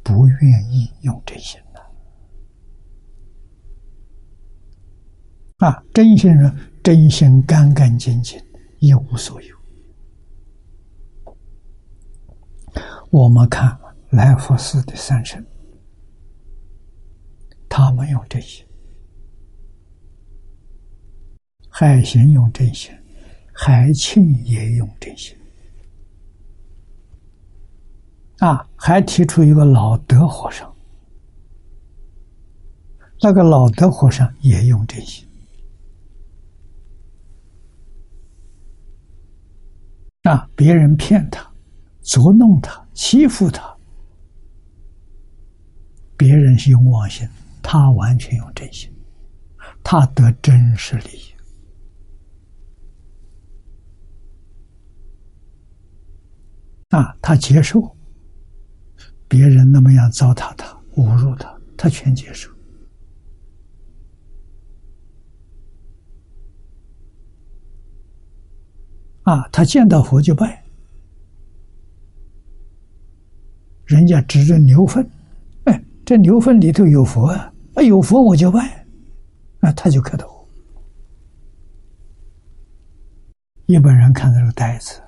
[0.03, 1.83] 不愿意用真心的。
[5.67, 6.51] 啊，真心人，
[6.83, 8.43] 真心干干净净，
[8.79, 9.55] 一无所有。
[13.15, 13.79] 我们看
[14.11, 15.41] 来福寺的三圣，
[17.69, 18.65] 他们用这些；
[21.69, 23.01] 海贤用这些，
[23.53, 25.39] 海庆也用这些。
[28.41, 30.75] 啊，还提出一个老德和尚，
[33.23, 35.25] 那个老德和尚也用这些。
[40.25, 41.49] 啊，别人骗他，
[42.03, 42.84] 捉弄他。
[42.95, 43.77] 欺负他，
[46.17, 47.29] 别人是用妄心，
[47.61, 48.91] 他完全用真心，
[49.83, 51.35] 他得真实利益
[56.91, 57.17] 啊！
[57.21, 57.97] 他接受
[59.27, 62.49] 别人那么样糟蹋他、侮辱他，他全接受
[69.25, 69.49] 啊！
[69.49, 70.64] 他见到佛就拜。
[73.87, 75.09] 人家指着牛粪，
[75.65, 77.53] 哎，这牛粪里头有佛啊！
[77.75, 78.87] 啊，有佛我就拜，
[79.61, 80.47] 啊，他就磕头。
[83.67, 85.03] 一般人看到这个袋子，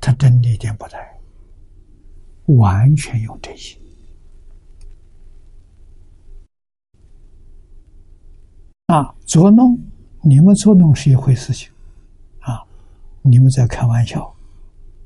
[0.00, 1.18] 他真的一点不带，
[2.46, 3.78] 完全用这些。
[8.86, 9.78] 啊，捉弄
[10.22, 11.70] 你们捉弄是一回事情，
[12.40, 12.62] 啊，
[13.22, 14.34] 你们在开玩笑，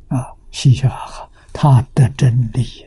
[0.09, 1.29] 啊，嘻嘻哈哈。
[1.53, 2.87] 他的真理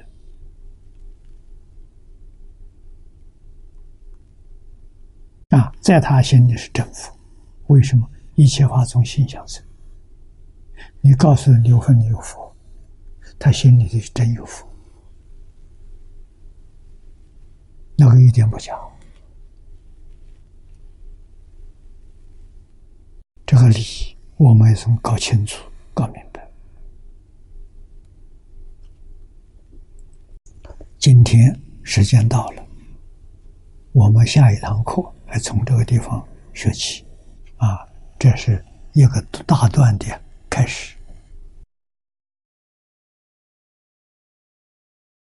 [5.50, 7.16] 啊，在他心里是真佛。
[7.68, 9.64] 为什么一切法从心相生？
[11.02, 12.54] 你告诉刘恒你有佛，
[13.40, 14.68] 他心里就真有佛，
[17.98, 18.78] 那个一点不假。
[23.46, 25.64] 这个理我们也从搞清楚、
[25.94, 26.35] 搞明白。
[31.06, 32.64] 今天时间到了，
[33.92, 37.06] 我们下一堂课还从这个地方学起，
[37.58, 37.88] 啊，
[38.18, 40.08] 这是一个大段的
[40.50, 40.95] 开始。